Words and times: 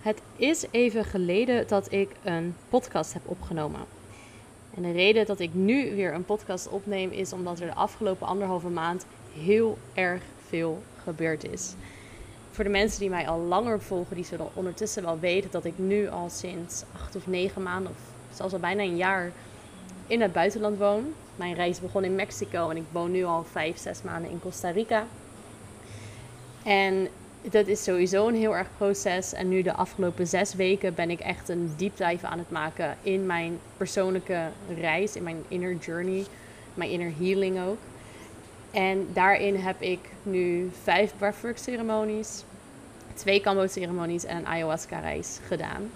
Het 0.00 0.20
is 0.36 0.64
even 0.70 1.04
geleden 1.04 1.68
dat 1.68 1.92
ik 1.92 2.10
een 2.22 2.56
podcast 2.68 3.12
heb 3.12 3.22
opgenomen. 3.24 3.80
En 4.74 4.82
de 4.82 4.92
reden 4.92 5.26
dat 5.26 5.40
ik 5.40 5.54
nu 5.54 5.94
weer 5.94 6.14
een 6.14 6.24
podcast 6.24 6.68
opneem 6.68 7.10
is 7.10 7.32
omdat 7.32 7.60
er 7.60 7.66
de 7.66 7.74
afgelopen 7.74 8.26
anderhalve 8.26 8.68
maand 8.68 9.06
heel 9.34 9.78
erg 9.94 10.22
veel 10.48 10.82
gebeurd 11.02 11.44
is. 11.44 11.74
Voor 12.50 12.64
de 12.64 12.70
mensen 12.70 13.00
die 13.00 13.10
mij 13.10 13.28
al 13.28 13.38
langer 13.40 13.80
volgen, 13.80 14.16
die 14.16 14.24
zullen 14.24 14.48
ondertussen 14.54 15.02
wel 15.02 15.18
weten 15.18 15.50
dat 15.50 15.64
ik 15.64 15.78
nu 15.78 16.08
al 16.08 16.30
sinds 16.30 16.84
acht 16.94 17.16
of 17.16 17.26
negen 17.26 17.62
maanden, 17.62 17.92
of 17.92 18.36
zelfs 18.36 18.52
al 18.52 18.58
bijna 18.60 18.82
een 18.82 18.96
jaar, 18.96 19.32
in 20.06 20.20
het 20.20 20.32
buitenland 20.32 20.78
woon. 20.78 21.14
Mijn 21.36 21.54
reis 21.54 21.80
begon 21.80 22.04
in 22.04 22.14
Mexico 22.14 22.70
en 22.70 22.76
ik 22.76 22.84
woon 22.92 23.10
nu 23.10 23.24
al 23.24 23.44
vijf, 23.50 23.78
zes 23.78 24.02
maanden 24.02 24.30
in 24.30 24.40
Costa 24.40 24.70
Rica. 24.70 25.06
En 26.62 27.08
dat 27.42 27.66
is 27.66 27.82
sowieso 27.82 28.28
een 28.28 28.34
heel 28.34 28.56
erg 28.56 28.68
proces. 28.76 29.32
En 29.32 29.48
nu 29.48 29.62
de 29.62 29.74
afgelopen 29.74 30.26
zes 30.26 30.54
weken 30.54 30.94
ben 30.94 31.10
ik 31.10 31.20
echt 31.20 31.48
een 31.48 31.72
deep 31.76 31.96
dive 31.96 32.26
aan 32.26 32.38
het 32.38 32.50
maken 32.50 32.96
in 33.02 33.26
mijn 33.26 33.58
persoonlijke 33.76 34.48
reis, 34.80 35.16
in 35.16 35.22
mijn 35.22 35.44
inner 35.48 35.76
journey, 35.76 36.24
mijn 36.74 36.90
inner 36.90 37.12
healing 37.18 37.60
ook. 37.60 37.78
En 38.70 39.08
daarin 39.12 39.56
heb 39.56 39.80
ik 39.80 39.98
nu 40.22 40.70
vijf 40.82 41.12
breathwork 41.18 41.58
ceremonies, 41.58 42.44
twee 43.14 43.40
kambo 43.40 43.66
ceremonies 43.66 44.24
en 44.24 44.36
een 44.36 44.46
ayahuasca 44.46 44.98
reis 44.98 45.38
gedaan. 45.46 45.90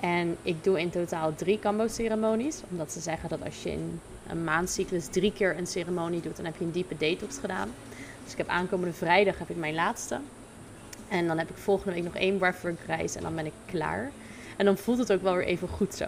En 0.00 0.36
ik 0.42 0.64
doe 0.64 0.80
in 0.80 0.90
totaal 0.90 1.34
drie 1.34 1.58
kambo 1.58 1.88
ceremonies, 1.88 2.62
omdat 2.70 2.92
ze 2.92 3.00
zeggen 3.00 3.28
dat 3.28 3.44
als 3.44 3.62
je 3.62 3.70
in 3.70 4.00
een 4.28 4.44
maandcyclus 4.44 5.06
drie 5.06 5.32
keer 5.32 5.58
een 5.58 5.66
ceremonie 5.66 6.20
doet, 6.20 6.36
dan 6.36 6.44
heb 6.44 6.54
je 6.58 6.64
een 6.64 6.70
diepe 6.70 6.96
detox 6.96 7.38
gedaan. 7.38 7.70
Dus 8.22 8.32
ik 8.32 8.38
heb 8.38 8.48
aankomende 8.48 8.94
vrijdag 8.94 9.38
heb 9.38 9.50
ik 9.50 9.56
mijn 9.56 9.74
laatste. 9.74 10.18
En 11.08 11.26
dan 11.26 11.38
heb 11.38 11.50
ik 11.50 11.56
volgende 11.56 11.94
week 11.94 12.04
nog 12.04 12.14
één 12.14 12.38
breathwork 12.38 12.78
reis 12.86 13.16
en 13.16 13.22
dan 13.22 13.34
ben 13.34 13.46
ik 13.46 13.52
klaar. 13.66 14.10
En 14.56 14.64
dan 14.64 14.76
voelt 14.76 14.98
het 14.98 15.12
ook 15.12 15.22
wel 15.22 15.36
weer 15.36 15.46
even 15.46 15.68
goed 15.68 15.94
zo. 15.94 16.06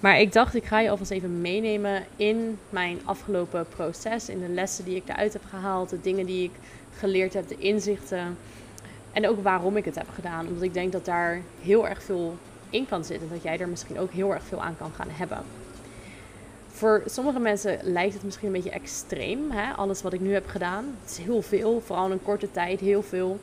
Maar 0.00 0.20
ik 0.20 0.32
dacht, 0.32 0.54
ik 0.54 0.64
ga 0.64 0.80
je 0.80 0.90
alvast 0.90 1.10
even 1.10 1.40
meenemen 1.40 2.04
in 2.16 2.58
mijn 2.70 3.00
afgelopen 3.04 3.66
proces. 3.68 4.28
In 4.28 4.40
de 4.40 4.48
lessen 4.48 4.84
die 4.84 4.96
ik 4.96 5.08
eruit 5.08 5.32
heb 5.32 5.42
gehaald. 5.48 5.90
De 5.90 6.00
dingen 6.00 6.26
die 6.26 6.44
ik 6.44 6.50
geleerd 6.98 7.34
heb, 7.34 7.48
de 7.48 7.56
inzichten. 7.58 8.36
En 9.12 9.28
ook 9.28 9.42
waarom 9.42 9.76
ik 9.76 9.84
het 9.84 9.94
heb 9.94 10.08
gedaan. 10.14 10.46
Omdat 10.46 10.62
ik 10.62 10.74
denk 10.74 10.92
dat 10.92 11.04
daar 11.04 11.40
heel 11.60 11.88
erg 11.88 12.02
veel 12.02 12.36
in 12.70 12.86
kan 12.86 13.04
zitten. 13.04 13.28
Dat 13.28 13.42
jij 13.42 13.58
er 13.58 13.68
misschien 13.68 13.98
ook 13.98 14.10
heel 14.10 14.32
erg 14.32 14.42
veel 14.44 14.62
aan 14.62 14.76
kan 14.78 14.90
gaan 14.96 15.10
hebben. 15.10 15.38
Voor 16.68 17.02
sommige 17.06 17.38
mensen 17.38 17.78
lijkt 17.82 18.14
het 18.14 18.22
misschien 18.22 18.46
een 18.46 18.54
beetje 18.54 18.70
extreem. 18.70 19.50
Hè? 19.50 19.72
Alles 19.72 20.02
wat 20.02 20.12
ik 20.12 20.20
nu 20.20 20.32
heb 20.32 20.46
gedaan. 20.46 20.84
Het 21.00 21.10
is 21.10 21.24
heel 21.24 21.42
veel. 21.42 21.82
Vooral 21.86 22.06
in 22.06 22.12
een 22.12 22.22
korte 22.22 22.50
tijd 22.50 22.80
heel 22.80 23.02
veel 23.02 23.38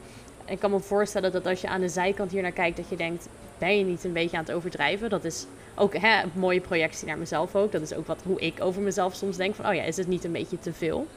ik 0.50 0.59
kan 0.59 0.72
me 0.72 0.80
voorstellen 0.80 1.31
dat 1.31 1.45
als 1.45 1.61
je 1.61 1.67
aan 1.67 1.81
de 1.81 1.89
zijkant 1.89 2.31
hier 2.31 2.42
naar 2.42 2.52
kijkt, 2.52 2.78
dat 2.78 2.89
je 2.89 2.95
denkt: 2.95 3.28
ben 3.58 3.78
je 3.78 3.83
niet 3.83 4.03
een 4.03 4.14
beetje 4.14 4.38
aan 4.38 4.44
het 4.44 4.53
overdrijven? 4.53 5.09
Dat 5.09 5.23
is 5.23 5.45
ook 5.75 5.97
hè, 5.97 6.23
een 6.23 6.31
mooie 6.33 6.61
projectie 6.61 7.08
naar 7.08 7.17
mezelf 7.17 7.56
ook. 7.56 7.72
Dat 7.72 7.81
is 7.81 7.94
ook 7.94 8.08
wat, 8.08 8.22
hoe 8.23 8.39
ik 8.39 8.61
over 8.61 8.81
mezelf 8.81 9.16
soms 9.16 9.38
denk: 9.38 9.56
van 9.56 9.67
oh 9.67 9.73
ja, 9.73 9.83
is 9.83 9.97
het 9.97 10.08
niet 10.08 10.23
een 10.23 10.31
beetje 10.31 10.59
te 10.59 10.73
veel? 10.73 11.08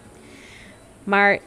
Maar 1.05 1.39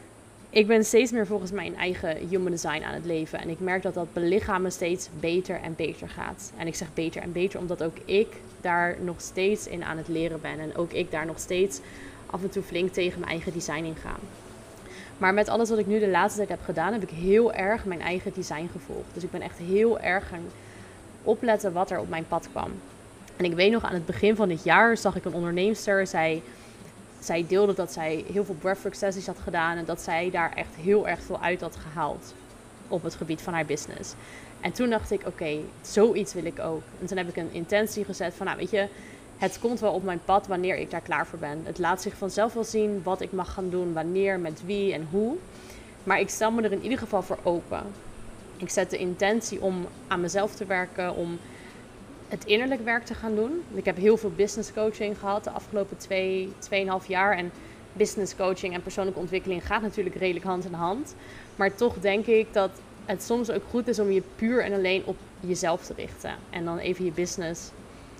ik 0.50 0.66
ben 0.66 0.84
steeds 0.84 1.10
meer 1.10 1.26
volgens 1.26 1.50
mijn 1.50 1.76
eigen 1.76 2.28
human 2.28 2.50
design 2.50 2.82
aan 2.82 2.94
het 2.94 3.04
leven. 3.04 3.38
En 3.38 3.48
ik 3.48 3.60
merk 3.60 3.82
dat 3.82 3.94
dat 3.94 4.12
belichamen 4.12 4.72
steeds 4.72 5.08
beter 5.20 5.60
en 5.60 5.74
beter 5.76 6.08
gaat. 6.08 6.52
En 6.56 6.66
ik 6.66 6.74
zeg 6.74 6.88
beter 6.94 7.22
en 7.22 7.32
beter 7.32 7.60
omdat 7.60 7.82
ook 7.82 7.96
ik 8.04 8.28
daar 8.60 8.96
nog 9.00 9.20
steeds 9.20 9.66
in 9.66 9.84
aan 9.84 9.96
het 9.96 10.08
leren 10.08 10.40
ben. 10.40 10.60
En 10.60 10.76
ook 10.76 10.92
ik 10.92 11.10
daar 11.10 11.26
nog 11.26 11.38
steeds 11.38 11.80
af 12.26 12.42
en 12.42 12.50
toe 12.50 12.62
flink 12.62 12.92
tegen 12.92 13.20
mijn 13.20 13.30
eigen 13.30 13.52
design 13.52 13.84
in 13.84 13.96
ga. 13.96 14.16
Maar 15.18 15.34
met 15.34 15.48
alles 15.48 15.68
wat 15.68 15.78
ik 15.78 15.86
nu 15.86 15.98
de 15.98 16.08
laatste 16.08 16.36
tijd 16.38 16.48
heb 16.48 16.64
gedaan, 16.64 16.92
heb 16.92 17.02
ik 17.02 17.10
heel 17.10 17.52
erg 17.52 17.84
mijn 17.84 18.00
eigen 18.00 18.32
design 18.34 18.68
gevolgd. 18.72 19.08
Dus 19.12 19.22
ik 19.22 19.30
ben 19.30 19.40
echt 19.40 19.58
heel 19.58 20.00
erg 20.00 20.28
gaan 20.28 20.44
opletten 21.22 21.72
wat 21.72 21.90
er 21.90 22.00
op 22.00 22.08
mijn 22.08 22.26
pad 22.28 22.48
kwam. 22.50 22.70
En 23.36 23.44
ik 23.44 23.54
weet 23.54 23.72
nog 23.72 23.84
aan 23.84 23.94
het 23.94 24.06
begin 24.06 24.36
van 24.36 24.48
dit 24.48 24.64
jaar 24.64 24.96
zag 24.96 25.16
ik 25.16 25.24
een 25.24 25.34
onderneemster. 25.34 26.06
Zij, 26.06 26.42
zij 27.20 27.44
deelde 27.48 27.74
dat 27.74 27.92
zij 27.92 28.24
heel 28.32 28.44
veel 28.44 28.54
breathwork 28.54 28.94
sessies 28.94 29.26
had 29.26 29.38
gedaan. 29.42 29.76
En 29.76 29.84
dat 29.84 30.00
zij 30.00 30.30
daar 30.30 30.52
echt 30.54 30.74
heel 30.80 31.08
erg 31.08 31.22
veel 31.22 31.42
uit 31.42 31.60
had 31.60 31.76
gehaald 31.76 32.34
op 32.88 33.02
het 33.02 33.14
gebied 33.14 33.40
van 33.40 33.52
haar 33.52 33.66
business. 33.66 34.14
En 34.60 34.72
toen 34.72 34.90
dacht 34.90 35.10
ik, 35.10 35.26
oké, 35.26 35.58
zoiets 35.82 36.34
wil 36.34 36.44
ik 36.44 36.58
ook. 36.58 36.82
En 37.00 37.06
toen 37.06 37.16
heb 37.16 37.28
ik 37.28 37.36
een 37.36 37.52
intentie 37.52 38.04
gezet 38.04 38.34
van, 38.34 38.46
nou 38.46 38.58
weet 38.58 38.70
je, 38.70 38.88
het 39.38 39.58
komt 39.58 39.80
wel 39.80 39.92
op 39.92 40.02
mijn 40.02 40.20
pad 40.24 40.46
wanneer 40.46 40.76
ik 40.76 40.90
daar 40.90 41.00
klaar 41.00 41.26
voor 41.26 41.38
ben. 41.38 41.60
Het 41.64 41.78
laat 41.78 42.02
zich 42.02 42.16
vanzelf 42.16 42.52
wel 42.52 42.64
zien 42.64 43.00
wat 43.02 43.20
ik 43.20 43.32
mag 43.32 43.52
gaan 43.52 43.70
doen, 43.70 43.92
wanneer, 43.92 44.40
met 44.40 44.62
wie 44.64 44.92
en 44.92 45.08
hoe. 45.10 45.36
Maar 46.04 46.20
ik 46.20 46.28
stel 46.28 46.50
me 46.50 46.62
er 46.62 46.72
in 46.72 46.82
ieder 46.82 46.98
geval 46.98 47.22
voor 47.22 47.38
open. 47.42 47.82
Ik 48.56 48.70
zet 48.70 48.90
de 48.90 48.98
intentie 48.98 49.60
om 49.60 49.86
aan 50.06 50.20
mezelf 50.20 50.54
te 50.54 50.64
werken, 50.64 51.14
om 51.14 51.38
het 52.28 52.44
innerlijk 52.44 52.84
werk 52.84 53.04
te 53.04 53.14
gaan 53.14 53.34
doen. 53.34 53.62
Ik 53.74 53.84
heb 53.84 53.96
heel 53.96 54.16
veel 54.16 54.32
business 54.36 54.72
coaching 54.72 55.18
gehad 55.18 55.44
de 55.44 55.50
afgelopen 55.50 55.96
twee, 55.96 56.52
tweeënhalf 56.58 57.08
jaar. 57.08 57.36
En 57.36 57.50
business 57.92 58.36
coaching 58.36 58.74
en 58.74 58.82
persoonlijke 58.82 59.20
ontwikkeling 59.20 59.66
gaat 59.66 59.82
natuurlijk 59.82 60.16
redelijk 60.16 60.44
hand 60.44 60.64
in 60.64 60.72
hand. 60.72 61.14
Maar 61.56 61.74
toch 61.74 61.98
denk 62.00 62.26
ik 62.26 62.52
dat 62.52 62.70
het 63.04 63.22
soms 63.22 63.50
ook 63.50 63.62
goed 63.70 63.88
is 63.88 63.98
om 63.98 64.10
je 64.10 64.22
puur 64.36 64.64
en 64.64 64.72
alleen 64.72 65.02
op 65.04 65.16
jezelf 65.40 65.84
te 65.84 65.94
richten. 65.96 66.34
En 66.50 66.64
dan 66.64 66.78
even 66.78 67.04
je 67.04 67.10
business 67.10 67.70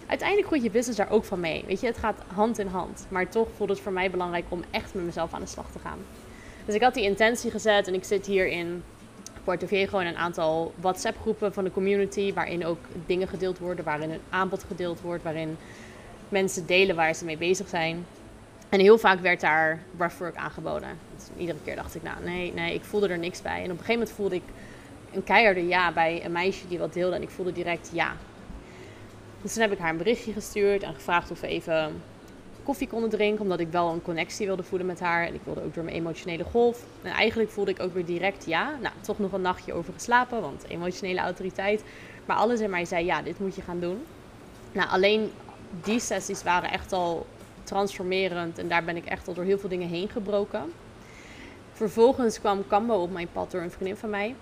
uiteindelijk 0.06 0.49
groeit 0.49 0.62
je 0.62 0.71
business 0.71 0.99
daar 0.99 1.11
ook 1.11 1.25
van 1.25 1.41
mee. 1.41 1.65
Weet 1.67 1.81
je, 1.81 1.87
het 1.87 1.99
gaat 1.99 2.22
hand 2.34 2.59
in 2.59 2.67
hand. 2.67 3.06
Maar 3.09 3.28
toch 3.28 3.49
voelt 3.56 3.69
het 3.69 3.81
voor 3.81 3.93
mij 3.93 4.11
belangrijk 4.11 4.44
om 4.49 4.62
echt 4.71 4.94
met 4.94 5.05
mezelf 5.05 5.33
aan 5.33 5.41
de 5.41 5.47
slag 5.47 5.71
te 5.72 5.78
gaan. 5.78 5.99
Dus 6.65 6.75
ik 6.75 6.83
had 6.83 6.94
die 6.94 7.05
intentie 7.05 7.50
gezet 7.50 7.89
en 7.89 7.94
ik 7.94 8.05
zit 8.05 8.27
hier 8.27 8.47
in 8.47 8.83
Puerto 9.45 9.66
Viejo 9.66 9.99
in 9.99 10.06
een 10.06 10.16
aantal 10.16 10.75
WhatsApp-groepen 10.81 11.53
van 11.53 11.65
de 11.65 11.71
community. 11.71 12.33
Waarin 12.33 12.66
ook 12.66 12.78
dingen 13.06 13.28
gedeeld 13.28 13.59
worden, 13.59 13.84
waarin 13.84 14.11
een 14.11 14.21
aanbod 14.28 14.65
gedeeld 14.65 15.00
wordt, 15.00 15.22
waarin 15.22 15.56
mensen 16.28 16.66
delen 16.66 16.97
waar 16.97 17.15
ze 17.15 17.25
mee 17.25 17.37
bezig 17.37 17.69
zijn. 17.69 18.06
En 18.69 18.81
heel 18.81 18.99
vaak 18.99 19.21
werd 19.21 19.41
daar 19.41 19.83
breathwork 19.97 20.37
aangeboden. 20.37 20.89
Dus 21.16 21.27
iedere 21.37 21.59
keer 21.65 21.77
dacht 21.77 21.95
ik, 21.95 22.03
nou 22.03 22.16
nee, 22.25 22.53
nee, 22.53 22.75
ik 22.75 22.84
voelde 22.84 23.09
er 23.09 23.19
niks 23.19 23.43
bij. 23.43 23.56
En 23.56 23.65
op 23.65 23.71
een 23.71 23.84
gegeven 23.84 23.93
moment 23.93 24.16
voelde 24.16 24.34
ik 24.34 24.43
een 25.12 25.25
keiharde 25.25 25.66
ja 25.66 25.93
bij 25.93 26.25
een 26.25 26.33
meisje 26.33 26.69
die 26.69 26.78
wat 26.78 26.93
deelde. 26.93 27.16
En 27.16 27.22
ik 27.22 27.31
voelde 27.31 27.53
direct 27.53 27.91
ja, 27.93 28.16
dus 29.43 29.53
toen 29.53 29.63
heb 29.63 29.73
ik 29.73 29.79
haar 29.79 29.91
een 29.91 29.97
berichtje 29.97 30.33
gestuurd 30.33 30.83
en 30.83 30.95
gevraagd 30.95 31.31
of 31.31 31.41
we 31.41 31.47
even 31.47 32.03
koffie 32.67 32.89
konden 32.89 33.11
drinken. 33.11 33.43
Omdat 33.43 33.61
ik 33.61 33.71
wel 33.71 33.93
een 33.93 34.03
connectie 34.03 34.47
wilde 34.47 34.63
voelen 34.63 34.87
met 34.87 35.01
haar. 35.01 35.27
En 35.27 35.35
ik 35.35 35.41
wilde 35.45 35.63
ook 35.63 35.75
door 35.75 35.85
mijn 35.85 35.97
emotionele 35.97 36.45
golf. 36.45 36.83
En 37.03 37.11
eigenlijk 37.11 37.51
voelde 37.51 37.71
ik 37.71 37.81
ook 37.81 37.95
weer 37.95 38.05
direct 38.05 38.47
ja. 38.47 38.77
Nou, 38.81 38.95
toch 39.01 39.19
nog 39.19 39.33
een 39.33 39.41
nachtje 39.41 39.73
over 39.73 39.93
geslapen, 39.93 40.41
want 40.41 40.65
emotionele 40.69 41.21
autoriteit. 41.21 41.85
Maar 42.25 42.37
alles 42.37 42.61
in 42.61 42.71
mij 42.71 42.85
zei 42.85 43.05
ja, 43.05 43.23
dit 43.23 43.41
moet 43.41 43.55
je 43.55 43.63
gaan 43.63 43.81
doen. 43.81 44.05
Nou, 44.73 44.89
alleen 44.89 45.31
die 45.83 46.01
sessies 46.01 46.43
waren 46.43 46.71
echt 46.71 46.93
al 46.93 47.27
transformerend. 47.63 48.59
En 48.59 48.69
daar 48.69 48.85
ben 48.85 48.97
ik 48.97 49.05
echt 49.05 49.29
al 49.29 49.35
door 49.35 49.45
heel 49.45 49.59
veel 49.59 49.69
dingen 49.69 49.89
heen 49.89 50.09
gebroken. 50.09 50.73
Vervolgens 51.73 52.41
kwam 52.41 52.67
Cambo 52.69 52.95
op 52.95 53.13
mijn 53.13 53.29
pad 53.33 53.51
door 53.51 53.61
een 53.61 53.71
vriendin 53.71 53.97
van 53.97 54.11
mij 54.11 54.35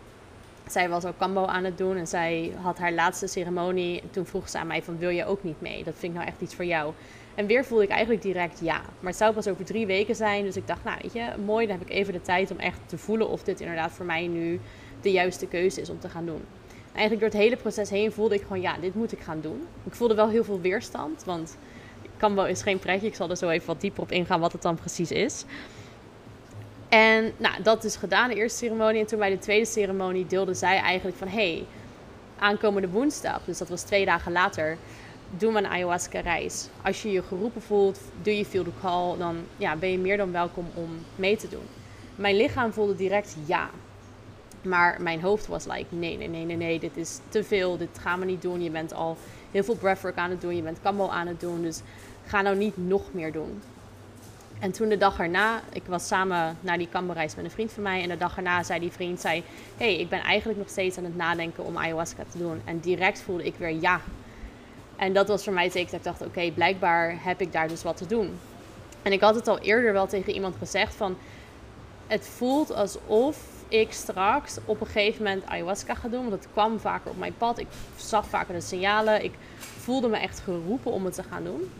zij 0.68 0.88
was 0.88 1.04
ook 1.04 1.18
kambo 1.18 1.44
aan 1.44 1.64
het 1.64 1.78
doen 1.78 1.96
en 1.96 2.06
zij 2.06 2.52
had 2.60 2.78
haar 2.78 2.92
laatste 2.92 3.26
ceremonie. 3.26 4.00
En 4.00 4.10
toen 4.10 4.26
vroeg 4.26 4.48
ze 4.48 4.58
aan 4.58 4.66
mij 4.66 4.82
van, 4.82 4.98
wil 4.98 5.08
je 5.08 5.24
ook 5.24 5.42
niet 5.42 5.60
mee? 5.60 5.84
Dat 5.84 5.94
vind 5.98 6.12
ik 6.12 6.18
nou 6.18 6.30
echt 6.30 6.40
iets 6.40 6.54
voor 6.54 6.64
jou. 6.64 6.92
En 7.34 7.46
weer 7.46 7.64
voelde 7.64 7.84
ik 7.84 7.90
eigenlijk 7.90 8.22
direct 8.22 8.60
ja. 8.60 8.80
Maar 9.00 9.10
het 9.10 9.16
zou 9.16 9.34
pas 9.34 9.48
over 9.48 9.64
drie 9.64 9.86
weken 9.86 10.14
zijn. 10.14 10.44
Dus 10.44 10.56
ik 10.56 10.66
dacht, 10.66 10.84
nou 10.84 10.98
weet 11.02 11.12
je, 11.12 11.32
mooi. 11.44 11.66
Dan 11.66 11.78
heb 11.78 11.88
ik 11.88 11.94
even 11.94 12.12
de 12.12 12.22
tijd 12.22 12.50
om 12.50 12.58
echt 12.58 12.78
te 12.86 12.98
voelen 12.98 13.28
of 13.28 13.42
dit 13.42 13.60
inderdaad 13.60 13.92
voor 13.92 14.06
mij 14.06 14.26
nu 14.26 14.60
de 15.00 15.10
juiste 15.10 15.46
keuze 15.46 15.80
is 15.80 15.90
om 15.90 15.98
te 15.98 16.08
gaan 16.08 16.26
doen. 16.26 16.42
eigenlijk 16.92 17.20
door 17.20 17.30
het 17.30 17.48
hele 17.48 17.56
proces 17.56 17.90
heen 17.90 18.12
voelde 18.12 18.34
ik 18.34 18.42
gewoon, 18.42 18.60
ja, 18.60 18.76
dit 18.80 18.94
moet 18.94 19.12
ik 19.12 19.20
gaan 19.20 19.40
doen. 19.40 19.66
Ik 19.84 19.94
voelde 19.94 20.14
wel 20.14 20.28
heel 20.28 20.44
veel 20.44 20.60
weerstand, 20.60 21.24
want 21.24 21.56
kambo 22.16 22.44
is 22.44 22.62
geen 22.62 22.78
pretje. 22.78 23.06
Ik 23.06 23.14
zal 23.14 23.30
er 23.30 23.36
zo 23.36 23.48
even 23.48 23.66
wat 23.66 23.80
dieper 23.80 24.02
op 24.02 24.12
ingaan 24.12 24.40
wat 24.40 24.52
het 24.52 24.62
dan 24.62 24.74
precies 24.74 25.10
is. 25.10 25.44
En 26.88 27.32
nou, 27.36 27.62
dat 27.62 27.84
is 27.84 27.96
gedaan, 27.96 28.28
de 28.28 28.34
eerste 28.34 28.58
ceremonie. 28.58 29.00
En 29.00 29.06
toen 29.06 29.18
bij 29.18 29.30
de 29.30 29.38
tweede 29.38 29.66
ceremonie 29.66 30.26
deelde 30.26 30.54
zij 30.54 30.78
eigenlijk 30.78 31.16
van... 31.16 31.28
hey, 31.28 31.66
aankomende 32.38 32.88
woensdag, 32.88 33.44
dus 33.44 33.58
dat 33.58 33.68
was 33.68 33.82
twee 33.82 34.04
dagen 34.04 34.32
later... 34.32 34.76
doen 35.30 35.52
we 35.52 35.58
een 35.58 35.66
ayahuasca-reis. 35.66 36.68
Als 36.82 37.02
je 37.02 37.10
je 37.10 37.22
geroepen 37.22 37.62
voelt, 37.62 38.00
do 38.22 38.30
you 38.30 38.44
feel 38.44 38.64
the 38.64 38.70
call... 38.80 39.18
dan 39.18 39.36
ja, 39.56 39.76
ben 39.76 39.90
je 39.90 39.98
meer 39.98 40.16
dan 40.16 40.32
welkom 40.32 40.66
om 40.74 40.90
mee 41.16 41.36
te 41.36 41.48
doen. 41.48 41.66
Mijn 42.16 42.36
lichaam 42.36 42.72
voelde 42.72 42.96
direct 42.96 43.36
ja. 43.46 43.70
Maar 44.62 45.02
mijn 45.02 45.20
hoofd 45.20 45.46
was 45.46 45.64
like, 45.64 45.86
nee, 45.88 46.16
nee, 46.16 46.28
nee, 46.28 46.44
nee, 46.44 46.56
nee, 46.56 46.78
dit 46.78 46.96
is 46.96 47.18
te 47.28 47.44
veel. 47.44 47.76
Dit 47.76 47.98
gaan 48.00 48.20
we 48.20 48.24
niet 48.24 48.42
doen. 48.42 48.62
Je 48.62 48.70
bent 48.70 48.94
al 48.94 49.16
heel 49.50 49.64
veel 49.64 49.76
breathwork 49.76 50.16
aan 50.16 50.30
het 50.30 50.40
doen. 50.40 50.56
Je 50.56 50.62
bent 50.62 50.78
kambo 50.82 51.08
aan 51.08 51.26
het 51.26 51.40
doen. 51.40 51.62
Dus 51.62 51.80
ga 52.26 52.42
nou 52.42 52.56
niet 52.56 52.76
nog 52.76 53.02
meer 53.12 53.32
doen. 53.32 53.62
En 54.64 54.72
toen 54.72 54.88
de 54.88 54.96
dag 54.96 55.18
erna, 55.18 55.60
ik 55.72 55.82
was 55.86 56.06
samen 56.06 56.56
naar 56.60 56.78
die 56.78 56.88
kamberreis 56.88 57.34
met 57.34 57.44
een 57.44 57.50
vriend 57.50 57.72
van 57.72 57.82
mij. 57.82 58.02
En 58.02 58.08
de 58.08 58.16
dag 58.16 58.36
erna 58.36 58.62
zei 58.62 58.80
die 58.80 58.90
vriend, 58.90 59.20
zei, 59.20 59.44
hey, 59.76 59.98
ik 59.98 60.08
ben 60.08 60.20
eigenlijk 60.20 60.58
nog 60.58 60.68
steeds 60.68 60.98
aan 60.98 61.04
het 61.04 61.16
nadenken 61.16 61.64
om 61.64 61.78
ayahuasca 61.78 62.24
te 62.30 62.38
doen. 62.38 62.60
En 62.64 62.80
direct 62.80 63.22
voelde 63.22 63.44
ik 63.44 63.54
weer 63.56 63.80
ja. 63.80 64.00
En 64.96 65.12
dat 65.12 65.28
was 65.28 65.44
voor 65.44 65.52
mij 65.52 65.70
teken 65.70 65.90
dat 65.90 65.98
ik 65.98 66.04
dacht, 66.04 66.22
oké, 66.22 66.50
blijkbaar 66.50 67.16
heb 67.24 67.40
ik 67.40 67.52
daar 67.52 67.68
dus 67.68 67.82
wat 67.82 67.96
te 67.96 68.06
doen. 68.06 68.38
En 69.02 69.12
ik 69.12 69.20
had 69.20 69.34
het 69.34 69.48
al 69.48 69.58
eerder 69.58 69.92
wel 69.92 70.06
tegen 70.06 70.32
iemand 70.32 70.56
gezegd 70.58 70.94
van, 70.94 71.16
het 72.06 72.26
voelt 72.26 72.74
alsof 72.74 73.36
ik 73.68 73.92
straks 73.92 74.58
op 74.64 74.80
een 74.80 74.86
gegeven 74.86 75.22
moment 75.22 75.46
ayahuasca 75.46 75.94
ga 75.94 76.08
doen. 76.08 76.28
Want 76.28 76.42
het 76.42 76.52
kwam 76.52 76.80
vaker 76.80 77.10
op 77.10 77.18
mijn 77.18 77.36
pad. 77.38 77.58
Ik 77.58 77.68
zag 77.96 78.26
vaker 78.26 78.54
de 78.54 78.60
signalen. 78.60 79.24
Ik 79.24 79.32
voelde 79.58 80.08
me 80.08 80.16
echt 80.16 80.40
geroepen 80.40 80.92
om 80.92 81.04
het 81.04 81.14
te 81.14 81.22
gaan 81.22 81.44
doen. 81.44 81.70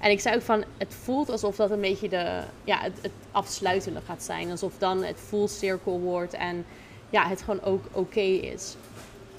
En 0.00 0.10
ik 0.10 0.20
zei 0.20 0.36
ook 0.36 0.42
van, 0.42 0.64
het 0.76 0.94
voelt 1.02 1.30
alsof 1.30 1.56
dat 1.56 1.70
een 1.70 1.80
beetje 1.80 2.08
de, 2.08 2.40
ja, 2.64 2.80
het, 2.80 2.98
het 3.02 3.12
afsluitende 3.30 4.00
gaat 4.06 4.22
zijn. 4.22 4.50
Alsof 4.50 4.72
dan 4.78 5.04
het 5.04 5.18
full 5.26 5.46
circle 5.46 5.98
wordt 5.98 6.34
en 6.34 6.64
ja, 7.10 7.28
het 7.28 7.42
gewoon 7.42 7.62
ook 7.62 7.84
oké 7.92 8.20
is. 8.20 8.76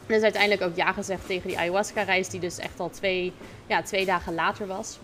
En 0.08 0.16
is 0.16 0.22
uiteindelijk 0.22 0.62
ook 0.62 0.76
ja 0.76 0.92
gezegd 0.92 1.26
tegen 1.26 1.48
die 1.48 1.58
ayahuasca-reis, 1.58 2.30
die 2.30 2.40
dus 2.40 2.58
echt 2.58 2.80
al 2.80 2.90
twee, 2.90 3.34
ja, 3.68 3.82
twee 3.82 4.06
dagen 4.06 4.34
later 4.34 4.68
was. 4.68 4.98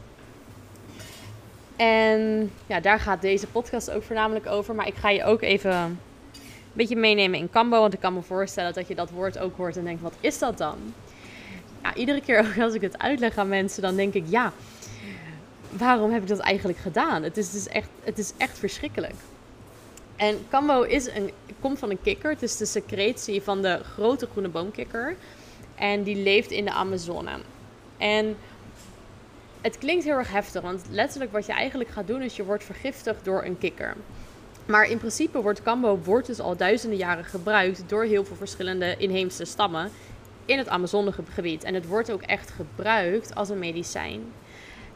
En 1.76 2.52
ja, 2.68 2.80
daar 2.80 3.00
gaat 3.00 3.22
deze 3.22 3.48
podcast 3.48 3.92
ook 3.92 4.04
voornamelijk 4.04 4.48
over. 4.48 4.76
Maar 4.76 4.88
ik 4.88 4.96
ga 4.96 5.10
je 5.10 5.24
ook 5.24 5.42
even 5.42 5.74
een 5.74 5.98
beetje 6.74 6.96
meenemen 6.96 7.40
in 7.40 7.50
Cambo. 7.50 7.80
Want 7.80 7.94
ik 7.94 8.00
kan 8.00 8.14
me 8.14 8.22
voorstellen 8.22 8.74
dat 8.74 8.88
je 8.88 8.96
dat 8.96 9.10
woord 9.10 9.38
ook 9.38 9.58
hoort 9.58 9.78
en 9.78 9.84
denkt, 9.84 10.02
wat 10.02 10.16
is 10.20 10.40
dat 10.40 10.58
dan? 10.58 10.78
Ja, 11.84 11.96
iedere 11.96 12.22
keer 12.22 12.56
als 12.64 12.74
ik 12.74 12.82
het 12.82 13.00
uitleg 13.00 13.38
aan 13.38 13.48
mensen, 13.48 13.82
dan 13.82 13.96
denk 13.96 14.14
ik, 14.14 14.26
ja, 14.28 14.54
waarom 15.78 16.12
heb 16.12 16.22
ik 16.22 16.28
dat 16.28 16.40
eigenlijk 16.40 16.80
gedaan? 16.80 17.24
Het 17.24 17.38
is 17.38 17.52
dus 17.52 17.68
echt, 17.68 17.90
het 18.04 18.18
is 18.18 18.34
echt 18.38 18.60
verschrikkelijk. 18.60 19.16
En 20.16 20.38
Cambo 20.50 20.82
is 20.82 21.08
een, 21.08 21.32
komt 21.60 21.80
van 21.80 21.90
een 21.90 22.02
kikker. 22.02 22.32
Het 22.32 22.42
is 22.42 22.58
de 22.58 22.66
secretie 22.66 23.42
van 23.42 23.62
de 23.62 23.80
grote 23.84 24.28
groene 24.32 24.50
boomkikker. 24.50 25.16
En 25.76 26.04
die 26.04 26.16
leeft 26.16 26.52
in 26.52 26.66
de 26.66 26.72
Amazone. 26.72 27.38
En 27.98 28.38
het 29.62 29.78
klinkt 29.78 30.04
heel 30.04 30.18
erg 30.18 30.32
heftig, 30.32 30.62
want 30.62 30.84
letterlijk 30.90 31.32
wat 31.32 31.46
je 31.46 31.54
eigenlijk 31.54 31.90
gaat 31.90 32.08
doen 32.08 32.22
is 32.22 32.36
je 32.36 32.46
wordt 32.46 32.64
vergiftigd 32.64 33.26
door 33.26 33.44
een 33.44 33.58
kikker. 33.58 33.96
Maar 34.66 34.90
in 34.90 34.98
principe 34.98 35.42
wordt 35.42 35.64
Cambo 35.64 36.00
wordt 36.04 36.28
dus 36.28 36.40
al 36.40 36.58
duizenden 36.58 36.98
jaren 36.98 37.26
gebruikt 37.26 37.84
door 37.88 38.04
heel 38.04 38.26
veel 38.26 38.36
verschillende 38.36 38.96
inheemse 38.98 39.46
stammen 39.46 39.92
in 40.46 40.58
het 40.58 40.68
Amazonegebied. 40.68 41.64
En 41.64 41.74
het 41.74 41.88
wordt 41.88 42.12
ook 42.12 42.22
echt 42.22 42.52
gebruikt 42.52 43.36
als 43.36 43.50
een 43.50 43.60
medicijn. 43.60 44.22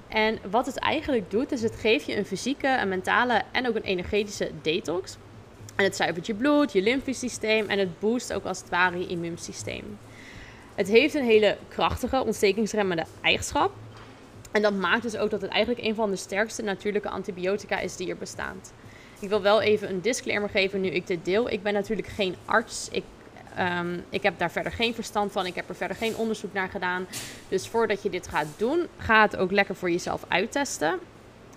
En 0.09 0.39
wat 0.49 0.65
het 0.65 0.77
eigenlijk 0.77 1.31
doet, 1.31 1.51
is 1.51 1.61
het 1.61 1.75
geeft 1.75 2.05
je 2.05 2.17
een 2.17 2.25
fysieke, 2.25 2.67
een 2.67 2.89
mentale 2.89 3.41
en 3.51 3.67
ook 3.67 3.75
een 3.75 3.81
energetische 3.81 4.51
detox. 4.61 5.17
En 5.75 5.83
het 5.83 5.95
zuivert 5.95 6.25
je 6.25 6.33
bloed, 6.33 6.71
je 6.71 6.81
lymfesysteem 6.81 7.69
en 7.69 7.79
het 7.79 7.99
boost 7.99 8.33
ook 8.33 8.45
als 8.45 8.59
het 8.59 8.69
ware 8.69 8.99
je 8.99 9.07
immuunsysteem. 9.07 9.97
Het 10.75 10.87
heeft 10.87 11.13
een 11.13 11.23
hele 11.23 11.57
krachtige 11.67 12.23
ontstekingsremmende 12.23 13.05
eigenschap. 13.21 13.71
En 14.51 14.61
dat 14.61 14.73
maakt 14.73 15.01
dus 15.01 15.17
ook 15.17 15.29
dat 15.29 15.41
het 15.41 15.51
eigenlijk 15.51 15.85
een 15.85 15.95
van 15.95 16.09
de 16.09 16.15
sterkste 16.15 16.61
natuurlijke 16.61 17.09
antibiotica 17.09 17.79
is 17.79 17.95
die 17.95 18.09
er 18.09 18.17
bestaat. 18.17 18.73
Ik 19.19 19.29
wil 19.29 19.41
wel 19.41 19.61
even 19.61 19.89
een 19.89 20.01
disclaimer 20.01 20.49
geven 20.49 20.81
nu 20.81 20.87
ik 20.87 21.07
dit 21.07 21.25
deel. 21.25 21.49
Ik 21.49 21.63
ben 21.63 21.73
natuurlijk 21.73 22.07
geen 22.07 22.35
arts. 22.45 22.87
Ik, 22.91 23.03
um, 23.59 24.03
ik 24.09 24.23
heb 24.23 24.39
daar 24.39 24.51
verder 24.51 24.71
geen 24.71 24.93
verstand 24.93 25.31
van. 25.31 25.45
Ik 25.45 25.55
heb 25.55 25.69
er 25.69 25.75
verder 25.75 25.97
geen 25.97 26.15
onderzoek 26.15 26.53
naar 26.53 26.69
gedaan. 26.69 27.07
Dus 27.47 27.67
voordat 27.67 28.03
je 28.03 28.09
dit 28.09 28.27
gaat 28.27 28.47
doen, 28.57 28.87
ga 28.97 29.21
het 29.21 29.37
ook 29.37 29.51
lekker 29.51 29.75
voor 29.75 29.91
jezelf 29.91 30.25
uittesten. 30.27 30.99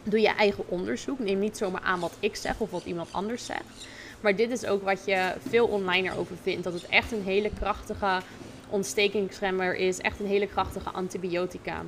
Doe 0.03 0.21
je 0.21 0.35
eigen 0.35 0.65
onderzoek. 0.69 1.19
Neem 1.19 1.39
niet 1.39 1.57
zomaar 1.57 1.83
aan 1.83 2.01
wat 2.01 2.17
ik 2.21 2.37
zeg 2.37 2.59
of 2.59 2.71
wat 2.71 2.85
iemand 2.85 3.13
anders 3.13 3.47
zegt. 3.47 3.87
Maar 4.21 4.37
dit 4.37 4.51
is 4.51 4.67
ook 4.67 4.83
wat 4.83 5.05
je 5.05 5.33
veel 5.49 5.67
online 5.67 6.11
erover 6.11 6.37
vindt. 6.43 6.65
Dat 6.65 6.73
het 6.73 6.87
echt 6.87 7.13
een 7.13 7.23
hele 7.23 7.51
krachtige 7.59 8.21
ontstekingsremmer 8.69 9.75
is. 9.75 9.99
Echt 9.99 10.21
een 10.21 10.27
hele 10.27 10.47
krachtige 10.47 10.91
antibiotica. 10.91 11.83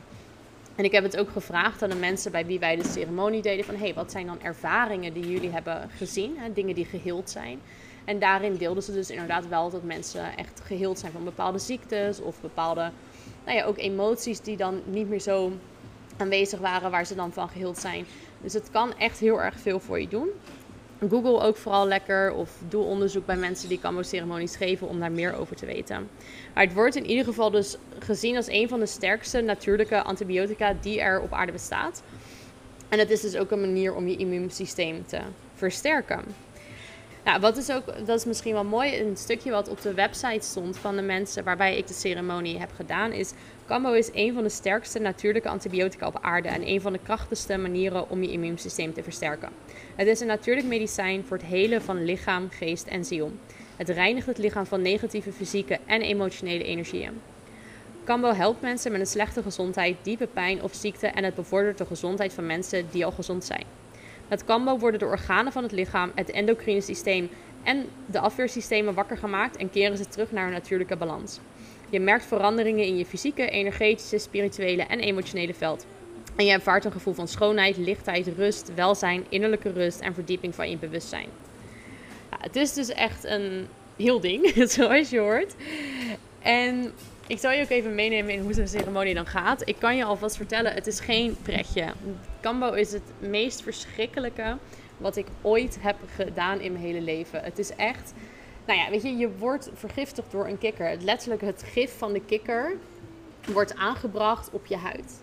En 0.77 0.85
ik 0.85 0.93
heb 0.93 1.03
het 1.03 1.17
ook 1.17 1.31
gevraagd 1.31 1.83
aan 1.83 1.91
de 1.91 1.97
mensen 1.97 2.33
bij 2.33 2.47
wie 2.47 2.59
wij 2.59 2.77
de 2.77 2.85
ceremonie 2.85 3.43
deden: 3.43 3.65
van 3.65 3.77
hey, 3.77 3.95
wat 3.95 4.11
zijn 4.11 4.27
dan 4.27 4.43
ervaringen 4.43 5.13
die 5.13 5.31
jullie 5.31 5.51
hebben 5.51 5.91
gezien? 5.97 6.37
Hè? 6.39 6.53
Dingen 6.53 6.75
die 6.75 6.85
geheeld 6.85 7.31
zijn. 7.31 7.61
En 8.05 8.19
daarin 8.19 8.57
deelden 8.57 8.83
ze 8.83 8.93
dus 8.93 9.11
inderdaad 9.11 9.49
wel 9.49 9.71
dat 9.71 9.83
mensen 9.83 10.37
echt 10.37 10.61
geheeld 10.65 10.99
zijn 10.99 11.13
van 11.13 11.25
bepaalde 11.25 11.59
ziektes 11.59 12.21
of 12.21 12.41
bepaalde, 12.41 12.91
nou 13.45 13.59
ja, 13.59 13.65
ook 13.65 13.79
emoties 13.79 14.41
die 14.41 14.57
dan 14.57 14.81
niet 14.85 15.09
meer 15.09 15.21
zo 15.21 15.53
aanwezig 16.17 16.61
waren 16.61 16.91
waar 16.91 17.07
ze 17.07 17.15
dan 17.15 17.33
van 17.33 17.49
geheeld 17.49 17.79
zijn. 17.79 18.05
Dus 18.41 18.53
het 18.53 18.71
kan 18.71 18.99
echt 18.99 19.19
heel 19.19 19.43
erg 19.43 19.61
veel 19.61 19.81
voor 19.81 20.01
je 20.01 20.09
doen. 20.09 20.29
Google 21.09 21.41
ook 21.41 21.57
vooral 21.57 21.87
lekker 21.87 22.33
of 22.33 22.51
doe 22.69 22.85
onderzoek 22.85 23.27
bij 23.27 23.37
mensen 23.37 23.69
die 23.69 23.81
Kambo-ceremonies 23.81 24.57
geven 24.57 24.89
om 24.89 25.01
daar 25.01 25.13
meer 25.13 25.37
over 25.37 25.57
te 25.57 25.67
weten. 25.67 26.09
Maar 26.55 26.65
het 26.65 26.75
wordt 26.75 26.97
in 26.97 27.07
ieder 27.07 27.25
geval 27.25 27.51
dus 27.51 27.77
gezien 27.99 28.37
als 28.37 28.49
een 28.49 28.69
van 28.69 28.81
de 28.81 28.87
sterkste 28.87 29.41
natuurlijke 29.41 30.03
antibiotica 30.03 30.75
die 30.81 31.01
er 31.01 31.21
op 31.21 31.33
aarde 31.33 31.53
bestaat. 31.53 32.03
En 32.89 32.99
het 32.99 33.11
is 33.11 33.21
dus 33.21 33.37
ook 33.37 33.51
een 33.51 33.61
manier 33.61 33.95
om 33.95 34.09
je 34.09 34.17
immuunsysteem 34.17 35.07
te 35.07 35.21
versterken. 35.55 36.25
Nou, 37.25 37.41
wat 37.41 37.57
is 37.57 37.71
ook, 37.71 38.07
dat 38.07 38.19
is 38.19 38.25
misschien 38.25 38.53
wel 38.53 38.65
mooi, 38.65 39.01
een 39.01 39.17
stukje 39.17 39.51
wat 39.51 39.69
op 39.69 39.81
de 39.81 39.95
website 39.95 40.47
stond 40.47 40.79
van 40.79 40.97
de 40.97 41.03
mensen 41.03 41.45
waarbij 41.45 41.77
ik 41.77 41.87
de 41.87 41.95
ceremonie 41.95 42.59
heb 42.59 42.71
gedaan, 42.77 43.13
is 43.13 43.33
Cambo 43.67 43.93
is 43.93 44.11
een 44.13 44.35
van 44.35 44.43
de 44.43 44.49
sterkste 44.49 44.99
natuurlijke 44.99 45.49
antibiotica 45.49 46.07
op 46.07 46.19
aarde 46.21 46.49
en 46.49 46.69
een 46.69 46.81
van 46.81 46.93
de 46.93 46.99
krachtigste 47.03 47.57
manieren 47.57 48.11
om 48.11 48.23
je 48.23 48.31
immuunsysteem 48.31 48.95
te 48.95 49.03
versterken. 49.03 49.49
Het 49.97 50.07
is 50.07 50.21
een 50.21 50.27
natuurlijk 50.27 50.67
medicijn 50.67 51.25
voor 51.25 51.37
het 51.37 51.47
helen 51.47 51.83
van 51.83 52.05
lichaam, 52.05 52.49
geest 52.51 52.87
en 52.87 53.05
ziel. 53.05 53.33
Het 53.77 53.89
reinigt 53.89 54.27
het 54.27 54.39
lichaam 54.39 54.67
van 54.67 54.83
negatieve 54.83 55.33
fysieke 55.33 55.79
en 55.87 56.03
emotionele 56.03 56.65
energieën. 56.65 57.21
Cambo 58.05 58.33
helpt 58.33 58.61
mensen 58.61 58.93
met 58.93 59.01
een 59.01 59.07
slechte 59.07 59.43
gezondheid, 59.43 59.97
diepe 60.03 60.27
pijn 60.27 60.63
of 60.63 60.75
ziekte 60.75 61.07
en 61.07 61.25
het 61.25 61.35
bevordert 61.35 61.79
de 61.79 61.87
gezondheid 61.87 62.33
van 62.33 62.47
mensen 62.47 62.87
die 62.91 63.05
al 63.05 63.13
gezond 63.13 63.45
zijn. 63.45 63.84
Met 64.29 64.45
Cambo 64.45 64.79
worden 64.79 65.01
de 65.01 65.07
organen 65.07 65.53
van 65.53 65.63
het 65.63 65.73
lichaam, 65.73 66.13
het 66.15 66.31
endocrine 66.31 66.81
systeem 66.81 67.29
en 67.63 67.85
de 68.07 68.19
afweersystemen 68.19 68.95
wakker 68.95 69.17
gemaakt 69.17 69.57
en 69.57 69.71
keren 69.71 69.97
ze 69.97 70.09
terug 70.09 70.33
naar 70.33 70.45
hun 70.45 70.53
natuurlijke 70.53 70.97
balans. 70.97 71.41
Je 71.91 72.01
merkt 72.01 72.25
veranderingen 72.25 72.85
in 72.85 72.97
je 72.97 73.07
fysieke, 73.07 73.49
energetische, 73.49 74.19
spirituele 74.19 74.83
en 74.83 75.01
emotionele 75.01 75.55
veld. 75.55 75.87
En 76.37 76.45
je 76.45 76.53
ervaart 76.53 76.85
een 76.85 76.93
gevoel 76.93 77.15
van 77.15 77.29
schoonheid, 77.29 77.77
lichtheid, 77.77 78.29
rust, 78.37 78.75
welzijn, 78.75 79.25
innerlijke 79.29 79.73
rust 79.73 80.01
en 80.01 80.15
verdieping 80.15 80.55
van 80.55 80.71
je 80.71 80.77
bewustzijn. 80.77 81.29
Ja, 82.31 82.37
het 82.41 82.57
is 82.57 82.73
dus 82.73 82.89
echt 82.89 83.25
een 83.25 83.67
heel 83.97 84.21
ding, 84.21 84.53
zoals 84.75 85.11
je 85.11 85.19
hoort. 85.19 85.55
En 86.43 86.93
ik 87.27 87.39
zal 87.39 87.51
je 87.51 87.63
ook 87.63 87.71
even 87.71 87.95
meenemen 87.95 88.35
in 88.35 88.41
hoe 88.41 88.53
zo'n 88.53 88.67
ceremonie 88.67 89.15
dan 89.15 89.27
gaat. 89.27 89.69
Ik 89.69 89.77
kan 89.79 89.97
je 89.97 90.05
alvast 90.05 90.37
vertellen, 90.37 90.73
het 90.73 90.87
is 90.87 91.01
geen 91.01 91.37
pretje. 91.43 91.93
Kambo 92.41 92.73
is 92.73 92.93
het 92.93 93.03
meest 93.19 93.63
verschrikkelijke 93.63 94.57
wat 94.97 95.17
ik 95.17 95.27
ooit 95.43 95.79
heb 95.81 95.97
gedaan 96.15 96.61
in 96.61 96.73
mijn 96.73 96.85
hele 96.85 97.01
leven. 97.01 97.43
Het 97.43 97.59
is 97.59 97.75
echt, 97.77 98.13
nou 98.67 98.79
ja, 98.79 98.91
weet 98.91 99.03
je, 99.03 99.17
je 99.17 99.37
wordt 99.39 99.71
vergiftigd 99.75 100.31
door 100.31 100.47
een 100.47 100.59
kikker. 100.59 100.97
Letterlijk 101.01 101.43
het 101.43 101.65
gif 101.67 101.99
van 101.99 102.13
de 102.13 102.21
kikker 102.21 102.77
wordt 103.53 103.77
aangebracht 103.77 104.51
op 104.51 104.67
je 104.67 104.77
huid. 104.77 105.23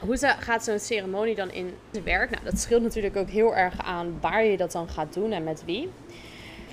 Hoe 0.00 0.16
gaat 0.38 0.64
zo'n 0.64 0.78
ceremonie 0.78 1.34
dan 1.34 1.50
in 1.50 1.74
de 1.90 2.02
werk? 2.02 2.30
Nou, 2.30 2.44
dat 2.44 2.58
scheelt 2.58 2.82
natuurlijk 2.82 3.16
ook 3.16 3.28
heel 3.28 3.56
erg 3.56 3.78
aan 3.78 4.18
waar 4.20 4.44
je 4.44 4.56
dat 4.56 4.72
dan 4.72 4.88
gaat 4.88 5.14
doen 5.14 5.32
en 5.32 5.44
met 5.44 5.64
wie. 5.64 5.88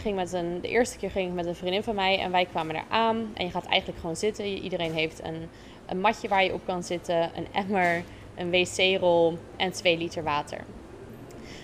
Ging 0.04 0.16
met 0.16 0.30
de 0.62 0.68
eerste 0.68 0.98
keer 0.98 1.12
ging 1.12 1.30
ik 1.30 1.34
met 1.34 1.46
een 1.46 1.56
vriendin 1.56 1.84
van 1.84 1.96
mij 1.96 2.20
en 2.20 2.32
wij 2.32 2.46
kwamen 2.46 2.76
er 2.76 2.86
aan. 2.90 3.32
En 3.34 3.46
je 3.46 3.52
gaat 3.52 3.66
eigenlijk 3.66 4.00
gewoon 4.00 4.16
zitten. 4.16 4.46
Iedereen 4.46 4.94
heeft 4.94 5.24
een, 5.24 5.50
een 5.86 6.00
matje 6.00 6.28
waar 6.28 6.44
je 6.44 6.54
op 6.54 6.66
kan 6.66 6.84
zitten, 6.84 7.32
een 7.36 7.48
emmer, 7.52 8.04
een 8.36 8.50
wc-rol 8.50 9.38
en 9.58 9.72
2 9.72 9.98
liter 9.98 10.24
water. 10.24 10.66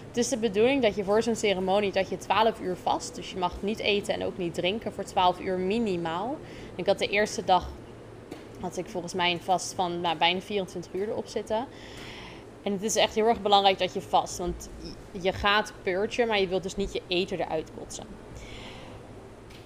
Het 0.07 0.17
is 0.17 0.29
de 0.29 0.37
bedoeling 0.37 0.81
dat 0.81 0.95
je 0.95 1.03
voor 1.03 1.23
zo'n 1.23 1.35
ceremonie 1.35 1.91
dat 1.91 2.09
je 2.09 2.17
12 2.17 2.59
uur 2.59 2.75
vast. 2.75 3.15
Dus 3.15 3.31
je 3.31 3.37
mag 3.37 3.61
niet 3.61 3.79
eten 3.79 4.13
en 4.13 4.25
ook 4.25 4.37
niet 4.37 4.53
drinken 4.53 4.93
voor 4.93 5.03
12 5.03 5.39
uur 5.39 5.57
minimaal. 5.57 6.37
Ik 6.75 6.85
had 6.85 6.99
de 6.99 7.07
eerste 7.07 7.43
dag 7.43 7.69
had 8.59 8.77
ik 8.77 8.89
volgens 8.89 9.13
mij 9.13 9.31
een 9.31 9.41
vast 9.41 9.73
van 9.73 10.01
nou, 10.01 10.17
bijna 10.17 10.41
24 10.41 10.93
uur 10.93 11.09
erop 11.09 11.27
zitten. 11.27 11.65
En 12.63 12.71
het 12.71 12.83
is 12.83 12.95
echt 12.95 13.15
heel 13.15 13.27
erg 13.27 13.41
belangrijk 13.41 13.79
dat 13.79 13.93
je 13.93 14.01
vast. 14.01 14.37
Want 14.37 14.69
je 15.11 15.33
gaat 15.33 15.73
purgen, 15.83 16.27
maar 16.27 16.39
je 16.39 16.47
wilt 16.47 16.63
dus 16.63 16.75
niet 16.75 16.93
je 16.93 17.01
eten 17.07 17.39
eruit 17.39 17.71
kotsen. 17.77 18.18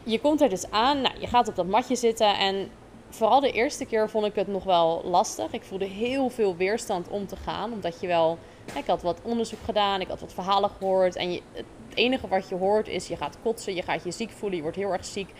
Je 0.03 0.19
komt 0.19 0.41
er 0.41 0.49
dus 0.49 0.71
aan. 0.71 1.01
Nou, 1.01 1.19
je 1.19 1.27
gaat 1.27 1.47
op 1.47 1.55
dat 1.55 1.65
matje 1.65 1.95
zitten. 1.95 2.37
En 2.37 2.69
vooral 3.09 3.39
de 3.39 3.51
eerste 3.51 3.85
keer 3.85 4.09
vond 4.09 4.25
ik 4.25 4.35
het 4.35 4.47
nog 4.47 4.63
wel 4.63 5.01
lastig. 5.05 5.51
Ik 5.51 5.63
voelde 5.63 5.85
heel 5.85 6.29
veel 6.29 6.55
weerstand 6.55 7.07
om 7.07 7.27
te 7.27 7.35
gaan. 7.35 7.73
Omdat 7.73 8.01
je 8.01 8.07
wel... 8.07 8.37
Ik 8.75 8.87
had 8.87 9.01
wat 9.01 9.19
onderzoek 9.23 9.59
gedaan. 9.65 10.01
Ik 10.01 10.07
had 10.07 10.19
wat 10.19 10.33
verhalen 10.33 10.69
gehoord. 10.69 11.15
En 11.15 11.31
je, 11.31 11.41
het 11.51 11.65
enige 11.93 12.27
wat 12.27 12.49
je 12.49 12.55
hoort 12.55 12.87
is 12.87 13.07
je 13.07 13.17
gaat 13.17 13.37
kotsen. 13.43 13.75
Je 13.75 13.81
gaat 13.81 14.03
je 14.03 14.11
ziek 14.11 14.31
voelen. 14.31 14.55
Je 14.55 14.63
wordt 14.63 14.77
heel 14.77 14.91
erg 14.91 15.05
ziek. 15.05 15.33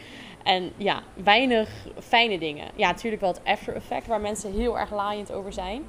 En 0.43 0.71
ja, 0.77 1.03
weinig 1.13 1.69
fijne 1.99 2.39
dingen. 2.39 2.71
Ja, 2.75 2.87
natuurlijk 2.91 3.21
wel 3.21 3.31
het 3.31 3.41
after 3.43 3.75
effect 3.75 4.07
waar 4.07 4.21
mensen 4.21 4.53
heel 4.53 4.79
erg 4.79 4.91
laaiend 4.91 5.31
over 5.31 5.53
zijn. 5.53 5.83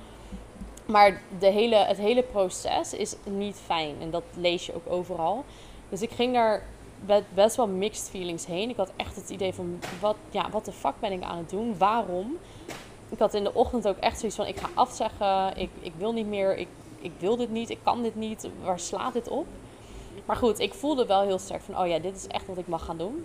Maar 0.86 1.22
de 1.38 1.50
hele, 1.50 1.76
het 1.76 1.98
hele 1.98 2.22
proces 2.22 2.92
is 2.92 3.16
niet 3.24 3.56
fijn. 3.64 3.94
En 4.00 4.10
dat 4.10 4.24
lees 4.36 4.66
je 4.66 4.74
ook 4.74 4.90
overal. 4.90 5.44
Dus 5.88 6.02
ik 6.02 6.10
ging 6.10 6.34
daar 6.34 6.62
best 7.34 7.56
wel 7.56 7.66
mixed 7.66 8.10
feelings 8.10 8.46
heen. 8.46 8.70
Ik 8.70 8.76
had 8.76 8.92
echt 8.96 9.16
het 9.16 9.30
idee 9.30 9.54
van, 9.54 9.80
wat, 10.00 10.16
ja, 10.30 10.50
wat 10.50 10.64
de 10.64 10.72
fuck 10.72 10.94
ben 11.00 11.12
ik 11.12 11.22
aan 11.22 11.38
het 11.38 11.50
doen? 11.50 11.78
Waarom? 11.78 12.36
Ik 13.08 13.18
had 13.18 13.34
in 13.34 13.44
de 13.44 13.54
ochtend 13.54 13.88
ook 13.88 13.98
echt 13.98 14.18
zoiets 14.18 14.36
van, 14.36 14.46
ik 14.46 14.56
ga 14.56 14.68
afzeggen. 14.74 15.56
Ik, 15.56 15.70
ik 15.80 15.92
wil 15.96 16.12
niet 16.12 16.26
meer. 16.26 16.56
Ik, 16.56 16.68
ik 16.98 17.12
wil 17.18 17.36
dit 17.36 17.50
niet. 17.50 17.70
Ik 17.70 17.78
kan 17.82 18.02
dit 18.02 18.14
niet. 18.14 18.48
Waar 18.62 18.80
slaat 18.80 19.12
dit 19.12 19.28
op? 19.28 19.46
Maar 20.24 20.36
goed, 20.36 20.58
ik 20.58 20.74
voelde 20.74 21.06
wel 21.06 21.22
heel 21.22 21.38
sterk 21.38 21.62
van, 21.62 21.78
oh 21.78 21.86
ja, 21.86 21.98
dit 21.98 22.16
is 22.16 22.26
echt 22.26 22.46
wat 22.46 22.58
ik 22.58 22.66
mag 22.66 22.84
gaan 22.84 22.98
doen. 22.98 23.24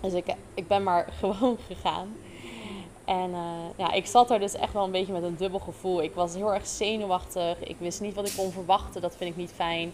Dus 0.00 0.12
ik, 0.12 0.34
ik 0.54 0.68
ben 0.68 0.82
maar 0.82 1.08
gewoon 1.20 1.58
gegaan. 1.66 2.16
En 3.04 3.30
uh, 3.30 3.38
ja, 3.76 3.92
ik 3.92 4.06
zat 4.06 4.30
er 4.30 4.38
dus 4.38 4.54
echt 4.54 4.72
wel 4.72 4.84
een 4.84 4.90
beetje 4.90 5.12
met 5.12 5.22
een 5.22 5.36
dubbel 5.36 5.58
gevoel. 5.58 6.02
Ik 6.02 6.14
was 6.14 6.34
heel 6.34 6.54
erg 6.54 6.66
zenuwachtig. 6.66 7.60
Ik 7.60 7.76
wist 7.78 8.00
niet 8.00 8.14
wat 8.14 8.28
ik 8.28 8.34
kon 8.36 8.52
verwachten. 8.52 9.00
Dat 9.00 9.16
vind 9.16 9.30
ik 9.30 9.36
niet 9.36 9.52
fijn. 9.54 9.92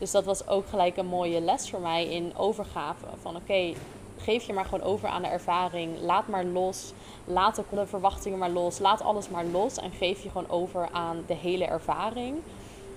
Dus 0.00 0.10
dat 0.10 0.24
was 0.24 0.46
ook 0.48 0.68
gelijk 0.68 0.96
een 0.96 1.06
mooie 1.06 1.40
les 1.40 1.70
voor 1.70 1.80
mij 1.80 2.06
in 2.06 2.32
overgave. 2.36 3.04
Van 3.20 3.36
oké, 3.36 3.72
geef 4.18 4.46
je 4.46 4.52
maar 4.52 4.64
gewoon 4.64 4.82
over 4.82 5.08
aan 5.08 5.22
de 5.22 5.28
ervaring. 5.28 6.00
Laat 6.00 6.28
maar 6.28 6.44
los. 6.44 6.92
Laat 7.24 7.56
de 7.56 7.86
verwachtingen 7.86 8.38
maar 8.38 8.50
los. 8.50 8.78
Laat 8.78 9.02
alles 9.02 9.28
maar 9.28 9.44
los. 9.44 9.76
En 9.76 9.90
geef 9.90 10.22
je 10.22 10.30
gewoon 10.30 10.50
over 10.50 10.88
aan 10.92 11.24
de 11.26 11.34
hele 11.34 11.64
ervaring. 11.64 12.38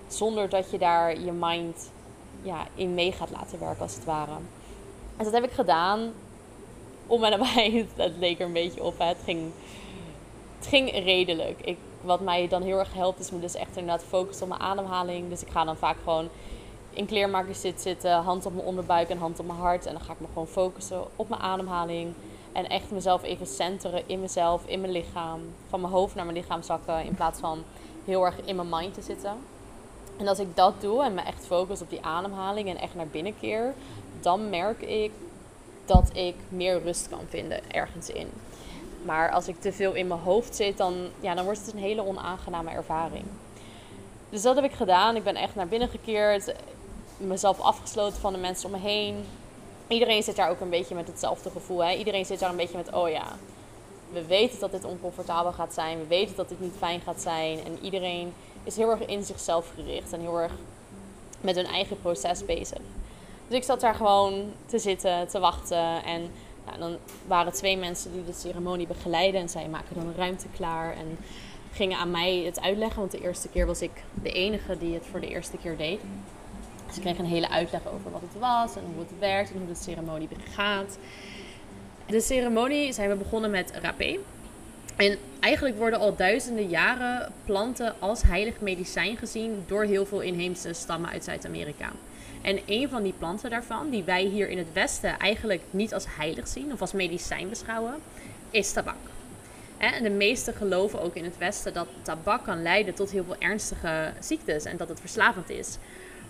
Zonder 0.07 0.50
dat 0.50 0.72
je 0.72 0.77
daar 0.77 1.19
je 1.19 1.31
mind 1.31 1.91
ja, 2.41 2.67
in 2.75 2.93
mee 2.93 3.12
gaat 3.12 3.29
laten 3.29 3.60
werken, 3.60 3.81
als 3.81 3.95
het 3.95 4.05
ware. 4.05 4.31
En 5.17 5.24
dat 5.24 5.33
heb 5.33 5.43
ik 5.43 5.51
gedaan. 5.51 6.13
Om 7.07 7.24
en 7.24 7.39
nabij. 7.39 7.72
Het 7.95 8.17
leek 8.19 8.39
er 8.39 8.45
een 8.45 8.53
beetje 8.53 8.83
op. 8.83 8.95
Het 8.98 9.17
ging, 9.24 9.51
het 10.57 10.67
ging 10.67 10.91
redelijk. 10.91 11.62
Ik, 11.62 11.77
wat 12.01 12.22
mij 12.22 12.48
dan 12.48 12.62
heel 12.62 12.79
erg 12.79 12.93
helpt, 12.93 13.19
is 13.19 13.31
me 13.31 13.39
dus 13.39 13.55
echt 13.55 13.77
inderdaad 13.77 14.03
focussen 14.07 14.43
op 14.43 14.50
mijn 14.50 14.62
ademhaling. 14.62 15.29
Dus 15.29 15.41
ik 15.41 15.50
ga 15.50 15.63
dan 15.63 15.77
vaak 15.77 15.98
gewoon 16.03 16.29
in 16.93 17.05
kleermakers 17.05 17.62
zit 17.62 17.81
zitten, 17.81 18.12
hand 18.12 18.45
op 18.45 18.53
mijn 18.53 18.65
onderbuik 18.65 19.09
en 19.09 19.17
hand 19.17 19.39
op 19.39 19.45
mijn 19.45 19.59
hart. 19.59 19.85
En 19.85 19.93
dan 19.93 20.01
ga 20.01 20.13
ik 20.13 20.19
me 20.19 20.27
gewoon 20.27 20.47
focussen 20.47 21.03
op 21.15 21.29
mijn 21.29 21.41
ademhaling. 21.41 22.13
En 22.51 22.69
echt 22.69 22.91
mezelf 22.91 23.23
even 23.23 23.47
centeren 23.47 24.03
in 24.05 24.19
mezelf, 24.19 24.65
in 24.65 24.81
mijn 24.81 24.91
lichaam. 24.91 25.39
Van 25.69 25.81
mijn 25.81 25.93
hoofd 25.93 26.15
naar 26.15 26.25
mijn 26.25 26.38
lichaam 26.38 26.62
zakken. 26.62 27.03
In 27.05 27.15
plaats 27.15 27.39
van 27.39 27.63
heel 28.05 28.25
erg 28.25 28.35
in 28.45 28.55
mijn 28.55 28.69
mind 28.69 28.93
te 28.93 29.01
zitten. 29.01 29.31
En 30.17 30.27
als 30.27 30.39
ik 30.39 30.55
dat 30.55 30.81
doe 30.81 31.03
en 31.03 31.13
me 31.13 31.21
echt 31.21 31.45
focus 31.45 31.81
op 31.81 31.89
die 31.89 32.05
ademhaling 32.05 32.69
en 32.69 32.77
echt 32.77 32.95
naar 32.95 33.07
binnen 33.07 33.39
keer, 33.39 33.73
dan 34.21 34.50
merk 34.50 34.81
ik 34.81 35.12
dat 35.85 36.09
ik 36.13 36.35
meer 36.50 36.83
rust 36.83 37.09
kan 37.09 37.25
vinden 37.29 37.71
ergens 37.71 38.09
in. 38.09 38.27
Maar 39.05 39.31
als 39.31 39.47
ik 39.47 39.62
te 39.62 39.73
veel 39.73 39.93
in 39.93 40.07
mijn 40.07 40.19
hoofd 40.19 40.55
zit, 40.55 40.77
dan, 40.77 40.93
ja, 41.19 41.35
dan 41.35 41.43
wordt 41.43 41.59
het 41.65 41.73
een 41.73 41.79
hele 41.79 42.05
onaangename 42.05 42.71
ervaring. 42.71 43.25
Dus 44.29 44.41
dat 44.41 44.55
heb 44.55 44.65
ik 44.65 44.71
gedaan. 44.71 45.15
Ik 45.15 45.23
ben 45.23 45.35
echt 45.35 45.55
naar 45.55 45.67
binnen 45.67 45.89
gekeerd 45.89 46.53
mezelf 47.17 47.60
afgesloten 47.60 48.20
van 48.20 48.34
de 48.34 48.39
mensen 48.39 48.65
om 48.65 48.72
me 48.72 48.88
heen. 48.88 49.25
Iedereen 49.88 50.24
zit 50.24 50.36
daar 50.36 50.50
ook 50.50 50.60
een 50.60 50.70
beetje 50.70 50.96
met 50.96 51.08
hetzelfde 51.08 51.50
gevoel. 51.50 51.84
Hè? 51.84 51.93
Iedereen 51.96 52.25
zit 52.25 52.39
daar 52.39 52.50
een 52.50 52.55
beetje 52.55 52.77
met, 52.77 52.93
oh 52.93 53.10
ja, 53.10 53.25
we 54.12 54.25
weten 54.25 54.60
dat 54.60 54.72
dit 54.72 54.86
oncomfortabel 54.86 55.51
gaat 55.51 55.74
zijn. 55.74 56.00
We 56.00 56.08
weten 56.08 56.36
dat 56.36 56.50
dit 56.50 56.60
niet 56.60 56.75
fijn 56.77 57.01
gaat 57.01 57.22
zijn. 57.22 57.63
En 57.65 57.77
iedereen 57.82 58.34
is 58.63 58.75
heel 58.75 58.89
erg 58.89 59.05
in 59.05 59.24
zichzelf 59.24 59.72
gericht 59.75 60.13
en 60.13 60.20
heel 60.20 60.39
erg 60.39 60.51
met 61.41 61.55
hun 61.55 61.65
eigen 61.65 62.01
proces 62.01 62.46
bezig. 62.46 62.82
Dus 63.48 63.58
ik 63.58 63.63
zat 63.63 63.79
daar 63.79 63.96
gewoon 63.96 64.51
te 64.65 64.79
zitten, 64.79 65.27
te 65.27 65.39
wachten. 65.39 66.03
En 66.03 66.32
nou, 66.65 66.79
dan 66.79 66.98
waren 67.27 67.53
twee 67.53 67.77
mensen 67.77 68.12
die 68.12 68.25
de 68.25 68.34
ceremonie 68.34 68.88
begeleiden. 68.88 69.41
En 69.41 69.50
zij 69.50 69.67
maken 69.67 69.96
dan 69.96 70.08
een 70.08 70.15
ruimte 70.15 70.48
klaar. 70.55 70.93
En 70.93 71.17
gingen 71.72 71.98
aan 71.98 72.12
mij 72.12 72.38
het 72.38 72.62
uitleggen. 72.62 73.00
Want 73.00 73.12
de 73.12 73.22
eerste 73.22 73.48
keer 73.48 73.65
was 73.65 73.82
ik 73.82 74.03
de 74.24 74.32
enige 74.32 74.77
die 74.77 74.93
het 74.93 75.05
voor 75.12 75.20
de 75.20 75.27
eerste 75.27 75.58
keer 75.58 75.77
deed. 75.77 76.00
Ik 76.95 77.01
kreeg 77.01 77.17
een 77.17 77.25
hele 77.25 77.50
uitleg 77.50 77.81
over 77.88 78.12
wat 78.12 78.21
het 78.21 78.39
was 78.39 78.75
en 78.75 78.83
hoe 78.93 79.00
het 79.00 79.19
werkt 79.19 79.51
en 79.51 79.57
hoe 79.57 79.67
de 79.67 79.75
ceremonie 79.75 80.27
gaat. 80.53 80.97
De 82.05 82.21
ceremonie 82.21 82.93
zijn 82.93 83.09
we 83.09 83.15
begonnen 83.15 83.51
met 83.51 83.71
rapé. 83.81 84.17
En 84.95 85.17
eigenlijk 85.39 85.77
worden 85.77 86.00
al 86.00 86.15
duizenden 86.15 86.67
jaren 86.67 87.31
planten 87.45 87.93
als 88.00 88.21
heilig 88.21 88.59
medicijn 88.59 89.17
gezien 89.17 89.63
door 89.67 89.83
heel 89.83 90.05
veel 90.05 90.21
inheemse 90.21 90.73
stammen 90.73 91.09
uit 91.09 91.23
Zuid-Amerika. 91.23 91.91
En 92.41 92.59
een 92.65 92.89
van 92.89 93.03
die 93.03 93.13
planten 93.17 93.50
daarvan, 93.50 93.89
die 93.89 94.03
wij 94.03 94.23
hier 94.23 94.50
in 94.50 94.57
het 94.57 94.73
Westen 94.73 95.19
eigenlijk 95.19 95.62
niet 95.69 95.93
als 95.93 96.05
heilig 96.09 96.47
zien 96.47 96.71
of 96.73 96.81
als 96.81 96.93
medicijn 96.93 97.50
beschouwen, 97.50 97.93
is 98.50 98.71
tabak. 98.71 98.95
En 99.77 100.03
de 100.03 100.09
meesten 100.09 100.53
geloven 100.53 101.01
ook 101.01 101.15
in 101.15 101.23
het 101.23 101.38
Westen 101.38 101.73
dat 101.73 101.88
tabak 102.01 102.43
kan 102.43 102.62
leiden 102.62 102.93
tot 102.93 103.12
heel 103.12 103.23
veel 103.23 103.39
ernstige 103.39 104.13
ziektes 104.19 104.65
en 104.65 104.77
dat 104.77 104.89
het 104.89 105.00
verslavend 105.00 105.50
is. 105.50 105.77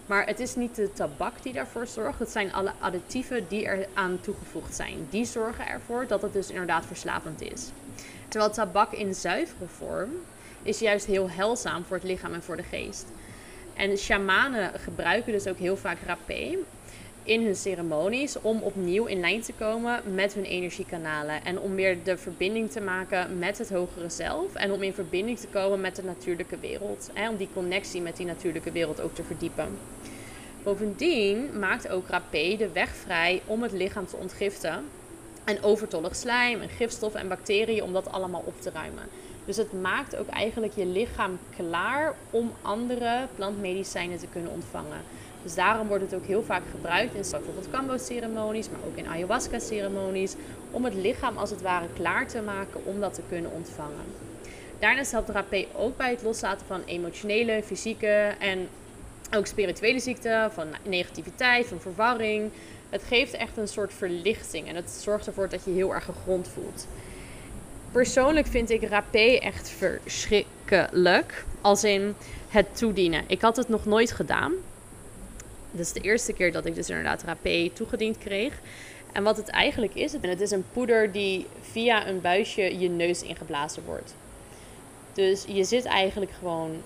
Maar 0.05 0.25
het 0.25 0.39
is 0.39 0.55
niet 0.55 0.75
de 0.75 0.93
tabak 0.93 1.33
die 1.43 1.53
daarvoor 1.53 1.87
zorgt. 1.87 2.19
Het 2.19 2.29
zijn 2.29 2.53
alle 2.53 2.71
additieven 2.79 3.45
die 3.47 3.65
er 3.65 3.87
aan 3.93 4.19
toegevoegd 4.21 4.75
zijn. 4.75 5.07
Die 5.09 5.25
zorgen 5.25 5.67
ervoor 5.67 6.07
dat 6.07 6.21
het 6.21 6.33
dus 6.33 6.49
inderdaad 6.49 6.85
verslavend 6.85 7.41
is. 7.41 7.69
Terwijl 8.27 8.51
tabak 8.51 8.91
in 8.91 9.15
zuivere 9.15 9.67
vorm 9.67 10.09
is 10.63 10.79
juist 10.79 11.05
heel 11.05 11.29
heilzaam 11.29 11.83
voor 11.83 11.97
het 11.97 12.05
lichaam 12.05 12.33
en 12.33 12.43
voor 12.43 12.57
de 12.57 12.63
geest. 12.63 13.05
En 13.73 13.97
shamanen 13.97 14.79
gebruiken 14.79 15.31
dus 15.31 15.47
ook 15.47 15.57
heel 15.57 15.77
vaak 15.77 15.97
rapé 16.05 16.57
in 17.23 17.43
hun 17.43 17.55
ceremonies 17.55 18.41
om 18.41 18.61
opnieuw 18.61 19.05
in 19.05 19.19
lijn 19.19 19.41
te 19.41 19.53
komen 19.53 20.01
met 20.13 20.33
hun 20.33 20.43
energiekanalen. 20.43 21.45
En 21.45 21.59
om 21.59 21.75
weer 21.75 22.03
de 22.03 22.17
verbinding 22.17 22.71
te 22.71 22.81
maken 22.81 23.39
met 23.39 23.57
het 23.57 23.69
hogere 23.69 24.09
zelf. 24.09 24.53
En 24.53 24.71
om 24.71 24.81
in 24.81 24.93
verbinding 24.93 25.39
te 25.39 25.47
komen 25.47 25.81
met 25.81 25.95
de 25.95 26.03
natuurlijke 26.03 26.57
wereld. 26.57 27.09
Hè, 27.13 27.29
om 27.29 27.37
die 27.37 27.49
connectie 27.53 28.01
met 28.01 28.17
die 28.17 28.25
natuurlijke 28.25 28.71
wereld 28.71 29.01
ook 29.01 29.15
te 29.15 29.23
verdiepen. 29.23 29.77
Bovendien 30.63 31.59
maakt 31.59 31.89
ook 31.89 32.07
rapé 32.07 32.55
de 32.57 32.69
weg 32.71 32.89
vrij 32.95 33.41
om 33.45 33.63
het 33.63 33.71
lichaam 33.71 34.05
te 34.05 34.17
ontgiften. 34.17 34.85
En 35.43 35.63
overtollig 35.63 36.15
slijm 36.15 36.61
en 36.61 36.69
gifstoffen 36.69 37.19
en 37.19 37.27
bacteriën 37.27 37.83
om 37.83 37.93
dat 37.93 38.11
allemaal 38.11 38.43
op 38.45 38.61
te 38.61 38.71
ruimen. 38.73 39.03
Dus 39.45 39.57
het 39.57 39.81
maakt 39.81 40.15
ook 40.15 40.27
eigenlijk 40.27 40.73
je 40.75 40.85
lichaam 40.85 41.39
klaar 41.55 42.13
om 42.29 42.51
andere 42.61 43.27
plantmedicijnen 43.35 44.17
te 44.17 44.27
kunnen 44.27 44.51
ontvangen. 44.51 45.01
Dus 45.43 45.55
daarom 45.55 45.87
wordt 45.87 46.03
het 46.03 46.13
ook 46.13 46.25
heel 46.25 46.43
vaak 46.43 46.63
gebruikt 46.71 47.15
in 47.15 47.23
bijvoorbeeld 47.31 47.69
kambo-ceremonies, 47.71 48.69
maar 48.69 48.79
ook 48.87 48.97
in 48.97 49.07
ayahuasca-ceremonies, 49.07 50.35
om 50.71 50.83
het 50.83 50.93
lichaam 50.93 51.37
als 51.37 51.49
het 51.49 51.61
ware 51.61 51.87
klaar 51.93 52.27
te 52.27 52.41
maken 52.41 52.85
om 52.85 52.99
dat 52.99 53.13
te 53.13 53.21
kunnen 53.29 53.51
ontvangen. 53.51 54.05
Daarnaast 54.79 55.11
helpt 55.11 55.29
rapé 55.29 55.65
ook 55.75 55.97
bij 55.97 56.09
het 56.09 56.21
loslaten 56.21 56.65
van 56.67 56.81
emotionele, 56.85 57.63
fysieke 57.63 58.31
en 58.39 58.67
ook 59.35 59.47
spirituele 59.47 59.99
ziekten, 59.99 60.51
van 60.51 60.67
negativiteit, 60.83 61.65
van 61.65 61.79
verwarring. 61.79 62.51
Het 62.89 63.03
geeft 63.03 63.33
echt 63.33 63.57
een 63.57 63.67
soort 63.67 63.93
verlichting 63.93 64.67
en 64.67 64.75
het 64.75 64.89
zorgt 64.89 65.27
ervoor 65.27 65.49
dat 65.49 65.63
je 65.65 65.71
heel 65.71 65.93
erg 65.93 66.05
gegrond 66.05 66.47
voelt. 66.47 66.87
Persoonlijk 67.91 68.47
vind 68.47 68.69
ik 68.69 68.83
rapé 68.83 69.37
echt 69.37 69.69
verschrikkelijk. 69.69 71.45
Als 71.61 71.83
in 71.83 72.15
het 72.49 72.77
toedienen. 72.77 73.23
Ik 73.27 73.41
had 73.41 73.55
het 73.55 73.69
nog 73.69 73.85
nooit 73.85 74.11
gedaan. 74.11 74.53
Dit 75.73 75.85
is 75.85 75.91
de 75.91 76.01
eerste 76.01 76.33
keer 76.33 76.51
dat 76.51 76.65
ik 76.65 76.75
dus 76.75 76.89
inderdaad 76.89 77.23
rapé 77.23 77.69
toegediend 77.73 78.17
kreeg. 78.17 78.59
En 79.11 79.23
wat 79.23 79.37
het 79.37 79.49
eigenlijk 79.49 79.95
is, 79.95 80.11
het 80.11 80.41
is 80.41 80.51
een 80.51 80.65
poeder 80.73 81.11
die 81.11 81.47
via 81.61 82.07
een 82.07 82.21
buisje 82.21 82.79
je 82.79 82.89
neus 82.89 83.21
ingeblazen 83.21 83.83
wordt. 83.85 84.15
Dus 85.13 85.45
je 85.47 85.63
zit 85.63 85.85
eigenlijk 85.85 86.31
gewoon 86.39 86.81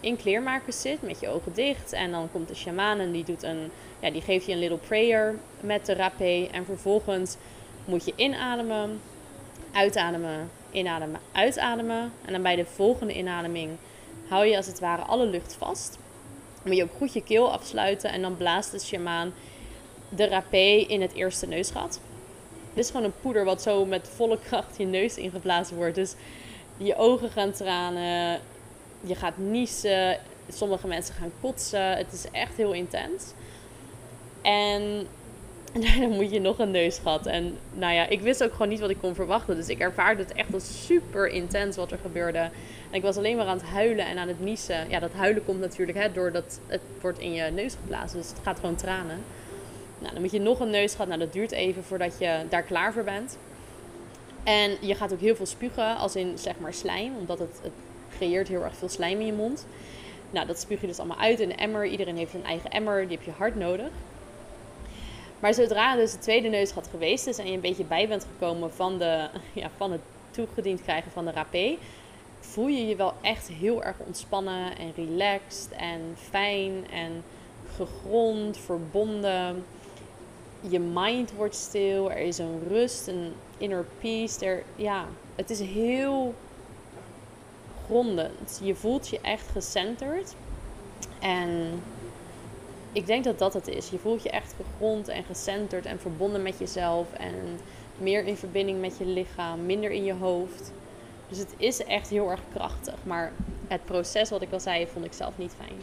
in 0.00 0.16
kleermakers 0.16 0.80
zit 0.80 1.02
met 1.02 1.20
je 1.20 1.28
ogen 1.28 1.52
dicht. 1.54 1.92
En 1.92 2.10
dan 2.10 2.28
komt 2.32 2.48
de 2.48 2.54
shaman 2.54 2.98
en 2.98 3.12
die, 3.12 3.24
doet 3.24 3.42
een, 3.42 3.70
ja, 4.00 4.10
die 4.10 4.22
geeft 4.22 4.46
je 4.46 4.52
een 4.52 4.58
little 4.58 4.78
prayer 4.78 5.34
met 5.60 5.86
de 5.86 5.94
rapé. 5.94 6.48
En 6.52 6.64
vervolgens 6.64 7.36
moet 7.84 8.04
je 8.04 8.12
inademen, 8.16 9.00
uitademen, 9.72 10.50
inademen, 10.70 11.20
uitademen. 11.32 12.12
En 12.24 12.32
dan 12.32 12.42
bij 12.42 12.56
de 12.56 12.64
volgende 12.64 13.14
inademing 13.14 13.70
hou 14.28 14.46
je 14.46 14.56
als 14.56 14.66
het 14.66 14.80
ware 14.80 15.02
alle 15.02 15.26
lucht 15.26 15.54
vast 15.58 15.98
moet 16.62 16.76
je 16.76 16.82
ook 16.82 16.96
goed 16.96 17.12
je 17.12 17.22
keel 17.22 17.52
afsluiten 17.52 18.10
en 18.10 18.22
dan 18.22 18.36
blaast 18.36 18.70
de 18.70 18.78
shamaan 18.78 19.32
de 20.08 20.28
rapé 20.28 20.84
in 20.88 21.00
het 21.00 21.12
eerste 21.12 21.46
neusgat. 21.46 22.00
Dit 22.74 22.84
is 22.84 22.90
gewoon 22.90 23.06
een 23.06 23.20
poeder 23.20 23.44
wat 23.44 23.62
zo 23.62 23.84
met 23.84 24.10
volle 24.14 24.38
kracht 24.38 24.76
je 24.76 24.84
neus 24.84 25.16
ingeblazen 25.16 25.76
wordt. 25.76 25.94
Dus 25.94 26.14
je 26.76 26.96
ogen 26.96 27.30
gaan 27.30 27.52
tranen, 27.52 28.40
je 29.00 29.14
gaat 29.14 29.38
niezen, 29.38 30.18
sommige 30.48 30.86
mensen 30.86 31.14
gaan 31.14 31.32
kotsen. 31.40 31.96
Het 31.96 32.12
is 32.12 32.24
echt 32.32 32.56
heel 32.56 32.72
intens. 32.72 33.24
En 34.42 35.06
daarna 35.84 36.06
moet 36.06 36.30
je 36.30 36.40
nog 36.40 36.58
een 36.58 36.70
neusgat. 36.70 37.26
En 37.26 37.58
nou 37.72 37.94
ja, 37.94 38.08
ik 38.08 38.20
wist 38.20 38.44
ook 38.44 38.52
gewoon 38.52 38.68
niet 38.68 38.80
wat 38.80 38.90
ik 38.90 38.98
kon 39.00 39.14
verwachten. 39.14 39.56
Dus 39.56 39.68
ik 39.68 39.78
ervaarde 39.78 40.22
het 40.22 40.32
echt 40.32 40.54
als 40.54 40.86
super 40.86 41.28
intens 41.28 41.76
wat 41.76 41.92
er 41.92 41.98
gebeurde. 42.02 42.38
En 42.38 42.96
ik 42.96 43.02
was 43.02 43.16
alleen 43.16 43.36
maar 43.36 43.46
aan 43.46 43.58
het 43.58 43.66
huilen 43.66 44.06
en 44.06 44.18
aan 44.18 44.28
het 44.28 44.40
niezen. 44.40 44.88
Ja, 44.88 44.98
dat 44.98 45.12
huilen 45.12 45.44
komt 45.44 45.60
natuurlijk 45.60 45.98
hè, 45.98 46.12
doordat 46.12 46.60
het 46.66 46.80
wordt 47.00 47.18
in 47.18 47.32
je 47.32 47.50
neus 47.50 47.74
geblazen. 47.80 48.18
Dus 48.18 48.28
het 48.28 48.38
gaat 48.42 48.58
gewoon 48.58 48.76
tranen. 48.76 49.18
Nou, 49.98 50.12
dan 50.12 50.22
moet 50.22 50.30
je 50.30 50.40
nog 50.40 50.60
een 50.60 50.70
neusgat. 50.70 51.06
Nou, 51.06 51.18
dat 51.18 51.32
duurt 51.32 51.52
even 51.52 51.84
voordat 51.84 52.18
je 52.18 52.38
daar 52.48 52.62
klaar 52.62 52.92
voor 52.92 53.04
bent. 53.04 53.38
En 54.44 54.76
je 54.80 54.94
gaat 54.94 55.12
ook 55.12 55.20
heel 55.20 55.36
veel 55.36 55.46
spugen, 55.46 55.96
als 55.96 56.16
in 56.16 56.38
zeg 56.38 56.58
maar 56.58 56.74
slijm. 56.74 57.12
Omdat 57.18 57.38
het, 57.38 57.60
het 57.62 57.72
creëert 58.16 58.48
heel 58.48 58.64
erg 58.64 58.74
veel 58.74 58.88
slijm 58.88 59.20
in 59.20 59.26
je 59.26 59.32
mond. 59.32 59.66
Nou, 60.30 60.46
dat 60.46 60.60
spuug 60.60 60.80
je 60.80 60.86
dus 60.86 60.98
allemaal 60.98 61.18
uit 61.18 61.40
in 61.40 61.50
een 61.50 61.56
emmer. 61.56 61.86
Iedereen 61.86 62.16
heeft 62.16 62.34
een 62.34 62.44
eigen 62.44 62.70
emmer. 62.70 63.08
Die 63.08 63.16
heb 63.16 63.26
je 63.26 63.32
hard 63.36 63.56
nodig. 63.56 63.90
Maar 65.40 65.54
zodra 65.54 65.96
dus 65.96 66.12
de 66.12 66.18
tweede 66.18 66.48
neusgat 66.48 66.88
geweest 66.90 67.26
is 67.26 67.38
en 67.38 67.46
je 67.46 67.52
een 67.52 67.60
beetje 67.60 67.84
bij 67.84 68.08
bent 68.08 68.24
gekomen 68.24 68.72
van, 68.72 68.98
de, 68.98 69.28
ja, 69.52 69.70
van 69.76 69.92
het 69.92 70.00
toegediend 70.30 70.82
krijgen 70.82 71.10
van 71.10 71.24
de 71.24 71.30
rapé, 71.30 71.76
voel 72.40 72.66
je 72.66 72.86
je 72.86 72.96
wel 72.96 73.14
echt 73.20 73.48
heel 73.48 73.84
erg 73.84 73.96
ontspannen 73.98 74.76
en 74.78 74.92
relaxed 74.96 75.72
en 75.72 76.00
fijn 76.16 76.90
en 76.90 77.24
gegrond, 77.76 78.58
verbonden. 78.58 79.64
Je 80.60 80.78
mind 80.78 81.32
wordt 81.32 81.54
stil, 81.54 82.10
er 82.10 82.18
is 82.18 82.38
een 82.38 82.60
rust, 82.68 83.06
een 83.06 83.32
inner 83.58 83.84
peace. 84.00 84.46
Er, 84.46 84.62
ja, 84.76 85.06
het 85.34 85.50
is 85.50 85.60
heel 85.60 86.34
grondend. 87.84 88.60
Je 88.62 88.74
voelt 88.74 89.08
je 89.08 89.20
echt 89.20 89.48
gecenterd. 89.52 90.34
En 91.20 91.82
ik 92.92 93.06
denk 93.06 93.24
dat 93.24 93.38
dat 93.38 93.54
het 93.54 93.68
is. 93.68 93.90
Je 93.90 93.98
voelt 93.98 94.22
je 94.22 94.30
echt 94.30 94.54
gegrond 94.56 95.08
en 95.08 95.24
gecenterd 95.24 95.86
en 95.86 96.00
verbonden 96.00 96.42
met 96.42 96.58
jezelf. 96.58 97.12
En 97.12 97.34
meer 97.98 98.24
in 98.24 98.36
verbinding 98.36 98.80
met 98.80 98.98
je 98.98 99.06
lichaam, 99.06 99.66
minder 99.66 99.90
in 99.90 100.04
je 100.04 100.14
hoofd. 100.14 100.72
Dus 101.28 101.38
het 101.38 101.54
is 101.56 101.84
echt 101.84 102.08
heel 102.08 102.30
erg 102.30 102.40
krachtig. 102.54 102.94
Maar 103.02 103.32
het 103.68 103.84
proces, 103.84 104.30
wat 104.30 104.42
ik 104.42 104.52
al 104.52 104.60
zei, 104.60 104.86
vond 104.86 105.04
ik 105.04 105.12
zelf 105.12 105.38
niet 105.38 105.54
fijn. 105.56 105.78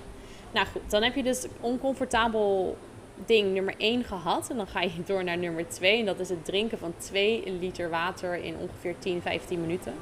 Nou 0.52 0.68
goed, 0.68 0.82
dan 0.90 1.04
heb 1.04 1.16
je 1.16 1.24
dus 1.24 1.46
oncomfortabel 1.60 2.78
ding 3.26 3.54
nummer 3.54 3.74
1 3.78 4.04
gehad. 4.04 4.50
En 4.50 4.58
dan 4.58 4.68
ga 4.68 4.82
je 4.82 5.04
door 5.06 5.24
naar 5.24 5.38
nummer 5.38 5.68
2. 5.68 6.00
En 6.00 6.06
dat 6.06 6.20
is 6.20 6.30
het 6.30 6.46
drinken 6.46 6.78
van 6.78 6.94
2 6.98 7.52
liter 7.60 7.90
water 7.90 8.36
in 8.36 8.56
ongeveer 8.58 8.96
10, 9.00 9.22
15 9.22 9.62
minuten. 9.62 9.94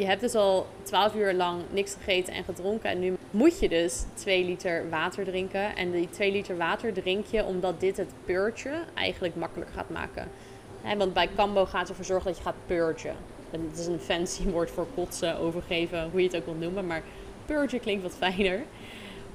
Je 0.00 0.06
hebt 0.06 0.20
dus 0.20 0.34
al 0.34 0.66
12 0.82 1.14
uur 1.14 1.34
lang 1.34 1.62
niks 1.70 1.94
gegeten 1.94 2.34
en 2.34 2.44
gedronken. 2.44 2.90
En 2.90 2.98
nu 2.98 3.16
moet 3.30 3.58
je 3.58 3.68
dus 3.68 4.04
2 4.14 4.44
liter 4.44 4.90
water 4.90 5.24
drinken. 5.24 5.76
En 5.76 5.90
die 5.90 6.10
2 6.10 6.32
liter 6.32 6.56
water 6.56 6.92
drink 6.92 7.26
je 7.26 7.44
omdat 7.44 7.80
dit 7.80 7.96
het 7.96 8.08
purge 8.24 8.70
eigenlijk 8.94 9.36
makkelijker 9.36 9.74
gaat 9.74 9.90
maken. 9.90 10.28
want 10.96 11.12
bij 11.12 11.28
Cambo 11.36 11.66
gaat 11.66 11.88
ervoor 11.88 12.04
zorgen 12.04 12.26
dat 12.26 12.36
je 12.36 12.42
gaat 12.42 12.66
purgen. 12.66 13.14
Het 13.50 13.78
is 13.78 13.86
een 13.86 14.00
fancy 14.00 14.48
woord 14.50 14.70
voor 14.70 14.86
kotsen, 14.94 15.38
overgeven, 15.38 16.10
hoe 16.10 16.20
je 16.20 16.26
het 16.26 16.36
ook 16.36 16.44
wil 16.44 16.54
noemen. 16.54 16.86
Maar 16.86 17.02
purge 17.46 17.78
klinkt 17.78 18.02
wat 18.02 18.16
fijner. 18.16 18.62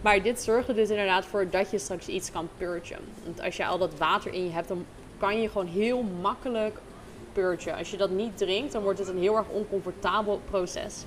Maar 0.01 0.21
dit 0.21 0.41
zorgt 0.41 0.67
er 0.67 0.75
dus 0.75 0.89
inderdaad 0.89 1.25
voor 1.25 1.49
dat 1.49 1.71
je 1.71 1.79
straks 1.79 2.07
iets 2.07 2.31
kan 2.31 2.49
purgen. 2.57 2.99
Want 3.23 3.41
als 3.41 3.57
je 3.57 3.65
al 3.65 3.77
dat 3.77 3.97
water 3.97 4.33
in 4.33 4.43
je 4.43 4.51
hebt, 4.51 4.67
dan 4.67 4.85
kan 5.17 5.41
je 5.41 5.49
gewoon 5.49 5.67
heel 5.67 6.01
makkelijk 6.21 6.77
Als 7.77 7.91
je 7.91 7.97
dat 7.97 8.09
niet 8.09 8.37
drinkt, 8.37 8.71
dan 8.71 8.83
wordt 8.83 8.99
het 8.99 9.07
een 9.07 9.19
heel 9.19 9.37
erg 9.37 9.47
oncomfortabel 9.49 10.41
proces. 10.49 11.03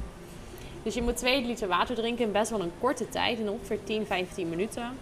Dus 0.83 0.95
je 0.95 1.03
moet 1.03 1.17
2 1.17 1.45
liter 1.45 1.69
water 1.69 1.95
drinken 1.95 2.25
in 2.25 2.33
best 2.33 2.51
wel 2.51 2.61
een 2.61 2.73
korte 2.81 3.09
tijd, 3.09 3.39
in 3.39 3.51
ongeveer 3.51 3.85
10, 3.85 4.07
15 4.07 4.49
minuten. 4.49 4.99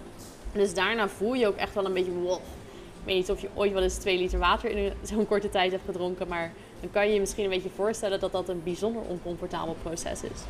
Dus 0.52 0.74
daarna 0.74 1.08
voel 1.08 1.34
je 1.34 1.46
ook 1.46 1.56
echt 1.56 1.74
wel 1.74 1.84
een 1.84 1.92
beetje 1.92 2.12
wow. 2.12 2.32
Ik 2.32 3.12
weet 3.12 3.16
niet 3.16 3.30
of 3.30 3.40
je 3.40 3.48
ooit 3.54 3.72
wel 3.72 3.82
eens 3.82 3.96
2 3.96 4.18
liter 4.18 4.38
water 4.38 4.70
in 4.70 4.92
zo'n 5.02 5.26
korte 5.26 5.48
tijd 5.48 5.70
hebt 5.70 5.84
gedronken, 5.84 6.28
maar 6.28 6.52
dan 6.80 6.90
kan 6.90 7.06
je 7.06 7.14
je 7.14 7.20
misschien 7.20 7.44
een 7.44 7.50
beetje 7.50 7.70
voorstellen 7.74 8.20
dat 8.20 8.32
dat 8.32 8.48
een 8.48 8.62
bijzonder 8.62 9.02
oncomfortabel 9.02 9.76
proces 9.82 10.22
is. 10.22 10.40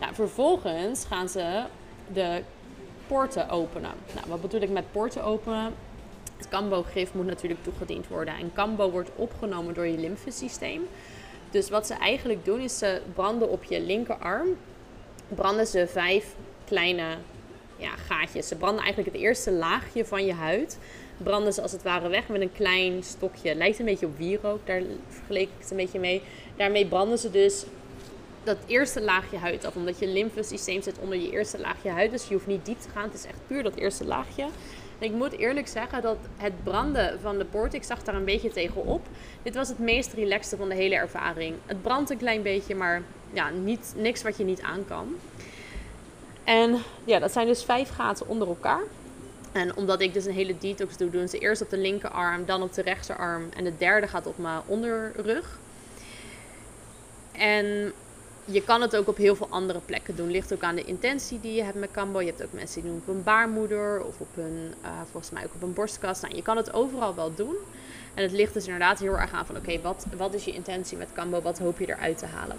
Nou, 0.00 0.14
vervolgens 0.14 1.04
gaan 1.04 1.28
ze 1.28 1.62
de 2.12 2.42
poorten 3.06 3.48
openen. 3.48 3.90
Nou, 4.14 4.26
wat 4.28 4.40
bedoel 4.40 4.60
ik 4.60 4.70
met 4.70 4.92
poorten 4.92 5.24
openen? 5.24 5.74
Het 6.36 6.48
Cambo-gif 6.48 7.14
moet 7.14 7.26
natuurlijk 7.26 7.62
toegediend 7.62 8.08
worden. 8.08 8.34
En 8.34 8.52
Cambo 8.54 8.90
wordt 8.90 9.10
opgenomen 9.16 9.74
door 9.74 9.86
je 9.86 9.98
lymfesysteem. 9.98 10.82
Dus 11.50 11.70
wat 11.70 11.86
ze 11.86 11.94
eigenlijk 11.94 12.44
doen 12.44 12.60
is 12.60 12.78
ze 12.78 13.00
branden 13.14 13.50
op 13.50 13.64
je 13.64 13.80
linkerarm. 13.80 14.48
Branden 15.28 15.66
ze 15.66 15.86
vijf 15.86 16.34
kleine 16.64 17.04
ja, 17.76 17.96
gaatjes. 17.96 18.48
Ze 18.48 18.56
branden 18.56 18.84
eigenlijk 18.84 19.12
het 19.12 19.22
eerste 19.22 19.52
laagje 19.52 20.04
van 20.04 20.24
je 20.26 20.32
huid. 20.32 20.78
Branden 21.16 21.52
ze 21.52 21.62
als 21.62 21.72
het 21.72 21.82
ware 21.82 22.08
weg 22.08 22.28
met 22.28 22.40
een 22.40 22.52
klein 22.52 23.02
stokje. 23.02 23.54
Lijkt 23.54 23.78
een 23.78 23.84
beetje 23.84 24.06
op 24.06 24.16
wierook, 24.16 24.66
daar 24.66 24.82
vergeleek 25.08 25.48
ik 25.48 25.58
het 25.58 25.70
een 25.70 25.76
beetje 25.76 25.98
mee. 25.98 26.22
Daarmee 26.56 26.86
branden 26.86 27.18
ze 27.18 27.30
dus 27.30 27.64
dat 28.44 28.56
eerste 28.66 29.02
laagje 29.02 29.36
huid 29.36 29.64
af. 29.64 29.76
Omdat 29.76 29.98
je 29.98 30.06
lymfesysteem 30.06 30.82
zit 30.82 30.98
onder 30.98 31.18
je 31.18 31.30
eerste 31.30 31.60
laagje 31.60 31.90
huid. 31.90 32.10
Dus 32.10 32.28
je 32.28 32.34
hoeft 32.34 32.46
niet 32.46 32.66
diep 32.66 32.80
te 32.80 32.88
gaan. 32.88 33.02
Het 33.02 33.14
is 33.14 33.24
echt 33.24 33.38
puur 33.46 33.62
dat 33.62 33.74
eerste 33.74 34.04
laagje. 34.04 34.46
Ik 34.98 35.12
moet 35.12 35.38
eerlijk 35.38 35.68
zeggen 35.68 36.02
dat 36.02 36.16
het 36.36 36.64
branden 36.64 37.20
van 37.20 37.38
de 37.38 37.44
poort, 37.44 37.74
ik 37.74 37.82
zag 37.82 38.02
daar 38.02 38.14
een 38.14 38.24
beetje 38.24 38.50
tegenop. 38.50 39.06
Dit 39.42 39.54
was 39.54 39.68
het 39.68 39.78
meest 39.78 40.12
relaxte 40.12 40.56
van 40.56 40.68
de 40.68 40.74
hele 40.74 40.94
ervaring. 40.94 41.56
Het 41.66 41.82
brandt 41.82 42.10
een 42.10 42.16
klein 42.16 42.42
beetje, 42.42 42.74
maar 42.74 43.02
ja, 43.32 43.50
niet, 43.50 43.94
niks 43.96 44.22
wat 44.22 44.36
je 44.36 44.44
niet 44.44 44.62
aan 44.62 44.84
kan. 44.88 45.16
En 46.44 46.78
ja, 47.04 47.18
dat 47.18 47.32
zijn 47.32 47.46
dus 47.46 47.64
vijf 47.64 47.88
gaten 47.88 48.28
onder 48.28 48.48
elkaar. 48.48 48.82
En 49.52 49.76
omdat 49.76 50.00
ik 50.00 50.12
dus 50.12 50.24
een 50.24 50.32
hele 50.32 50.58
detox 50.58 50.96
doe, 50.96 51.10
doen 51.10 51.28
ze 51.28 51.38
eerst 51.38 51.62
op 51.62 51.70
de 51.70 51.78
linkerarm, 51.78 52.44
dan 52.44 52.62
op 52.62 52.72
de 52.72 52.82
rechterarm. 52.82 53.48
En 53.56 53.64
de 53.64 53.76
derde 53.76 54.08
gaat 54.08 54.26
op 54.26 54.38
mijn 54.38 54.60
onderrug. 54.66 55.58
En 57.32 57.92
je 58.44 58.62
kan 58.62 58.80
het 58.80 58.96
ook 58.96 59.08
op 59.08 59.16
heel 59.16 59.36
veel 59.36 59.46
andere 59.50 59.78
plekken 59.78 60.16
doen. 60.16 60.30
Ligt 60.30 60.52
ook 60.52 60.62
aan 60.62 60.74
de 60.74 60.84
intentie 60.84 61.40
die 61.40 61.54
je 61.54 61.62
hebt 61.62 61.78
met 61.78 61.90
Cambo. 61.90 62.20
Je 62.20 62.26
hebt 62.26 62.42
ook 62.42 62.52
mensen 62.52 62.82
die 62.82 62.90
doen 62.90 63.00
op 63.06 63.14
een 63.14 63.22
baarmoeder 63.22 64.02
of 64.04 64.20
op 64.20 64.36
een, 64.36 64.74
uh, 64.82 64.88
volgens 65.10 65.32
mij 65.32 65.44
ook 65.44 65.54
op 65.54 65.62
een 65.62 65.72
borstkast. 65.72 66.22
Nou, 66.22 66.34
je 66.34 66.42
kan 66.42 66.56
het 66.56 66.72
overal 66.72 67.14
wel 67.14 67.34
doen. 67.34 67.54
En 68.14 68.22
het 68.22 68.32
ligt 68.32 68.54
dus 68.54 68.64
inderdaad 68.64 68.98
heel 68.98 69.18
erg 69.18 69.32
aan 69.32 69.46
van 69.46 69.56
oké, 69.56 69.80
wat, 69.80 70.06
wat 70.16 70.34
is 70.34 70.44
je 70.44 70.52
intentie 70.52 70.96
met 70.96 71.08
Cambo? 71.12 71.40
Wat 71.40 71.58
hoop 71.58 71.78
je 71.78 71.88
eruit 71.88 72.18
te 72.18 72.26
halen? 72.26 72.56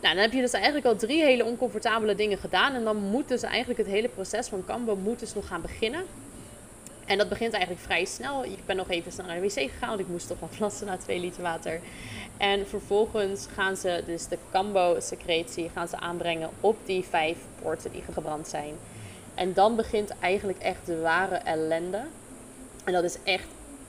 Nou, 0.00 0.14
dan 0.14 0.22
heb 0.22 0.32
je 0.32 0.40
dus 0.40 0.52
eigenlijk 0.52 0.86
al 0.86 0.96
drie 0.96 1.22
hele 1.22 1.44
oncomfortabele 1.44 2.14
dingen 2.14 2.38
gedaan. 2.38 2.74
En 2.74 2.84
dan 2.84 2.96
moet 2.96 3.28
dus 3.28 3.42
eigenlijk 3.42 3.78
het 3.78 3.88
hele 3.88 4.08
proces 4.08 4.48
van 4.48 4.64
Cambo 4.66 4.96
moet 4.96 5.18
dus 5.18 5.34
nog 5.34 5.46
gaan 5.46 5.60
beginnen. 5.60 6.04
En 7.08 7.18
dat 7.18 7.28
begint 7.28 7.52
eigenlijk 7.52 7.84
vrij 7.84 8.04
snel. 8.04 8.44
Ik 8.44 8.66
ben 8.66 8.76
nog 8.76 8.90
even 8.90 9.12
snel 9.12 9.26
naar 9.26 9.40
de 9.40 9.42
wc 9.42 9.52
gegaan, 9.52 9.88
want 9.88 10.00
ik 10.00 10.08
moest 10.08 10.26
toch 10.26 10.40
wat 10.40 10.56
plassen 10.56 10.86
na 10.86 10.96
twee 10.96 11.20
liter 11.20 11.42
water. 11.42 11.80
En 12.36 12.66
vervolgens 12.66 13.46
gaan 13.54 13.76
ze 13.76 14.02
dus 14.06 14.28
de 14.28 14.38
Cambo-secretie 14.52 15.70
gaan 15.74 15.88
ze 15.88 15.96
aanbrengen 15.96 16.50
op 16.60 16.76
die 16.84 17.04
vijf 17.04 17.38
poorten 17.62 17.92
die 17.92 18.02
gebrand 18.12 18.48
zijn. 18.48 18.74
En 19.34 19.52
dan 19.52 19.76
begint 19.76 20.12
eigenlijk 20.20 20.58
echt 20.58 20.86
de 20.86 21.00
ware 21.00 21.34
ellende. 21.34 22.02
En 22.84 22.92
dat 22.92 23.04
is 23.04 23.16
echt 23.24 23.46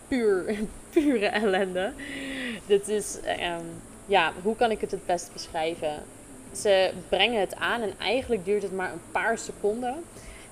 puur, 0.07 0.55
pure 0.93 1.27
ellende. 1.27 1.93
Dit 2.65 2.87
is, 2.87 3.17
um, 3.25 3.65
ja, 4.05 4.33
hoe 4.43 4.55
kan 4.55 4.71
ik 4.71 4.81
het 4.81 4.91
het 4.91 5.05
best 5.05 5.29
beschrijven? 5.33 5.93
Ze 6.51 6.91
brengen 7.09 7.39
het 7.39 7.55
aan 7.55 7.81
en 7.81 7.93
eigenlijk 7.99 8.45
duurt 8.45 8.61
het 8.61 8.75
maar 8.75 8.91
een 8.91 9.11
paar 9.11 9.37
seconden. 9.37 10.03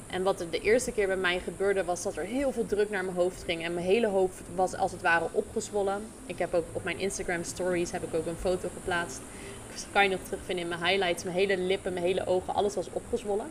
En 0.08 0.24
wat 0.24 0.39
er 0.39 0.50
de 0.50 0.60
eerste 0.60 0.91
keer 0.91 1.08
bij 1.08 1.17
mij 1.17 1.39
gebeurde, 1.39 1.84
was 1.84 2.04
dat 2.04 2.17
er 2.17 2.24
heel 2.24 2.52
veel 2.52 2.65
druk 2.65 2.89
naar 2.89 3.04
mijn 3.04 3.17
hoofd 3.17 3.43
ging. 3.43 3.63
En 3.63 3.74
mijn 3.74 3.86
hele 3.86 4.08
hoofd 4.08 4.41
was 4.56 4.76
als 4.76 4.91
het 4.91 5.02
ware 5.02 5.28
opgezwollen. 5.32 6.02
Ik 6.26 6.39
heb 6.39 6.54
ook 6.54 6.65
op 6.74 6.84
mijn 6.84 7.00
Instagram 7.00 7.43
stories 7.43 7.91
heb 7.91 8.04
ik 8.04 8.13
ook 8.13 8.26
een 8.26 8.36
foto 8.36 8.70
geplaatst. 8.74 9.20
Dat 9.72 9.88
kan 9.91 10.04
je 10.04 10.10
nog 10.10 10.20
terugvinden 10.24 10.63
in 10.63 10.70
mijn 10.70 10.84
highlights. 10.84 11.24
Mijn 11.24 11.36
hele 11.36 11.58
lippen, 11.58 11.93
mijn 11.93 12.06
hele 12.06 12.26
ogen, 12.26 12.54
alles 12.54 12.76
was 12.76 12.89
opgezwollen. 12.93 13.46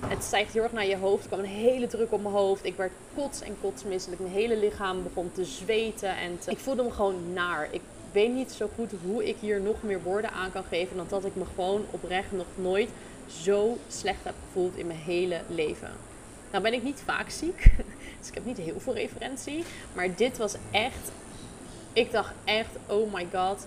Het 0.00 0.24
stijgt 0.24 0.52
heel 0.52 0.62
erg 0.62 0.72
naar 0.72 0.86
je 0.86 0.96
hoofd. 0.96 1.22
Er 1.22 1.28
kwam 1.28 1.40
een 1.40 1.46
hele 1.46 1.86
druk 1.86 2.12
op 2.12 2.22
mijn 2.22 2.34
hoofd. 2.34 2.64
Ik 2.64 2.76
werd 2.76 2.92
kots 3.14 3.40
en 3.40 3.56
kotsmisselijk. 3.60 4.20
Mijn 4.20 4.32
hele 4.32 4.56
lichaam 4.56 5.02
begon 5.02 5.30
te 5.32 5.44
zweten. 5.44 6.16
En 6.16 6.38
ik 6.46 6.58
voelde 6.58 6.82
me 6.82 6.90
gewoon 6.90 7.32
naar. 7.32 7.68
Ik 7.70 7.80
weet 8.12 8.34
niet 8.34 8.52
zo 8.52 8.68
goed 8.74 8.90
hoe 9.04 9.28
ik 9.28 9.36
hier 9.40 9.60
nog 9.60 9.82
meer 9.82 10.02
woorden 10.02 10.30
aan 10.30 10.52
kan 10.52 10.64
geven. 10.64 10.96
Dan 10.96 11.06
dat 11.08 11.24
ik 11.24 11.34
me 11.34 11.44
gewoon 11.54 11.84
oprecht 11.90 12.32
nog 12.32 12.46
nooit 12.54 12.88
zo 13.26 13.78
slecht 13.88 14.24
heb 14.24 14.34
gevoeld 14.46 14.76
in 14.76 14.86
mijn 14.86 14.98
hele 14.98 15.40
leven. 15.48 15.90
Nou 16.50 16.62
ben 16.62 16.72
ik 16.72 16.82
niet 16.82 17.02
vaak 17.04 17.30
ziek, 17.30 17.72
dus 18.18 18.28
ik 18.28 18.34
heb 18.34 18.44
niet 18.44 18.58
heel 18.58 18.80
veel 18.80 18.94
referentie. 18.94 19.64
Maar 19.92 20.14
dit 20.14 20.38
was 20.38 20.54
echt, 20.70 21.10
ik 21.92 22.12
dacht 22.12 22.32
echt, 22.44 22.70
oh 22.86 23.12
my 23.12 23.28
god, 23.32 23.66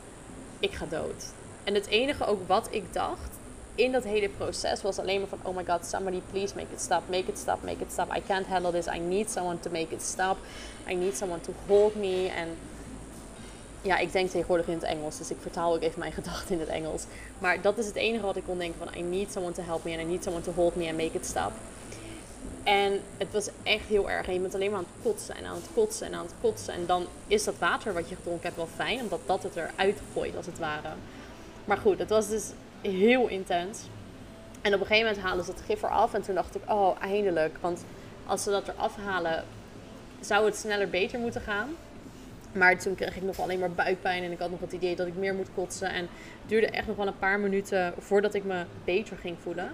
ik 0.60 0.72
ga 0.72 0.86
dood. 0.86 1.26
En 1.64 1.74
het 1.74 1.88
enige 1.88 2.26
ook 2.26 2.48
wat 2.48 2.68
ik 2.72 2.94
dacht 2.94 3.40
in 3.76 3.92
dat 3.92 4.04
hele 4.04 4.30
proces 4.30 4.82
was 4.82 5.00
alleen 5.00 5.20
maar 5.20 5.30
van, 5.30 5.40
oh 5.44 5.56
my 5.56 5.66
god, 5.66 5.86
somebody 5.86 6.22
please 6.32 6.56
make 6.56 6.68
it 6.74 6.82
stop, 6.82 7.04
make 7.10 7.26
it 7.28 7.38
stop, 7.38 7.64
make 7.64 7.84
it 7.84 7.92
stop. 7.92 8.16
I 8.18 8.22
can't 8.28 8.48
handle 8.48 8.72
this, 8.72 8.88
I 8.88 9.00
need 9.00 9.32
someone 9.32 9.60
to 9.60 9.70
make 9.70 9.94
it 9.94 10.02
stop. 10.02 10.38
I 10.90 10.96
need 10.96 11.16
someone 11.16 11.42
to 11.42 11.54
hold 11.68 11.96
me. 11.96 12.32
En 12.36 12.48
ja, 13.82 13.98
ik 13.98 14.12
denk 14.12 14.30
tegenwoordig 14.30 14.68
in 14.68 14.74
het 14.74 14.84
Engels, 14.84 15.18
dus 15.18 15.32
ik 15.32 15.38
vertaal 15.42 15.74
ook 15.74 15.82
even 15.82 16.00
mijn 16.00 16.12
gedachten 16.22 16.54
in 16.54 16.60
het 16.60 16.70
Engels. 16.70 17.04
Maar 17.40 17.62
dat 17.62 17.78
is 17.78 17.86
het 17.86 17.96
enige 17.96 18.26
wat 18.26 18.36
ik 18.36 18.44
kon 18.44 18.58
denken 18.58 18.80
van 18.80 19.02
I 19.02 19.02
need 19.02 19.32
someone 19.32 19.54
to 19.54 19.64
help 19.64 19.84
me 19.84 19.92
and 19.92 20.02
I 20.02 20.06
need 20.06 20.24
someone 20.24 20.44
to 20.44 20.52
hold 20.52 20.76
me 20.76 20.88
and 20.88 20.98
make 20.98 21.18
it 21.18 21.26
stop. 21.26 21.52
En 22.64 23.02
het 23.18 23.28
was 23.32 23.50
echt 23.64 23.86
heel 23.88 24.10
erg. 24.10 24.28
En 24.28 24.34
je 24.34 24.40
bent 24.40 24.54
alleen 24.56 24.70
maar 24.70 24.80
aan 24.80 24.86
het 24.94 25.04
kotsen 25.04 25.36
en 25.36 25.46
aan 25.46 25.56
het 25.56 25.70
kotsen 25.74 26.08
en 26.08 26.14
aan 26.14 26.26
het 26.26 26.34
kotsen. 26.42 26.74
En 26.74 26.86
dan 26.86 27.06
is 27.28 27.44
dat 27.44 27.58
water 27.58 27.94
wat 27.94 28.10
je 28.10 28.16
gedronken 28.16 28.44
hebt 28.44 28.56
wel 28.56 28.70
fijn, 28.76 29.00
omdat 29.00 29.20
dat 29.26 29.44
het 29.44 29.56
eruit 29.56 29.98
gooit 30.14 30.36
als 30.36 30.46
het 30.46 30.60
ware. 30.60 30.90
Maar 31.66 31.78
goed, 31.78 32.00
het 32.00 32.10
was 32.10 32.28
dus 32.28 32.50
heel 32.82 33.28
intens. 33.28 33.80
En 34.62 34.74
op 34.74 34.80
een 34.80 34.86
gegeven 34.86 35.08
moment 35.08 35.28
halen 35.28 35.46
ze 35.46 35.52
het 35.52 35.62
gif 35.66 35.84
eraf. 35.84 36.14
En 36.14 36.22
toen 36.22 36.36
dacht 36.36 36.56
ik, 36.56 36.62
oh, 36.68 36.98
eindelijk. 37.02 37.58
Want 37.62 37.84
als 38.26 38.44
ze 38.44 38.50
dat 38.50 38.68
eraf 38.68 38.96
halen, 39.06 39.44
zou 40.20 40.46
het 40.46 40.56
sneller 40.56 40.90
beter 40.90 41.20
moeten 41.20 41.42
gaan. 41.42 41.70
Maar 42.52 42.78
toen 42.78 42.96
kreeg 42.96 43.16
ik 43.16 43.24
nog 43.24 43.40
alleen 43.40 43.60
maar 43.60 43.72
buikpijn 43.72 44.24
en 44.24 44.32
ik 44.32 44.40
had 44.40 44.52
nog 44.52 44.60
het 44.60 44.72
idee 44.72 44.96
dat 44.96 45.08
ik 45.08 45.16
meer 45.16 45.34
moet 45.34 45.54
kotsen. 45.56 45.90
En 45.90 46.02
het 46.02 46.50
duurde 46.50 46.68
echt 46.68 46.88
nog 46.88 46.96
wel 46.96 47.08
een 47.08 47.20
paar 47.20 47.40
minuten 47.40 47.94
voordat 47.98 48.34
ik 48.34 48.44
me 48.44 48.66
beter 48.84 49.18
ging 49.18 49.38
voelen. 49.40 49.72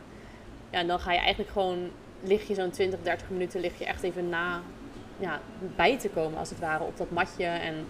Ja, 0.69 0.79
en 0.79 0.87
dan 0.87 0.99
ga 0.99 1.11
je 1.11 1.19
eigenlijk 1.19 1.49
gewoon, 1.49 1.91
lig 2.23 2.47
je 2.47 2.53
zo'n 2.53 2.71
20, 2.71 2.99
30 3.01 3.29
minuten, 3.29 3.59
lig 3.61 3.79
je 3.79 3.85
echt 3.85 4.03
even 4.03 4.29
na 4.29 4.61
ja, 5.19 5.39
bij 5.75 5.99
te 5.99 6.09
komen 6.09 6.39
als 6.39 6.49
het 6.49 6.59
ware 6.59 6.83
op 6.83 6.97
dat 6.97 7.11
matje. 7.11 7.45
En 7.45 7.85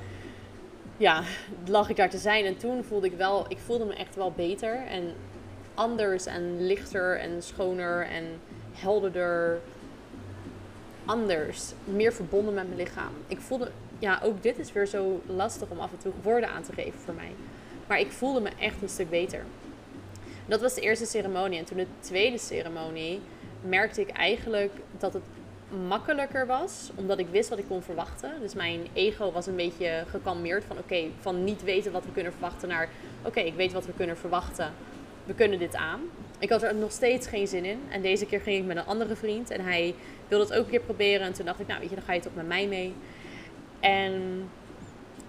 ja, 0.98 1.24
lag 1.66 1.90
ik 1.90 1.96
daar 1.96 2.10
te 2.10 2.18
zijn. 2.18 2.46
En 2.46 2.58
toen 2.58 2.84
voelde 2.84 3.08
ik 3.08 3.18
wel, 3.18 3.46
ik 3.48 3.58
voelde 3.58 3.86
me 3.86 3.96
echt 3.96 4.16
wel 4.16 4.32
beter. 4.32 4.76
En 4.88 5.14
anders 5.74 6.26
en 6.26 6.66
lichter 6.66 7.20
en 7.20 7.44
schoner 7.44 8.08
en 8.08 8.24
helderder. 8.74 9.60
anders, 11.06 11.74
meer 11.84 12.14
verbonden 12.14 12.54
met 12.54 12.68
mijn 12.68 12.80
lichaam. 12.80 13.12
Ik 13.28 13.40
voelde, 13.40 13.72
ja, 14.00 14.20
ook 14.24 14.44
dit 14.44 14.58
is 14.58 14.72
weer 14.72 14.88
zo 14.88 15.22
lastig 15.26 15.70
om 15.70 15.80
af 15.80 15.92
en 15.92 15.98
toe 15.98 16.12
woorden 16.22 16.50
aan 16.50 16.64
te 16.64 16.74
geven 16.74 17.00
voor 17.00 17.14
mij. 17.14 17.32
Maar 17.88 18.00
ik 18.00 18.12
voelde 18.12 18.40
me 18.40 18.50
echt 18.60 18.82
een 18.82 18.90
stuk 18.90 19.10
beter. 19.10 19.46
Dat 20.46 20.62
was 20.62 20.74
de 20.74 20.82
eerste 20.82 21.06
ceremonie. 21.06 21.60
En 21.60 21.66
toen 21.66 21.78
de 21.78 21.88
tweede 22.00 22.38
ceremonie 22.38 23.22
merkte 23.62 24.02
ik 24.02 24.10
eigenlijk 24.10 24.72
dat 24.98 25.14
het 25.14 25.24
makkelijker 25.88 26.46
was, 26.46 26.92
omdat 26.96 27.20
ik 27.20 27.28
wist 27.28 27.50
wat 27.50 27.60
ik 27.60 27.68
kon 27.68 27.82
verwachten. 27.82 28.32
Dus 28.42 28.54
mijn 28.54 28.88
ego 28.94 29.32
was 29.32 29.48
een 29.48 29.56
beetje 29.56 30.04
gekalmeerd 30.10 30.64
van 30.64 30.78
oké, 30.78 31.04
van 31.20 31.44
niet 31.44 31.64
weten 31.64 31.92
wat 31.92 32.06
we 32.06 32.12
kunnen 32.12 32.32
verwachten 32.32 32.68
naar 32.68 32.90
oké, 33.24 33.40
ik 33.40 33.56
weet 33.56 33.74
wat 33.74 33.86
we 33.86 33.94
kunnen 33.94 34.18
verwachten. 34.18 34.74
We 35.26 35.34
kunnen 35.34 35.60
dit 35.60 35.76
aan. 35.76 36.02
Ik 36.40 36.50
had 36.50 36.64
er 36.64 36.76
nog 36.76 36.92
steeds 36.92 37.28
geen 37.28 37.48
zin 37.48 37.66
in. 37.66 37.80
En 37.90 38.02
deze 38.02 38.26
keer 38.26 38.40
ging 38.40 38.58
ik 38.58 38.66
met 38.66 38.78
een 38.78 38.86
andere 38.86 39.16
vriend 39.16 39.50
en 39.50 39.62
hij 39.62 39.96
wilde 40.28 40.46
het 40.46 40.54
ook 40.54 40.64
een 40.64 40.72
keer 40.72 40.80
proberen. 40.80 41.26
En 41.28 41.34
toen 41.34 41.46
dacht 41.46 41.60
ik, 41.60 41.68
nou 41.68 41.80
weet 41.80 41.90
je, 41.90 41.96
dan 41.96 42.04
ga 42.04 42.14
je 42.14 42.20
toch 42.20 42.36
met 42.36 42.48
mij 42.48 42.68
mee. 42.68 42.94
En 43.86 44.50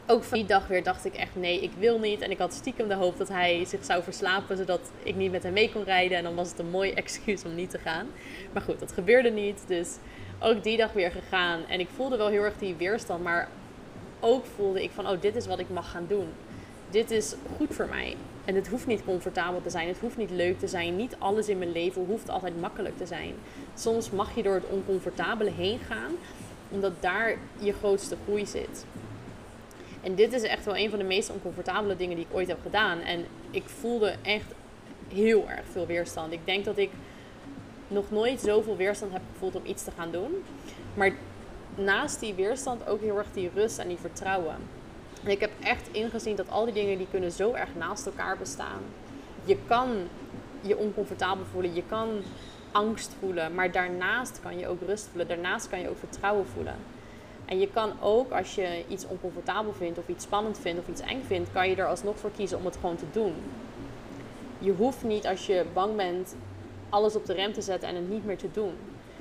ook 0.07 0.25
van 0.25 0.38
die 0.38 0.47
dag 0.47 0.66
weer 0.66 0.83
dacht 0.83 1.05
ik 1.05 1.14
echt 1.14 1.37
nee, 1.37 1.62
ik 1.62 1.71
wil 1.79 1.99
niet. 1.99 2.21
En 2.21 2.31
ik 2.31 2.38
had 2.38 2.53
stiekem 2.53 2.88
de 2.88 2.95
hoop 2.95 3.19
dat 3.19 3.29
hij 3.29 3.64
zich 3.64 3.85
zou 3.85 4.03
verslapen, 4.03 4.57
zodat 4.57 4.81
ik 5.03 5.14
niet 5.14 5.31
met 5.31 5.42
hem 5.42 5.53
mee 5.53 5.73
kon 5.73 5.85
rijden. 5.85 6.19
En 6.19 6.25
dan 6.25 6.35
was 6.35 6.49
het 6.49 6.59
een 6.59 6.71
mooi 6.71 6.92
excuus 7.03 7.45
om 7.45 7.55
niet 7.55 7.71
te 7.71 7.79
gaan. 7.79 8.07
Maar 8.53 8.62
goed, 8.62 8.81
dat 8.81 8.92
gebeurde 8.92 9.31
niet. 9.31 9.64
Dus 9.66 9.97
ook 10.40 10.62
die 10.62 10.77
dag 10.77 10.92
weer 10.92 11.11
gegaan. 11.11 11.61
En 11.69 11.81
ik 11.81 11.88
voelde 11.95 12.16
wel 12.16 12.29
heel 12.29 12.42
erg 12.42 12.59
die 12.59 12.75
weerstand, 12.75 13.23
maar 13.23 13.49
ook 14.21 14.45
voelde 14.45 14.83
ik 14.83 14.90
van, 14.90 15.09
oh, 15.09 15.21
dit 15.21 15.37
is 15.37 15.47
wat 15.47 15.59
ik 15.59 15.71
mag 15.71 15.90
gaan 15.90 16.07
doen. 16.09 16.29
Dit 16.90 17.11
is 17.11 17.35
goed 17.57 17.75
voor 17.75 17.88
mij. 17.88 18.16
En 18.45 18.55
het 18.55 18.69
hoeft 18.69 18.87
niet 18.87 19.05
comfortabel 19.05 19.61
te 19.62 19.71
zijn, 19.71 19.88
het 19.88 19.99
hoeft 19.99 20.16
niet 20.16 20.31
leuk 20.31 20.59
te 20.59 20.69
zijn. 20.69 20.97
Niet 20.97 21.16
alles 21.19 21.49
in 21.49 21.59
mijn 21.59 21.73
leven 21.73 22.05
hoeft 22.05 22.29
altijd 22.29 22.61
makkelijk 22.61 22.97
te 22.97 23.07
zijn. 23.07 23.35
Soms 23.75 24.11
mag 24.11 24.35
je 24.35 24.42
door 24.42 24.55
het 24.55 24.69
oncomfortabele 24.69 25.51
heen 25.51 25.79
gaan, 25.79 26.12
omdat 26.68 26.92
daar 27.00 27.37
je 27.59 27.72
grootste 27.72 28.16
groei 28.24 28.46
zit. 28.46 28.85
En 30.02 30.14
dit 30.14 30.33
is 30.33 30.42
echt 30.42 30.64
wel 30.64 30.76
een 30.76 30.90
van 30.90 30.98
de 30.98 31.05
meest 31.05 31.31
oncomfortabele 31.31 31.96
dingen 31.96 32.16
die 32.16 32.26
ik 32.29 32.37
ooit 32.37 32.48
heb 32.48 32.59
gedaan. 32.62 33.00
En 33.00 33.24
ik 33.50 33.64
voelde 33.68 34.14
echt 34.22 34.52
heel 35.09 35.48
erg 35.48 35.64
veel 35.72 35.87
weerstand. 35.87 36.33
Ik 36.33 36.40
denk 36.44 36.64
dat 36.64 36.79
ik 36.79 36.90
nog 37.88 38.11
nooit 38.11 38.40
zoveel 38.40 38.76
weerstand 38.76 39.12
heb 39.12 39.22
gevoeld 39.33 39.55
om 39.55 39.64
iets 39.64 39.85
te 39.85 39.90
gaan 39.90 40.11
doen. 40.11 40.44
Maar 40.94 41.12
naast 41.74 42.20
die 42.20 42.35
weerstand 42.35 42.88
ook 42.88 43.00
heel 43.00 43.18
erg 43.18 43.33
die 43.33 43.50
rust 43.55 43.79
en 43.79 43.88
die 43.88 43.96
vertrouwen. 43.96 44.57
En 45.24 45.31
ik 45.31 45.40
heb 45.40 45.50
echt 45.62 45.88
ingezien 45.92 46.37
dat 46.37 46.50
al 46.50 46.64
die 46.64 46.74
dingen 46.74 46.98
die 46.98 47.07
kunnen 47.11 47.33
zo 47.33 47.52
erg 47.52 47.74
naast 47.74 48.07
elkaar 48.07 48.38
bestaan. 48.38 48.81
Je 49.44 49.57
kan 49.66 49.88
je 50.61 50.76
oncomfortabel 50.76 51.44
voelen, 51.52 51.74
je 51.74 51.83
kan 51.88 52.09
angst 52.72 53.14
voelen, 53.20 53.55
maar 53.55 53.72
daarnaast 53.72 54.40
kan 54.42 54.59
je 54.59 54.68
ook 54.68 54.81
rust 54.87 55.07
voelen, 55.07 55.29
daarnaast 55.29 55.68
kan 55.68 55.81
je 55.81 55.88
ook 55.88 55.98
vertrouwen 55.98 56.46
voelen. 56.46 56.76
En 57.44 57.59
je 57.59 57.68
kan 57.68 57.92
ook, 58.00 58.31
als 58.31 58.55
je 58.55 58.85
iets 58.88 59.07
oncomfortabel 59.07 59.72
vindt, 59.72 59.98
of 59.98 60.09
iets 60.09 60.24
spannend 60.24 60.59
vindt, 60.59 60.81
of 60.81 60.88
iets 60.88 61.00
eng 61.00 61.22
vindt, 61.26 61.52
kan 61.52 61.68
je 61.68 61.76
er 61.76 61.87
alsnog 61.87 62.18
voor 62.18 62.31
kiezen 62.31 62.59
om 62.59 62.64
het 62.64 62.76
gewoon 62.76 62.96
te 62.96 63.11
doen. 63.12 63.35
Je 64.59 64.72
hoeft 64.72 65.02
niet 65.02 65.26
als 65.26 65.46
je 65.46 65.64
bang 65.72 65.96
bent 65.96 66.35
alles 66.88 67.16
op 67.16 67.26
de 67.26 67.33
rem 67.33 67.52
te 67.52 67.62
zetten 67.62 67.88
en 67.88 67.94
het 67.94 68.09
niet 68.09 68.24
meer 68.24 68.37
te 68.37 68.50
doen. 68.52 68.72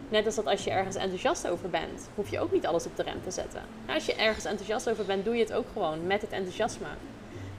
Net 0.10 0.26
als 0.26 0.36
dat 0.36 0.46
als 0.46 0.64
je 0.64 0.70
ergens 0.70 0.96
enthousiast 0.96 1.48
over 1.48 1.70
bent, 1.70 2.10
hoef 2.16 2.30
je 2.30 2.40
ook 2.40 2.52
niet 2.52 2.66
alles 2.66 2.86
op 2.86 2.96
de 2.96 3.04
rem 3.04 3.22
te 3.24 3.32
zetten. 3.32 3.62
als 3.88 4.06
je 4.06 4.14
ergens 4.14 4.46
enthousiast 4.46 4.90
over 4.90 5.06
bent, 5.06 5.26
doe 5.26 5.36
je 5.36 5.44
het 5.44 5.54
ook 5.54 5.66
gewoon 5.74 6.08
met 6.08 6.22
het 6.22 6.32
enthousiasme. 6.32 6.88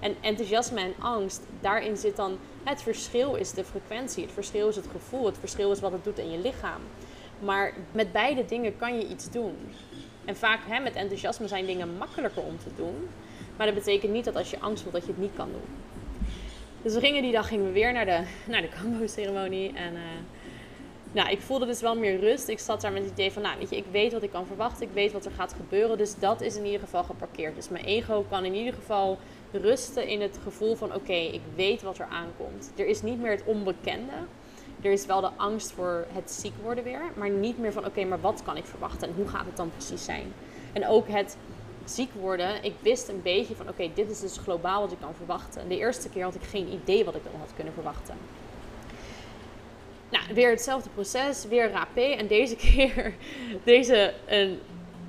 En 0.00 0.16
enthousiasme 0.20 0.80
en 0.80 0.94
angst, 0.98 1.42
daarin 1.60 1.96
zit 1.96 2.16
dan 2.16 2.38
het 2.64 2.82
verschil 2.82 3.34
is 3.34 3.52
de 3.52 3.64
frequentie, 3.64 4.22
het 4.22 4.32
verschil 4.32 4.68
is 4.68 4.76
het 4.76 4.86
gevoel, 4.92 5.26
het 5.26 5.38
verschil 5.38 5.70
is 5.72 5.80
wat 5.80 5.92
het 5.92 6.04
doet 6.04 6.18
in 6.18 6.30
je 6.30 6.38
lichaam. 6.38 6.80
Maar 7.38 7.72
met 7.92 8.12
beide 8.12 8.44
dingen 8.44 8.76
kan 8.76 8.98
je 8.98 9.08
iets 9.08 9.30
doen. 9.30 9.56
En 10.24 10.36
vaak 10.36 10.60
hè, 10.66 10.80
met 10.80 10.94
enthousiasme 10.94 11.48
zijn 11.48 11.66
dingen 11.66 11.96
makkelijker 11.96 12.42
om 12.42 12.58
te 12.58 12.70
doen. 12.76 13.08
Maar 13.56 13.66
dat 13.66 13.74
betekent 13.74 14.12
niet 14.12 14.24
dat 14.24 14.36
als 14.36 14.50
je 14.50 14.60
angst 14.60 14.82
voelt 14.82 14.94
dat 14.94 15.04
je 15.04 15.10
het 15.10 15.20
niet 15.20 15.34
kan 15.36 15.48
doen. 15.50 15.84
Dus 16.82 16.94
we 16.94 17.00
gingen 17.00 17.22
die 17.22 17.32
dag 17.32 17.48
gingen 17.48 17.66
we 17.66 17.72
weer 17.72 17.92
naar 17.92 18.04
de, 18.04 18.22
naar 18.46 18.62
de 18.62 18.68
Kambo-ceremonie. 18.68 19.72
En 19.72 19.92
uh, 19.92 20.00
nou, 21.12 21.30
ik 21.30 21.40
voelde 21.40 21.66
dus 21.66 21.80
wel 21.80 21.96
meer 21.96 22.20
rust. 22.20 22.48
Ik 22.48 22.58
zat 22.58 22.80
daar 22.80 22.92
met 22.92 23.02
het 23.02 23.12
idee 23.12 23.32
van, 23.32 23.42
nou 23.42 23.58
weet 23.58 23.70
je, 23.70 23.76
ik 23.76 23.84
weet 23.90 24.12
wat 24.12 24.22
ik 24.22 24.30
kan 24.30 24.46
verwachten. 24.46 24.86
Ik 24.86 24.92
weet 24.92 25.12
wat 25.12 25.24
er 25.24 25.30
gaat 25.30 25.52
gebeuren. 25.52 25.98
Dus 25.98 26.18
dat 26.18 26.40
is 26.40 26.56
in 26.56 26.64
ieder 26.64 26.80
geval 26.80 27.04
geparkeerd. 27.04 27.54
Dus 27.54 27.68
mijn 27.68 27.84
ego 27.84 28.26
kan 28.28 28.44
in 28.44 28.54
ieder 28.54 28.74
geval 28.74 29.18
rusten 29.50 30.08
in 30.08 30.20
het 30.20 30.38
gevoel 30.42 30.74
van, 30.74 30.94
oké, 30.94 31.12
ik 31.12 31.40
weet 31.54 31.82
wat 31.82 31.98
er 31.98 32.06
aankomt. 32.10 32.72
Er 32.76 32.86
is 32.86 33.02
niet 33.02 33.20
meer 33.20 33.30
het 33.30 33.44
onbekende. 33.44 34.12
Er 34.82 34.92
is 34.92 35.06
wel 35.06 35.20
de 35.20 35.30
angst 35.36 35.72
voor 35.72 36.06
het 36.12 36.30
ziek 36.30 36.52
worden 36.62 36.84
weer. 36.84 37.02
Maar 37.14 37.30
niet 37.30 37.58
meer 37.58 37.72
van, 37.72 37.86
oké, 37.86 38.04
maar 38.04 38.20
wat 38.20 38.42
kan 38.44 38.56
ik 38.56 38.64
verwachten? 38.64 39.08
En 39.08 39.14
hoe 39.14 39.28
gaat 39.28 39.46
het 39.46 39.56
dan 39.56 39.70
precies 39.70 40.04
zijn? 40.04 40.32
En 40.72 40.86
ook 40.86 41.08
het 41.08 41.36
ziek 41.84 42.10
worden, 42.12 42.64
ik 42.64 42.74
wist 42.80 43.08
een 43.08 43.22
beetje 43.22 43.54
van 43.54 43.68
oké, 43.68 43.90
dit 43.94 44.10
is 44.10 44.20
dus 44.20 44.38
globaal 44.38 44.80
wat 44.80 44.92
ik 44.92 45.00
kan 45.00 45.14
verwachten. 45.14 45.68
De 45.68 45.78
eerste 45.78 46.08
keer 46.08 46.24
had 46.24 46.34
ik 46.34 46.42
geen 46.42 46.72
idee 46.72 47.04
wat 47.04 47.14
ik 47.14 47.24
dan 47.24 47.40
had 47.40 47.50
kunnen 47.54 47.74
verwachten. 47.74 48.14
Nou, 50.10 50.24
weer 50.34 50.50
hetzelfde 50.50 50.90
proces, 50.90 51.44
weer 51.44 51.70
rapé. 51.70 52.00
En 52.00 52.26
deze 52.26 52.56
keer, 52.66 53.14
deze 53.64 54.14
een 54.26 54.58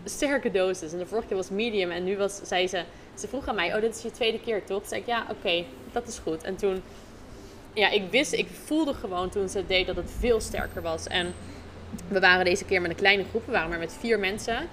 sterke 0.04 0.52
dosis. 0.52 0.92
En 0.92 0.98
de 0.98 1.06
vorige 1.06 1.28
keer 1.28 1.38
was 1.38 1.50
medium. 1.50 1.92
En 1.92 2.04
nu 2.04 2.18
was, 2.18 2.40
zei 2.44 2.68
ze, 2.68 2.84
ze 3.20 3.28
vroeg 3.28 3.48
aan 3.48 3.56
mij, 3.56 3.76
oh 3.76 3.82
dit 3.82 3.96
is 3.96 4.02
je 4.02 4.12
tweede 4.12 4.40
keer 4.40 4.64
toch? 4.66 4.80
Toen 4.80 4.88
zei 4.88 5.02
ik, 5.02 5.08
ja 5.08 5.26
oké, 5.30 5.66
dat 5.92 6.08
is 6.08 6.20
goed. 6.20 6.44
En 6.44 6.56
toen, 6.56 6.82
ja, 7.74 7.90
ik 7.90 8.12
wist, 8.12 8.34
ik 8.34 8.48
voelde 8.66 8.94
gewoon 8.94 9.30
toen 9.30 9.50
ze 9.50 9.58
het 9.58 9.68
deed 9.68 9.88
dat 9.88 9.96
het 9.96 10.12
veel 10.20 10.40
sterker 10.40 10.82
was. 10.82 11.08
En 11.08 11.34
we 12.08 12.20
waren 12.20 12.46
deze 12.46 12.66
keer 12.66 12.82
met 12.82 12.92
een 12.92 12.98
kleine 12.98 13.24
groep, 13.30 13.46
we 13.46 13.52
waren 13.52 13.70
maar 13.70 13.80
met 13.80 13.98
vier 14.00 14.20
mensen 14.20 14.70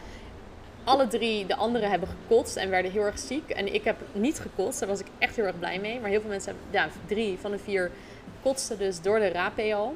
alle 0.84 1.06
drie 1.06 1.46
de 1.46 1.56
anderen 1.56 1.90
hebben 1.90 2.08
gekotst 2.08 2.56
en 2.56 2.70
werden 2.70 2.90
heel 2.92 3.02
erg 3.02 3.18
ziek. 3.18 3.50
En 3.50 3.74
ik 3.74 3.84
heb 3.84 3.96
niet 4.12 4.38
gekotst, 4.38 4.80
daar 4.80 4.88
was 4.88 5.00
ik 5.00 5.06
echt 5.18 5.36
heel 5.36 5.44
erg 5.44 5.58
blij 5.58 5.78
mee. 5.78 6.00
Maar 6.00 6.10
heel 6.10 6.20
veel 6.20 6.30
mensen 6.30 6.54
hebben, 6.54 6.80
ja, 6.80 6.88
drie 7.06 7.38
van 7.40 7.50
de 7.50 7.58
vier 7.58 7.90
kotsten 8.42 8.78
dus 8.78 9.00
door 9.00 9.18
de 9.18 9.28
rapé 9.28 9.74
al. 9.74 9.94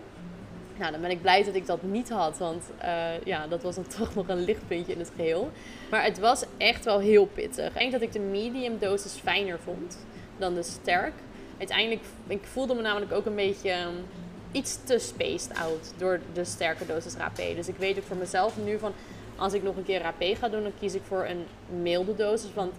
Nou, 0.79 0.93
dan 0.93 1.01
ben 1.01 1.11
ik 1.11 1.21
blij 1.21 1.45
dat 1.45 1.55
ik 1.55 1.67
dat 1.67 1.83
niet 1.83 2.11
had, 2.11 2.39
want 2.39 2.65
uh, 2.83 3.21
ja, 3.25 3.47
dat 3.47 3.63
was 3.63 3.75
dan 3.75 3.87
toch 3.99 4.15
nog 4.15 4.29
een 4.29 4.45
lichtpuntje 4.45 4.93
in 4.93 4.99
het 4.99 5.13
geheel. 5.17 5.51
Maar 5.91 6.05
het 6.05 6.19
was 6.19 6.45
echt 6.57 6.85
wel 6.85 6.99
heel 6.99 7.27
pittig. 7.27 7.67
Ik 7.67 7.79
denk 7.79 7.93
dat 7.93 8.01
ik 8.01 8.13
de 8.13 8.19
medium 8.19 8.79
dosis 8.79 9.13
fijner 9.13 9.59
vond 9.59 9.99
dan 10.37 10.55
de 10.55 10.63
sterk. 10.63 11.15
Uiteindelijk, 11.59 12.03
ik 12.27 12.45
voelde 12.45 12.75
me 12.75 12.83
namelijk 12.83 13.13
ook 13.13 13.27
een 13.27 13.35
beetje 13.35 13.73
um, 13.73 14.05
iets 14.53 14.79
te 14.85 14.99
spaced 14.99 15.55
out 15.55 15.93
door 15.97 16.21
de 16.33 16.45
sterke 16.45 16.87
dosis 16.87 17.15
rapé. 17.15 17.55
Dus 17.55 17.69
ik 17.69 17.77
weet 17.77 17.99
ook 17.99 18.05
voor 18.05 18.17
mezelf 18.17 18.57
nu 18.65 18.79
van, 18.79 18.93
als 19.37 19.53
ik 19.53 19.63
nog 19.63 19.77
een 19.77 19.85
keer 19.85 20.03
rapé 20.03 20.35
ga 20.35 20.49
doen, 20.49 20.63
dan 20.63 20.73
kies 20.79 20.95
ik 20.95 21.03
voor 21.07 21.27
een 21.27 21.47
milde 21.83 22.17
dosis. 22.17 22.55
Want 22.55 22.73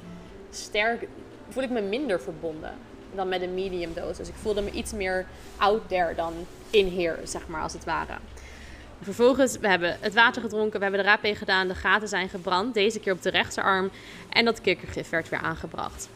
sterk 0.49 1.07
voel 1.49 1.63
ik 1.63 1.69
me 1.69 1.81
minder 1.81 2.21
verbonden 2.21 2.73
dan 3.15 3.29
met 3.29 3.41
een 3.41 3.53
medium 3.53 3.93
dosis. 3.93 4.27
Ik 4.27 4.35
voelde 4.35 4.61
me 4.61 4.71
iets 4.71 4.93
meer 4.93 5.25
out 5.57 5.81
there 5.87 6.15
dan 6.15 6.33
in 6.69 6.99
here, 6.99 7.17
zeg 7.23 7.47
maar, 7.47 7.61
als 7.61 7.73
het 7.73 7.85
ware. 7.85 8.17
Vervolgens, 9.01 9.57
we 9.57 9.67
hebben 9.67 9.97
het 9.99 10.13
water 10.13 10.41
gedronken, 10.41 10.77
we 10.77 10.85
hebben 10.85 11.03
de 11.03 11.09
rapé 11.09 11.35
gedaan, 11.35 11.67
de 11.67 11.75
gaten 11.75 12.07
zijn 12.07 12.29
gebrand. 12.29 12.73
Deze 12.73 12.99
keer 12.99 13.13
op 13.13 13.21
de 13.21 13.29
rechterarm. 13.29 13.89
En 14.29 14.45
dat 14.45 14.61
kikkergif 14.61 15.09
werd 15.09 15.29
weer 15.29 15.39
aangebracht. 15.39 16.09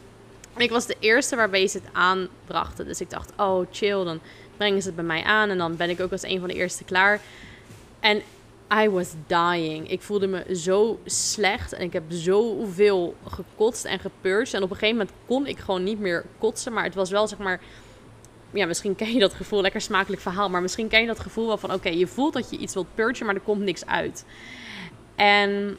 ik 0.57 0.69
was 0.69 0.85
de 0.85 0.95
eerste 0.99 1.35
waarbij 1.35 1.67
ze 1.67 1.77
het 1.77 1.87
aanbrachten. 1.93 2.85
Dus 2.85 3.01
ik 3.01 3.09
dacht, 3.09 3.31
oh 3.37 3.65
chill, 3.71 4.03
dan 4.03 4.19
brengen 4.57 4.81
ze 4.81 4.87
het 4.87 4.95
bij 4.95 5.05
mij 5.05 5.23
aan. 5.23 5.49
En 5.49 5.57
dan 5.57 5.75
ben 5.75 5.89
ik 5.89 5.99
ook 5.99 6.11
als 6.11 6.23
een 6.23 6.39
van 6.39 6.47
de 6.47 6.53
eerste 6.53 6.83
klaar. 6.83 7.19
En 7.99 8.21
I 8.81 8.89
was 8.89 9.13
dying. 9.27 9.89
Ik 9.89 10.01
voelde 10.01 10.27
me 10.27 10.55
zo 10.55 10.99
slecht 11.05 11.73
en 11.73 11.81
ik 11.81 11.93
heb 11.93 12.03
zoveel 12.07 13.15
gekotst 13.27 13.85
en 13.85 13.99
gepurged. 13.99 14.53
En 14.53 14.63
op 14.63 14.69
een 14.69 14.77
gegeven 14.77 14.97
moment 14.97 15.15
kon 15.25 15.47
ik 15.47 15.59
gewoon 15.59 15.83
niet 15.83 15.99
meer 15.99 16.25
kotsen. 16.37 16.73
Maar 16.73 16.83
het 16.83 16.95
was 16.95 17.09
wel 17.09 17.27
zeg 17.27 17.37
maar. 17.37 17.59
Ja, 18.53 18.65
misschien 18.65 18.95
ken 18.95 19.13
je 19.13 19.19
dat 19.19 19.33
gevoel, 19.33 19.61
lekker 19.61 19.81
smakelijk 19.81 20.21
verhaal. 20.21 20.49
Maar 20.49 20.61
misschien 20.61 20.87
ken 20.87 21.01
je 21.01 21.07
dat 21.07 21.19
gevoel 21.19 21.47
wel 21.47 21.57
van: 21.57 21.73
oké, 21.73 21.89
je 21.89 22.07
voelt 22.07 22.33
dat 22.33 22.49
je 22.49 22.57
iets 22.57 22.73
wilt 22.73 22.95
purgen, 22.95 23.25
maar 23.25 23.35
er 23.35 23.41
komt 23.41 23.61
niks 23.61 23.85
uit. 23.85 24.25
En 25.15 25.77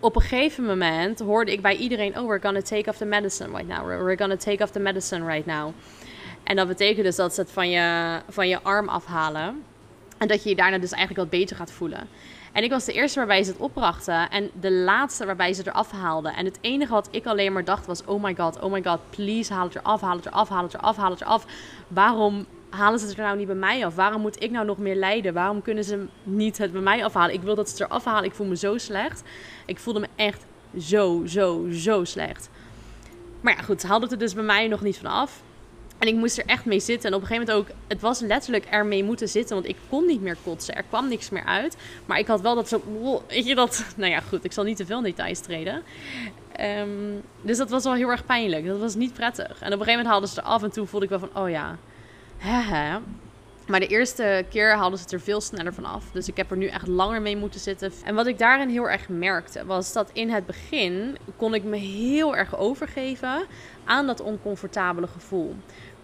op 0.00 0.16
een 0.16 0.22
gegeven 0.22 0.64
moment 0.64 1.18
hoorde 1.18 1.52
ik 1.52 1.62
bij 1.62 1.76
iedereen: 1.76 2.18
Oh, 2.18 2.26
we're 2.26 2.40
gonna 2.40 2.62
take 2.62 2.88
off 2.88 2.98
the 2.98 3.04
medicine 3.04 3.56
right 3.56 3.68
now. 3.68 3.86
We're 3.86 4.16
gonna 4.16 4.36
take 4.36 4.62
off 4.62 4.72
the 4.72 4.80
medicine 4.80 5.26
right 5.26 5.46
now. 5.46 5.72
En 6.44 6.56
dat 6.56 6.68
betekent 6.68 7.04
dus 7.04 7.16
dat 7.16 7.34
ze 7.34 7.40
het 7.40 7.50
van 7.50 7.70
je, 7.70 8.20
van 8.28 8.48
je 8.48 8.62
arm 8.62 8.88
afhalen. 8.88 9.62
En 10.18 10.28
dat 10.28 10.42
je 10.42 10.48
je 10.48 10.56
daarna 10.56 10.78
dus 10.78 10.92
eigenlijk 10.92 11.30
wat 11.30 11.40
beter 11.40 11.56
gaat 11.56 11.70
voelen. 11.72 12.08
En 12.58 12.64
ik 12.64 12.70
was 12.70 12.84
de 12.84 12.92
eerste 12.92 13.18
waarbij 13.18 13.42
ze 13.42 13.50
het 13.50 13.60
opbrachten. 13.60 14.30
En 14.30 14.50
de 14.60 14.72
laatste 14.72 15.26
waarbij 15.26 15.52
ze 15.52 15.62
eraf 15.66 15.90
haalden. 15.90 16.34
En 16.34 16.44
het 16.44 16.58
enige 16.60 16.92
wat 16.92 17.08
ik 17.10 17.26
alleen 17.26 17.52
maar 17.52 17.64
dacht 17.64 17.86
was: 17.86 18.04
oh 18.04 18.22
my 18.22 18.34
god, 18.34 18.60
oh 18.60 18.72
my 18.72 18.82
god, 18.82 18.98
please 19.10 19.52
haal 19.52 19.64
het 19.64 19.74
eraf, 19.74 20.00
haal 20.00 20.16
het 20.16 20.26
eraf, 20.26 20.48
haal 20.48 20.62
het 20.62 20.74
eraf, 20.74 20.96
haal 20.96 21.10
het 21.10 21.20
eraf. 21.20 21.46
Waarom 21.88 22.46
halen 22.70 22.98
ze 22.98 23.06
het 23.06 23.18
er 23.18 23.24
nou 23.24 23.36
niet 23.36 23.46
bij 23.46 23.56
mij 23.56 23.86
af? 23.86 23.94
Waarom 23.94 24.20
moet 24.20 24.42
ik 24.42 24.50
nou 24.50 24.66
nog 24.66 24.78
meer 24.78 24.94
lijden? 24.94 25.34
Waarom 25.34 25.62
kunnen 25.62 25.84
ze 25.84 26.06
niet 26.22 26.58
het 26.58 26.72
bij 26.72 26.80
mij 26.80 27.04
afhalen? 27.04 27.34
Ik 27.34 27.42
wil 27.42 27.54
dat 27.54 27.68
ze 27.68 27.82
het 27.82 27.90
eraf 27.90 28.04
halen. 28.04 28.24
Ik 28.24 28.34
voel 28.34 28.46
me 28.46 28.56
zo 28.56 28.78
slecht. 28.78 29.22
Ik 29.66 29.78
voelde 29.78 30.00
me 30.00 30.08
echt 30.16 30.44
zo, 30.78 31.22
zo, 31.26 31.66
zo 31.70 32.04
slecht. 32.04 32.50
Maar 33.40 33.56
ja, 33.56 33.62
goed, 33.62 33.80
ze 33.80 33.86
hadden 33.86 34.08
het 34.08 34.18
er 34.18 34.24
dus 34.24 34.34
bij 34.34 34.44
mij 34.44 34.68
nog 34.68 34.80
niet 34.80 34.98
van 34.98 35.10
af. 35.10 35.42
En 35.98 36.08
ik 36.08 36.14
moest 36.14 36.38
er 36.38 36.46
echt 36.46 36.64
mee 36.64 36.80
zitten. 36.80 37.10
En 37.10 37.16
op 37.16 37.20
een 37.20 37.26
gegeven 37.26 37.54
moment 37.54 37.70
ook, 37.70 37.76
het 37.88 38.00
was 38.00 38.20
letterlijk 38.20 38.64
ermee 38.64 39.04
moeten 39.04 39.28
zitten. 39.28 39.54
Want 39.54 39.68
ik 39.68 39.76
kon 39.88 40.06
niet 40.06 40.22
meer 40.22 40.36
kotsen. 40.44 40.74
Er 40.74 40.84
kwam 40.88 41.08
niks 41.08 41.30
meer 41.30 41.44
uit. 41.44 41.76
Maar 42.06 42.18
ik 42.18 42.26
had 42.26 42.40
wel 42.40 42.54
dat 42.54 42.68
zo, 42.68 42.82
weet 43.28 43.46
je 43.46 43.54
dat, 43.54 43.84
nou 43.96 44.10
ja 44.10 44.20
goed, 44.20 44.44
ik 44.44 44.52
zal 44.52 44.64
niet 44.64 44.76
te 44.76 44.86
veel 44.86 45.00
details 45.00 45.40
treden. 45.40 45.82
Ehm, 46.52 46.88
dus 47.42 47.56
dat 47.56 47.70
was 47.70 47.84
wel 47.84 47.94
heel 47.94 48.10
erg 48.10 48.26
pijnlijk. 48.26 48.66
Dat 48.66 48.78
was 48.78 48.94
niet 48.94 49.12
prettig. 49.12 49.46
En 49.46 49.52
op 49.52 49.60
een 49.60 49.70
gegeven 49.70 49.86
moment 49.86 50.06
haalden 50.06 50.28
ze 50.28 50.40
er 50.40 50.46
af 50.46 50.62
en 50.62 50.70
toe 50.70 50.86
voelde 50.86 51.04
ik 51.04 51.10
wel 51.10 51.28
van, 51.28 51.42
oh 51.42 51.50
ja, 51.50 51.76
hè 52.36 52.98
Maar 53.68 53.80
de 53.80 53.86
eerste 53.86 54.44
keer 54.50 54.76
haalden 54.76 54.98
ze 54.98 55.04
het 55.04 55.12
er 55.12 55.20
veel 55.20 55.40
sneller 55.40 55.74
van 55.74 55.84
af. 55.84 56.04
Dus 56.12 56.28
ik 56.28 56.36
heb 56.36 56.50
er 56.50 56.56
nu 56.56 56.66
echt 56.66 56.86
langer 56.86 57.22
mee 57.22 57.36
moeten 57.36 57.60
zitten. 57.60 57.92
En 58.04 58.14
wat 58.14 58.26
ik 58.26 58.38
daarin 58.38 58.68
heel 58.68 58.90
erg 58.90 59.08
merkte, 59.08 59.64
was 59.66 59.92
dat 59.92 60.10
in 60.12 60.30
het 60.30 60.46
begin 60.46 61.16
kon 61.36 61.54
ik 61.54 61.64
me 61.64 61.76
heel 61.76 62.36
erg 62.36 62.56
overgeven 62.56 63.46
aan 63.84 64.06
dat 64.06 64.20
oncomfortabele 64.20 65.06
gevoel 65.06 65.56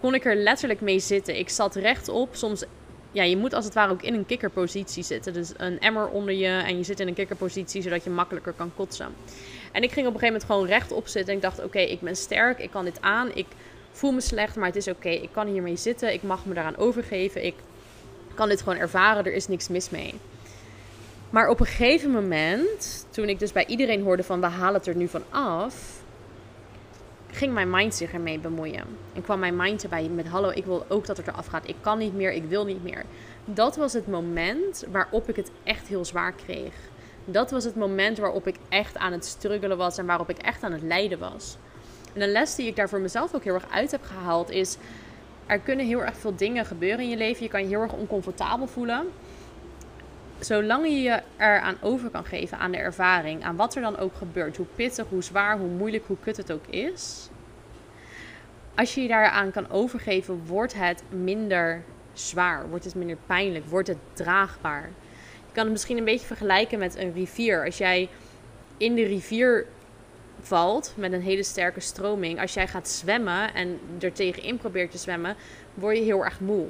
kon 0.05 0.13
ik 0.13 0.25
er 0.25 0.35
letterlijk 0.35 0.81
mee 0.81 0.99
zitten. 0.99 1.37
Ik 1.37 1.49
zat 1.49 1.75
rechtop. 1.75 2.35
Soms, 2.35 2.63
ja, 3.11 3.23
je 3.23 3.37
moet 3.37 3.53
als 3.53 3.65
het 3.65 3.73
ware 3.73 3.91
ook 3.91 4.01
in 4.01 4.13
een 4.13 4.25
kikkerpositie 4.25 5.03
zitten. 5.03 5.33
Dus 5.33 5.51
een 5.57 5.79
emmer 5.79 6.07
onder 6.07 6.33
je 6.33 6.47
en 6.47 6.77
je 6.77 6.83
zit 6.83 6.99
in 6.99 7.07
een 7.07 7.13
kikkerpositie 7.13 7.81
zodat 7.81 8.03
je 8.03 8.09
makkelijker 8.09 8.53
kan 8.53 8.71
kotsen. 8.75 9.07
En 9.71 9.83
ik 9.83 9.91
ging 9.91 10.07
op 10.07 10.13
een 10.13 10.19
gegeven 10.19 10.25
moment 10.25 10.43
gewoon 10.43 10.65
rechtop 10.65 11.07
zitten 11.07 11.29
en 11.31 11.35
ik 11.35 11.41
dacht: 11.41 11.63
oké, 11.63 11.79
ik 11.79 12.01
ben 12.01 12.15
sterk, 12.15 12.59
ik 12.59 12.71
kan 12.71 12.85
dit 12.85 13.01
aan. 13.01 13.31
Ik 13.33 13.45
voel 13.95 14.11
me 14.11 14.21
slecht, 14.21 14.55
maar 14.55 14.67
het 14.67 14.75
is 14.75 14.87
oké. 14.87 15.09
Ik 15.09 15.29
kan 15.31 15.47
hiermee 15.47 15.75
zitten, 15.75 16.13
ik 16.13 16.23
mag 16.23 16.45
me 16.45 16.53
daaraan 16.53 16.77
overgeven. 16.77 17.45
Ik 17.45 17.55
kan 18.33 18.49
dit 18.49 18.61
gewoon 18.61 18.77
ervaren, 18.77 19.25
er 19.25 19.33
is 19.33 19.47
niks 19.47 19.67
mis 19.67 19.89
mee. 19.89 20.13
Maar 21.29 21.49
op 21.49 21.59
een 21.59 21.65
gegeven 21.65 22.11
moment, 22.11 23.05
toen 23.09 23.29
ik 23.29 23.39
dus 23.39 23.51
bij 23.51 23.65
iedereen 23.65 24.03
hoorde 24.03 24.23
van 24.23 24.39
we 24.39 24.45
halen 24.45 24.73
het 24.73 24.87
er 24.87 24.95
nu 24.95 25.07
van 25.07 25.23
af, 25.29 26.03
ging 27.31 27.53
mijn 27.53 27.69
mind 27.69 27.95
zich 27.95 28.13
ermee 28.13 28.39
bemoeien. 28.39 28.83
En 29.13 29.21
kwam 29.21 29.39
mijn 29.39 29.55
mind 29.55 29.83
erbij 29.83 30.09
met 30.09 30.27
hallo, 30.27 30.49
ik 30.49 30.65
wil 30.65 30.85
ook 30.87 31.05
dat 31.05 31.17
het 31.17 31.27
eraf 31.27 31.45
gaat. 31.45 31.67
Ik 31.67 31.75
kan 31.81 31.97
niet 31.97 32.13
meer, 32.15 32.31
ik 32.31 32.43
wil 32.43 32.65
niet 32.65 32.83
meer. 32.83 33.03
Dat 33.45 33.75
was 33.75 33.93
het 33.93 34.07
moment 34.07 34.85
waarop 34.91 35.29
ik 35.29 35.35
het 35.35 35.51
echt 35.63 35.87
heel 35.87 36.05
zwaar 36.05 36.33
kreeg. 36.33 36.73
Dat 37.25 37.51
was 37.51 37.63
het 37.63 37.75
moment 37.75 38.17
waarop 38.17 38.47
ik 38.47 38.55
echt 38.69 38.97
aan 38.97 39.11
het 39.11 39.25
struggelen 39.25 39.77
was 39.77 39.97
en 39.97 40.05
waarop 40.05 40.29
ik 40.29 40.37
echt 40.37 40.63
aan 40.63 40.71
het 40.71 40.81
lijden 40.81 41.19
was. 41.19 41.57
En 42.15 42.21
een 42.21 42.31
les 42.31 42.55
die 42.55 42.67
ik 42.67 42.75
daar 42.75 42.89
voor 42.89 42.99
mezelf 42.99 43.33
ook 43.33 43.43
heel 43.43 43.53
erg 43.53 43.71
uit 43.71 43.91
heb 43.91 44.03
gehaald 44.03 44.49
is: 44.49 44.77
er 45.45 45.59
kunnen 45.59 45.85
heel 45.85 46.03
erg 46.03 46.17
veel 46.17 46.35
dingen 46.35 46.65
gebeuren 46.65 46.99
in 46.99 47.09
je 47.09 47.17
leven. 47.17 47.43
Je 47.43 47.49
kan 47.49 47.61
je 47.61 47.67
heel 47.67 47.81
erg 47.81 47.93
oncomfortabel 47.93 48.67
voelen. 48.67 49.07
Zolang 50.39 50.85
je 50.85 51.01
je 51.01 51.21
eraan 51.37 51.77
over 51.81 52.09
kan 52.09 52.25
geven 52.25 52.57
aan 52.57 52.71
de 52.71 52.77
ervaring, 52.77 53.43
aan 53.43 53.55
wat 53.55 53.75
er 53.75 53.81
dan 53.81 53.97
ook 53.97 54.15
gebeurt, 54.15 54.57
hoe 54.57 54.65
pittig, 54.75 55.05
hoe 55.09 55.23
zwaar, 55.23 55.57
hoe 55.57 55.69
moeilijk, 55.69 56.03
hoe 56.07 56.17
kut 56.23 56.37
het 56.37 56.51
ook 56.51 56.67
is. 56.67 57.29
Als 58.75 58.95
je 58.95 59.01
je 59.01 59.07
daaraan 59.07 59.51
kan 59.51 59.69
overgeven, 59.69 60.45
wordt 60.45 60.73
het 60.73 61.03
minder 61.09 61.83
zwaar, 62.13 62.69
wordt 62.69 62.85
het 62.85 62.95
minder 62.95 63.17
pijnlijk, 63.25 63.65
wordt 63.65 63.87
het 63.87 63.97
draagbaar. 64.13 64.89
Je 65.47 65.53
kan 65.53 65.63
het 65.63 65.71
misschien 65.71 65.97
een 65.97 66.05
beetje 66.05 66.25
vergelijken 66.25 66.79
met 66.79 66.95
een 66.95 67.13
rivier. 67.13 67.65
Als 67.65 67.77
jij 67.77 68.09
in 68.77 68.95
de 68.95 69.03
rivier 69.03 69.65
valt 70.45 70.93
met 70.95 71.13
een 71.13 71.21
hele 71.21 71.43
sterke 71.43 71.79
stroming, 71.79 72.41
als 72.41 72.53
jij 72.53 72.67
gaat 72.67 72.89
zwemmen 72.89 73.53
en 73.53 73.79
er 73.99 74.13
tegenin 74.13 74.57
probeert 74.57 74.91
te 74.91 74.97
zwemmen, 74.97 75.35
word 75.73 75.97
je 75.97 76.03
heel 76.03 76.23
erg 76.23 76.39
moe. 76.39 76.65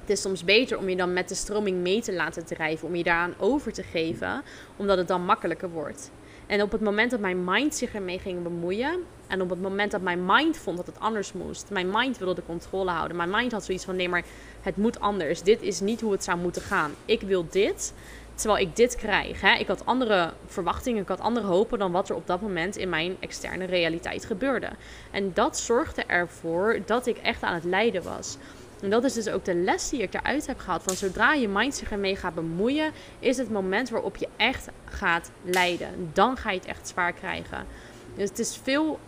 Het 0.00 0.10
is 0.10 0.20
soms 0.20 0.44
beter 0.44 0.78
om 0.78 0.88
je 0.88 0.96
dan 0.96 1.12
met 1.12 1.28
de 1.28 1.34
stroming 1.34 1.76
mee 1.76 2.02
te 2.02 2.12
laten 2.12 2.44
drijven, 2.44 2.88
om 2.88 2.94
je 2.94 3.02
daaraan 3.02 3.34
over 3.38 3.72
te 3.72 3.82
geven, 3.82 4.42
omdat 4.76 4.98
het 4.98 5.08
dan 5.08 5.24
makkelijker 5.24 5.70
wordt. 5.70 6.10
En 6.46 6.62
op 6.62 6.72
het 6.72 6.80
moment 6.80 7.10
dat 7.10 7.20
mijn 7.20 7.44
mind 7.44 7.74
zich 7.74 7.94
ermee 7.94 8.18
ging 8.18 8.42
bemoeien, 8.42 9.04
en 9.26 9.40
op 9.40 9.50
het 9.50 9.62
moment 9.62 9.90
dat 9.90 10.00
mijn 10.00 10.24
mind 10.26 10.56
vond 10.56 10.76
dat 10.76 10.86
het 10.86 11.00
anders 11.00 11.32
moest, 11.32 11.70
mijn 11.70 11.90
mind 11.92 12.18
wilde 12.18 12.34
de 12.34 12.46
controle 12.46 12.90
houden. 12.90 13.16
Mijn 13.16 13.30
mind 13.30 13.52
had 13.52 13.64
zoiets 13.64 13.84
van: 13.84 13.96
nee, 13.96 14.08
maar 14.08 14.24
het 14.60 14.76
moet 14.76 15.00
anders. 15.00 15.42
Dit 15.42 15.62
is 15.62 15.80
niet 15.80 16.00
hoe 16.00 16.12
het 16.12 16.24
zou 16.24 16.38
moeten 16.38 16.62
gaan. 16.62 16.92
Ik 17.04 17.20
wil 17.20 17.46
dit, 17.50 17.92
terwijl 18.34 18.66
ik 18.66 18.76
dit 18.76 18.96
krijg. 18.96 19.40
Hè? 19.40 19.54
Ik 19.54 19.66
had 19.66 19.86
andere 19.86 20.32
verwachtingen, 20.46 21.02
ik 21.02 21.08
had 21.08 21.20
andere 21.20 21.46
hopen 21.46 21.78
dan 21.78 21.92
wat 21.92 22.08
er 22.08 22.14
op 22.14 22.26
dat 22.26 22.40
moment 22.40 22.76
in 22.76 22.88
mijn 22.88 23.16
externe 23.20 23.64
realiteit 23.64 24.24
gebeurde. 24.24 24.68
En 25.10 25.30
dat 25.34 25.58
zorgde 25.58 26.04
ervoor 26.04 26.78
dat 26.86 27.06
ik 27.06 27.16
echt 27.16 27.42
aan 27.42 27.54
het 27.54 27.64
lijden 27.64 28.02
was. 28.02 28.36
En 28.82 28.90
dat 28.90 29.04
is 29.04 29.12
dus 29.12 29.28
ook 29.28 29.44
de 29.44 29.54
les 29.54 29.88
die 29.88 30.02
ik 30.02 30.14
eruit 30.14 30.46
heb 30.46 30.58
gehad. 30.58 30.82
Van 30.82 30.94
zodra 30.94 31.34
je 31.34 31.48
mind 31.48 31.74
zich 31.74 31.90
ermee 31.90 32.16
gaat 32.16 32.34
bemoeien, 32.34 32.92
is 33.18 33.36
het 33.36 33.50
moment 33.50 33.90
waarop 33.90 34.16
je 34.16 34.28
echt 34.36 34.68
gaat 34.84 35.30
lijden. 35.44 36.10
Dan 36.12 36.36
ga 36.36 36.50
je 36.50 36.58
het 36.58 36.68
echt 36.68 36.88
zwaar 36.88 37.12
krijgen. 37.12 37.66
Dus 38.14 38.28
het 38.28 38.38
is 38.38 38.60
veel 38.62 38.98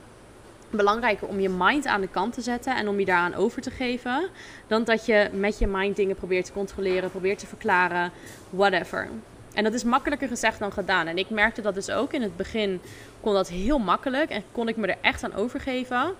belangrijker 0.76 1.28
om 1.28 1.40
je 1.40 1.48
mind 1.48 1.86
aan 1.86 2.00
de 2.00 2.08
kant 2.08 2.34
te 2.34 2.40
zetten 2.40 2.76
en 2.76 2.88
om 2.88 2.98
je 2.98 3.04
daaraan 3.04 3.34
over 3.34 3.62
te 3.62 3.70
geven. 3.70 4.28
Dan 4.66 4.84
dat 4.84 5.06
je 5.06 5.30
met 5.32 5.58
je 5.58 5.66
mind 5.66 5.96
dingen 5.96 6.16
probeert 6.16 6.44
te 6.44 6.52
controleren, 6.52 7.10
probeert 7.10 7.38
te 7.38 7.46
verklaren, 7.46 8.12
whatever. 8.50 9.08
En 9.54 9.64
dat 9.64 9.74
is 9.74 9.84
makkelijker 9.84 10.28
gezegd 10.28 10.58
dan 10.58 10.72
gedaan. 10.72 11.06
En 11.06 11.18
ik 11.18 11.30
merkte 11.30 11.62
dat 11.62 11.74
dus 11.74 11.90
ook 11.90 12.12
in 12.12 12.22
het 12.22 12.36
begin 12.36 12.80
kon 13.20 13.34
dat 13.34 13.48
heel 13.48 13.78
makkelijk 13.78 14.30
en 14.30 14.42
kon 14.52 14.68
ik 14.68 14.76
me 14.76 14.86
er 14.86 14.98
echt 15.00 15.24
aan 15.24 15.34
overgeven. 15.34 16.14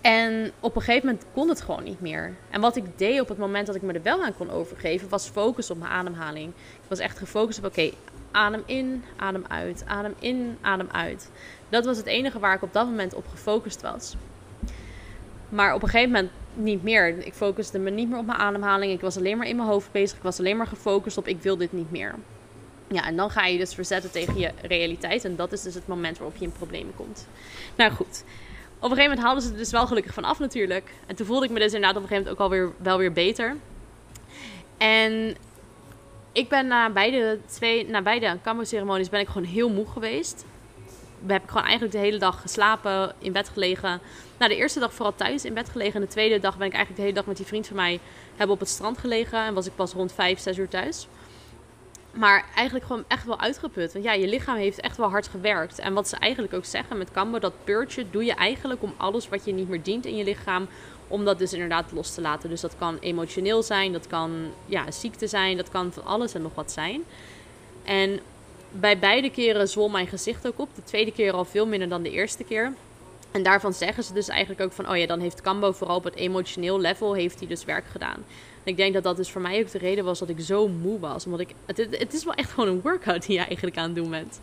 En 0.00 0.52
op 0.60 0.76
een 0.76 0.82
gegeven 0.82 1.06
moment 1.06 1.26
kon 1.32 1.48
het 1.48 1.60
gewoon 1.60 1.84
niet 1.84 2.00
meer. 2.00 2.34
En 2.50 2.60
wat 2.60 2.76
ik 2.76 2.98
deed 2.98 3.20
op 3.20 3.28
het 3.28 3.38
moment 3.38 3.66
dat 3.66 3.74
ik 3.74 3.82
me 3.82 3.92
er 3.92 4.02
wel 4.02 4.24
aan 4.24 4.36
kon 4.36 4.50
overgeven, 4.50 5.08
was 5.08 5.28
focus 5.28 5.70
op 5.70 5.78
mijn 5.78 5.90
ademhaling. 5.90 6.48
Ik 6.82 6.88
was 6.88 6.98
echt 6.98 7.18
gefocust 7.18 7.58
op: 7.58 7.64
oké, 7.64 7.90
adem 8.30 8.62
in, 8.66 9.04
adem 9.16 9.44
uit, 9.48 9.84
adem 9.86 10.14
in, 10.18 10.58
adem 10.60 10.88
uit. 10.92 11.30
Dat 11.68 11.84
was 11.84 11.96
het 11.96 12.06
enige 12.06 12.38
waar 12.38 12.54
ik 12.54 12.62
op 12.62 12.72
dat 12.72 12.86
moment 12.86 13.14
op 13.14 13.26
gefocust 13.28 13.82
was. 13.82 14.14
Maar 15.48 15.74
op 15.74 15.82
een 15.82 15.88
gegeven 15.88 16.12
moment 16.12 16.30
niet 16.54 16.82
meer. 16.82 17.26
Ik 17.26 17.34
focuste 17.34 17.78
me 17.78 17.90
niet 17.90 18.08
meer 18.08 18.18
op 18.18 18.26
mijn 18.26 18.38
ademhaling. 18.38 18.92
Ik 18.92 19.00
was 19.00 19.16
alleen 19.16 19.38
maar 19.38 19.46
in 19.46 19.56
mijn 19.56 19.68
hoofd 19.68 19.92
bezig. 19.92 20.16
Ik 20.16 20.22
was 20.22 20.38
alleen 20.38 20.56
maar 20.56 20.66
gefocust 20.66 21.18
op: 21.18 21.28
ik 21.28 21.42
wil 21.42 21.56
dit 21.56 21.72
niet 21.72 21.90
meer. 21.90 22.14
Ja, 22.88 23.04
en 23.06 23.16
dan 23.16 23.30
ga 23.30 23.46
je 23.46 23.58
dus 23.58 23.74
verzetten 23.74 24.10
tegen 24.10 24.38
je 24.38 24.50
realiteit. 24.62 25.24
En 25.24 25.36
dat 25.36 25.52
is 25.52 25.62
dus 25.62 25.74
het 25.74 25.86
moment 25.86 26.18
waarop 26.18 26.36
je 26.36 26.44
in 26.44 26.52
problemen 26.52 26.94
komt. 26.94 27.28
Nou 27.76 27.92
goed. 27.92 28.24
Op 28.78 28.82
een 28.82 28.96
gegeven 28.96 29.10
moment 29.10 29.20
haalden 29.20 29.42
ze 29.42 29.50
er 29.50 29.56
dus 29.56 29.70
wel 29.70 29.86
gelukkig 29.86 30.14
van 30.14 30.24
af 30.24 30.38
natuurlijk. 30.38 30.92
En 31.06 31.16
toen 31.16 31.26
voelde 31.26 31.44
ik 31.44 31.50
me 31.50 31.58
dus 31.58 31.72
inderdaad 31.72 31.96
op 31.96 32.02
een 32.02 32.08
gegeven 32.08 32.32
moment 32.32 32.42
ook 32.42 32.52
alweer 32.52 32.72
wel 32.82 32.98
weer 32.98 33.12
beter. 33.12 33.56
En 34.76 35.36
ik 36.32 36.48
ben 36.48 36.66
na 36.66 36.90
beide, 36.90 37.38
twee, 37.46 37.88
na 37.88 38.02
beide 38.02 38.38
ceremonies 38.62 39.08
ben 39.08 39.20
ik 39.20 39.28
gewoon 39.28 39.48
heel 39.48 39.70
moe 39.70 39.86
geweest. 39.86 40.44
We 41.24 41.32
hebben 41.32 41.50
gewoon 41.50 41.64
eigenlijk 41.64 41.94
de 41.94 42.00
hele 42.00 42.18
dag 42.18 42.40
geslapen, 42.40 43.14
in 43.18 43.32
bed 43.32 43.48
gelegen. 43.48 44.00
Nou, 44.38 44.50
de 44.50 44.56
eerste 44.56 44.80
dag 44.80 44.94
vooral 44.94 45.14
thuis 45.14 45.44
in 45.44 45.54
bed 45.54 45.68
gelegen. 45.68 45.94
En 45.94 46.00
de 46.00 46.06
tweede 46.06 46.38
dag 46.38 46.56
ben 46.56 46.66
ik 46.66 46.72
eigenlijk 46.72 46.96
de 46.96 47.02
hele 47.02 47.14
dag 47.14 47.26
met 47.26 47.36
die 47.36 47.46
vriend 47.46 47.66
van 47.66 47.76
mij 47.76 48.00
hebben 48.36 48.54
op 48.54 48.60
het 48.60 48.68
strand 48.68 48.98
gelegen. 48.98 49.44
En 49.44 49.54
was 49.54 49.66
ik 49.66 49.74
pas 49.74 49.92
rond 49.92 50.12
5, 50.12 50.38
6 50.38 50.58
uur 50.58 50.68
thuis. 50.68 51.08
Maar 52.12 52.44
eigenlijk 52.54 52.86
gewoon 52.86 53.04
echt 53.08 53.24
wel 53.24 53.40
uitgeput. 53.40 53.92
Want 53.92 54.04
ja, 54.04 54.12
je 54.12 54.28
lichaam 54.28 54.56
heeft 54.56 54.80
echt 54.80 54.96
wel 54.96 55.10
hard 55.10 55.28
gewerkt. 55.28 55.78
En 55.78 55.94
wat 55.94 56.08
ze 56.08 56.16
eigenlijk 56.16 56.54
ook 56.54 56.64
zeggen 56.64 56.98
met 56.98 57.10
Kambo, 57.10 57.38
dat 57.38 57.64
purge 57.64 58.10
doe 58.10 58.24
je 58.24 58.34
eigenlijk 58.34 58.82
om 58.82 58.94
alles 58.96 59.28
wat 59.28 59.44
je 59.44 59.52
niet 59.52 59.68
meer 59.68 59.82
dient 59.82 60.06
in 60.06 60.16
je 60.16 60.24
lichaam, 60.24 60.68
om 61.08 61.24
dat 61.24 61.38
dus 61.38 61.52
inderdaad 61.52 61.92
los 61.92 62.14
te 62.14 62.20
laten. 62.20 62.48
Dus 62.48 62.60
dat 62.60 62.76
kan 62.78 62.98
emotioneel 63.00 63.62
zijn, 63.62 63.92
dat 63.92 64.06
kan 64.06 64.52
ja, 64.66 64.90
ziekte 64.90 65.26
zijn, 65.26 65.56
dat 65.56 65.68
kan 65.68 65.92
van 65.92 66.04
alles 66.04 66.34
en 66.34 66.42
nog 66.42 66.54
wat 66.54 66.72
zijn. 66.72 67.04
En 67.84 68.20
bij 68.80 68.98
beide 68.98 69.30
keren 69.30 69.68
zwol 69.68 69.88
mijn 69.88 70.06
gezicht 70.06 70.46
ook 70.46 70.58
op. 70.58 70.68
De 70.74 70.84
tweede 70.84 71.12
keer 71.12 71.32
al 71.32 71.44
veel 71.44 71.66
minder 71.66 71.88
dan 71.88 72.02
de 72.02 72.10
eerste 72.10 72.44
keer. 72.44 72.72
En 73.30 73.42
daarvan 73.42 73.72
zeggen 73.72 74.04
ze 74.04 74.12
dus 74.12 74.28
eigenlijk 74.28 74.60
ook 74.60 74.72
van, 74.72 74.90
oh 74.90 74.96
ja, 74.96 75.06
dan 75.06 75.20
heeft 75.20 75.40
Kambo 75.40 75.72
vooral 75.72 75.96
op 75.96 76.04
het 76.04 76.14
emotioneel 76.14 76.80
level 76.80 77.14
heeft 77.14 77.38
hij 77.38 77.48
dus 77.48 77.64
werk 77.64 77.84
gedaan 77.90 78.24
ik 78.66 78.76
denk 78.76 78.94
dat 78.94 79.02
dat 79.02 79.16
dus 79.16 79.30
voor 79.30 79.40
mij 79.40 79.60
ook 79.60 79.70
de 79.70 79.78
reden 79.78 80.04
was 80.04 80.18
dat 80.18 80.28
ik 80.28 80.40
zo 80.40 80.68
moe 80.68 80.98
was. 80.98 81.24
Omdat 81.24 81.40
ik, 81.40 81.54
het, 81.66 81.76
het 81.90 82.12
is 82.12 82.24
wel 82.24 82.34
echt 82.34 82.50
gewoon 82.50 82.68
een 82.68 82.80
workout 82.80 83.26
die 83.26 83.38
je 83.38 83.44
eigenlijk 83.44 83.76
aan 83.76 83.84
het 83.84 83.94
doen 83.94 84.10
bent. 84.10 84.40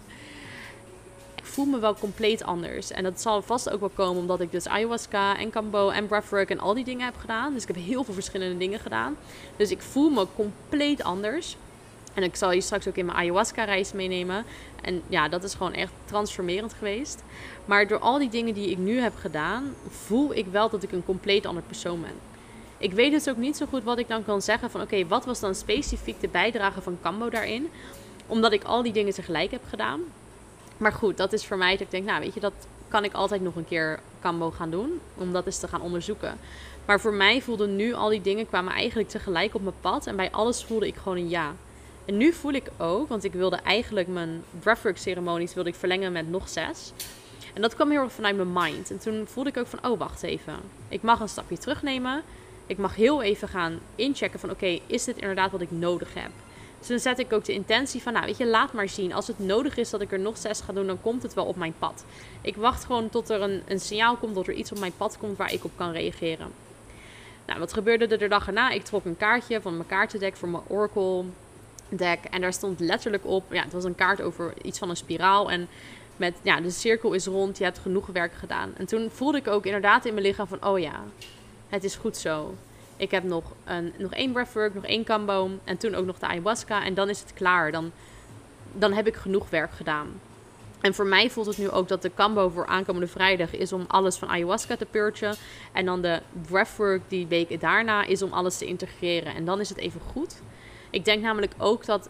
Ik 1.35 1.45
voel 1.45 1.65
me 1.65 1.79
wel 1.79 1.95
compleet 1.95 2.43
anders. 2.43 2.91
En 2.91 3.03
dat 3.03 3.21
zal 3.21 3.41
vast 3.41 3.69
ook 3.69 3.79
wel 3.79 3.89
komen 3.89 4.21
omdat 4.21 4.41
ik 4.41 4.51
dus 4.51 4.67
ayahuasca 4.67 5.37
en 5.37 5.49
kambo 5.49 5.89
en 5.89 6.07
breathwork 6.07 6.49
en 6.49 6.59
al 6.59 6.73
die 6.73 6.83
dingen 6.83 7.05
heb 7.05 7.17
gedaan. 7.17 7.53
Dus 7.53 7.61
ik 7.61 7.67
heb 7.67 7.77
heel 7.77 8.03
veel 8.03 8.13
verschillende 8.13 8.57
dingen 8.57 8.79
gedaan. 8.79 9.17
Dus 9.55 9.71
ik 9.71 9.81
voel 9.81 10.09
me 10.09 10.27
compleet 10.35 11.03
anders. 11.03 11.57
En 12.13 12.23
ik 12.23 12.35
zal 12.35 12.51
je 12.51 12.61
straks 12.61 12.87
ook 12.87 12.95
in 12.95 13.05
mijn 13.05 13.17
ayahuasca-reis 13.17 13.93
meenemen. 13.93 14.45
En 14.81 15.01
ja, 15.07 15.29
dat 15.29 15.43
is 15.43 15.53
gewoon 15.53 15.73
echt 15.73 15.91
transformerend 16.05 16.73
geweest. 16.73 17.23
Maar 17.65 17.87
door 17.87 17.99
al 17.99 18.17
die 18.17 18.29
dingen 18.29 18.53
die 18.53 18.69
ik 18.69 18.77
nu 18.77 18.99
heb 18.99 19.13
gedaan, 19.15 19.75
voel 19.89 20.35
ik 20.35 20.45
wel 20.45 20.69
dat 20.69 20.83
ik 20.83 20.91
een 20.91 21.05
compleet 21.05 21.45
ander 21.45 21.63
persoon 21.63 22.01
ben. 22.01 22.31
Ik 22.77 22.93
weet 22.93 23.11
dus 23.11 23.29
ook 23.29 23.37
niet 23.37 23.57
zo 23.57 23.65
goed 23.65 23.83
wat 23.83 23.97
ik 23.97 24.07
dan 24.07 24.25
kan 24.25 24.41
zeggen 24.41 24.71
van 24.71 24.81
oké, 24.81 25.07
wat 25.07 25.25
was 25.25 25.39
dan 25.39 25.55
specifiek 25.55 26.21
de 26.21 26.27
bijdrage 26.27 26.81
van 26.81 26.97
Cambo 27.01 27.29
daarin? 27.29 27.69
Omdat 28.27 28.51
ik 28.51 28.63
al 28.63 28.83
die 28.83 28.93
dingen 28.93 29.13
tegelijk 29.13 29.51
heb 29.51 29.63
gedaan. 29.69 30.01
Maar 30.77 30.93
goed, 30.93 31.17
dat 31.17 31.33
is 31.33 31.45
voor 31.45 31.57
mij 31.57 31.71
dat 31.71 31.81
ik 31.81 31.91
denk, 31.91 32.05
nou 32.05 32.19
weet 32.19 32.33
je, 32.33 32.39
dat 32.39 32.53
kan 32.87 33.03
ik 33.03 33.13
altijd 33.13 33.41
nog 33.41 33.55
een 33.55 33.67
keer 33.67 33.99
Cambo 34.21 34.51
gaan 34.51 34.69
doen. 34.69 34.99
Om 35.15 35.31
dat 35.31 35.45
eens 35.45 35.59
te 35.59 35.67
gaan 35.67 35.81
onderzoeken. 35.81 36.37
Maar 36.85 36.99
voor 36.99 37.13
mij 37.13 37.41
voelden 37.41 37.75
nu 37.75 37.93
al 37.93 38.09
die 38.09 38.21
dingen 38.21 38.47
kwamen 38.47 38.73
eigenlijk 38.73 39.09
tegelijk 39.09 39.55
op 39.55 39.61
mijn 39.61 39.75
pad. 39.81 40.07
En 40.07 40.15
bij 40.15 40.31
alles 40.31 40.63
voelde 40.63 40.87
ik 40.87 40.95
gewoon 40.95 41.17
een 41.17 41.29
ja. 41.29 41.53
En 42.05 42.17
nu 42.17 42.33
voel 42.33 42.51
ik 42.51 42.69
ook, 42.77 43.07
want 43.07 43.23
ik 43.23 43.33
wilde 43.33 43.55
eigenlijk 43.55 44.07
mijn 44.07 44.43
breathwork 44.59 44.97
ceremonies 44.97 45.53
wilde 45.53 45.69
ik 45.69 45.75
verlengen 45.75 46.11
met 46.11 46.29
nog 46.29 46.49
zes. 46.49 46.91
En 47.53 47.61
dat 47.61 47.75
kwam 47.75 47.89
heel 47.89 48.01
erg 48.01 48.11
vanuit 48.11 48.35
mijn 48.35 48.53
mind. 48.53 48.91
En 48.91 48.99
toen 48.99 49.27
voelde 49.27 49.49
ik 49.49 49.57
ook 49.57 49.67
van, 49.67 49.91
oh 49.91 49.99
wacht 49.99 50.23
even. 50.23 50.55
Ik 50.89 51.01
mag 51.01 51.19
een 51.19 51.29
stapje 51.29 51.57
terugnemen. 51.57 52.23
Ik 52.67 52.77
mag 52.77 52.95
heel 52.95 53.21
even 53.21 53.47
gaan 53.47 53.79
inchecken 53.95 54.39
van, 54.39 54.49
oké, 54.49 54.79
is 54.87 55.03
dit 55.03 55.17
inderdaad 55.17 55.51
wat 55.51 55.61
ik 55.61 55.71
nodig 55.71 56.13
heb? 56.13 56.31
Dus 56.79 56.87
dan 56.87 56.99
zet 56.99 57.19
ik 57.19 57.33
ook 57.33 57.45
de 57.45 57.53
intentie 57.53 58.01
van, 58.01 58.13
nou 58.13 58.25
weet 58.25 58.37
je, 58.37 58.47
laat 58.47 58.73
maar 58.73 58.89
zien. 58.89 59.13
Als 59.13 59.27
het 59.27 59.39
nodig 59.39 59.77
is 59.77 59.89
dat 59.89 60.01
ik 60.01 60.11
er 60.11 60.19
nog 60.19 60.37
zes 60.37 60.61
ga 60.61 60.73
doen, 60.73 60.87
dan 60.87 61.01
komt 61.01 61.23
het 61.23 61.33
wel 61.33 61.45
op 61.45 61.55
mijn 61.55 61.73
pad. 61.79 62.05
Ik 62.41 62.55
wacht 62.55 62.85
gewoon 62.85 63.09
tot 63.09 63.29
er 63.29 63.41
een, 63.41 63.61
een 63.67 63.79
signaal 63.79 64.15
komt, 64.15 64.35
dat 64.35 64.47
er 64.47 64.53
iets 64.53 64.71
op 64.71 64.79
mijn 64.79 64.93
pad 64.97 65.17
komt 65.17 65.37
waar 65.37 65.53
ik 65.53 65.63
op 65.63 65.71
kan 65.75 65.91
reageren. 65.91 66.47
Nou, 67.45 67.59
wat 67.59 67.73
gebeurde 67.73 68.07
er 68.07 68.17
de 68.17 68.27
dag 68.27 68.47
erna? 68.47 68.69
Ik 68.69 68.83
trok 68.83 69.05
een 69.05 69.17
kaartje 69.17 69.61
van 69.61 69.75
mijn 69.75 69.87
kaartendek 69.87 70.35
voor 70.35 70.49
mijn 70.49 70.63
Oracle 70.67 71.23
deck. 71.95 72.19
En 72.23 72.41
daar 72.41 72.53
stond 72.53 72.79
letterlijk 72.79 73.25
op, 73.25 73.43
ja, 73.53 73.63
het 73.63 73.73
was 73.73 73.83
een 73.83 73.95
kaart 73.95 74.21
over 74.21 74.53
iets 74.61 74.79
van 74.79 74.89
een 74.89 74.95
spiraal. 74.95 75.51
En 75.51 75.67
met, 76.17 76.33
ja, 76.41 76.61
de 76.61 76.69
cirkel 76.69 77.13
is 77.13 77.25
rond, 77.25 77.57
je 77.57 77.63
hebt 77.63 77.79
genoeg 77.79 78.07
werk 78.07 78.33
gedaan. 78.33 78.71
En 78.77 78.85
toen 78.85 79.09
voelde 79.09 79.37
ik 79.37 79.47
ook 79.47 79.65
inderdaad 79.65 80.05
in 80.05 80.13
mijn 80.13 80.25
lichaam 80.25 80.47
van, 80.47 80.65
oh 80.65 80.79
ja, 80.79 81.03
het 81.69 81.83
is 81.83 81.95
goed 81.95 82.17
zo. 82.17 82.55
Ik 82.97 83.11
heb 83.11 83.23
nog, 83.23 83.43
een, 83.63 83.93
nog 83.97 84.11
één 84.11 84.31
breathwork, 84.31 84.73
nog 84.73 84.85
één 84.85 85.03
kambo 85.03 85.49
en 85.63 85.77
toen 85.77 85.95
ook 85.95 86.05
nog 86.05 86.19
de 86.19 86.27
ayahuasca. 86.27 86.85
En 86.85 86.93
dan 86.93 87.09
is 87.09 87.19
het 87.19 87.33
klaar. 87.33 87.71
Dan, 87.71 87.91
dan 88.71 88.93
heb 88.93 89.07
ik 89.07 89.15
genoeg 89.15 89.49
werk 89.49 89.71
gedaan. 89.71 90.19
En 90.81 90.93
voor 90.93 91.05
mij 91.05 91.29
voelt 91.29 91.45
het 91.45 91.57
nu 91.57 91.69
ook 91.69 91.87
dat 91.87 92.01
de 92.01 92.09
kambo 92.09 92.49
voor 92.49 92.65
aankomende 92.65 93.07
vrijdag 93.07 93.53
is 93.53 93.73
om 93.73 93.85
alles 93.87 94.17
van 94.17 94.27
ayahuasca 94.27 94.75
te 94.75 94.85
purgen. 94.85 95.35
En 95.71 95.85
dan 95.85 96.01
de 96.01 96.21
breathwork 96.47 97.01
die 97.07 97.27
week 97.27 97.61
daarna 97.61 98.05
is 98.05 98.21
om 98.21 98.33
alles 98.33 98.57
te 98.57 98.65
integreren. 98.65 99.35
En 99.35 99.45
dan 99.45 99.59
is 99.59 99.69
het 99.69 99.77
even 99.77 100.01
goed. 100.11 100.41
Ik 100.93 101.05
denk 101.05 101.21
namelijk 101.21 101.53
ook 101.57 101.85
dat 101.85 102.09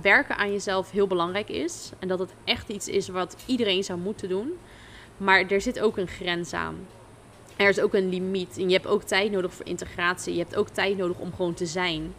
werken 0.00 0.36
aan 0.36 0.52
jezelf 0.52 0.90
heel 0.90 1.06
belangrijk 1.06 1.48
is. 1.48 1.90
En 1.98 2.08
dat 2.08 2.18
het 2.18 2.34
echt 2.44 2.68
iets 2.68 2.88
is 2.88 3.08
wat 3.08 3.36
iedereen 3.46 3.84
zou 3.84 3.98
moeten 3.98 4.28
doen. 4.28 4.52
Maar 5.16 5.46
er 5.46 5.60
zit 5.60 5.80
ook 5.80 5.96
een 5.96 6.08
grens 6.08 6.52
aan. 6.52 6.86
Er 7.56 7.68
is 7.68 7.80
ook 7.80 7.94
een 7.94 8.08
limiet. 8.08 8.58
En 8.58 8.68
je 8.68 8.74
hebt 8.74 8.86
ook 8.86 9.02
tijd 9.02 9.30
nodig 9.30 9.54
voor 9.54 9.66
integratie. 9.66 10.32
Je 10.32 10.38
hebt 10.38 10.56
ook 10.56 10.68
tijd 10.68 10.96
nodig 10.96 11.18
om 11.18 11.34
gewoon 11.34 11.54
te 11.54 11.66
zijn. 11.66 12.14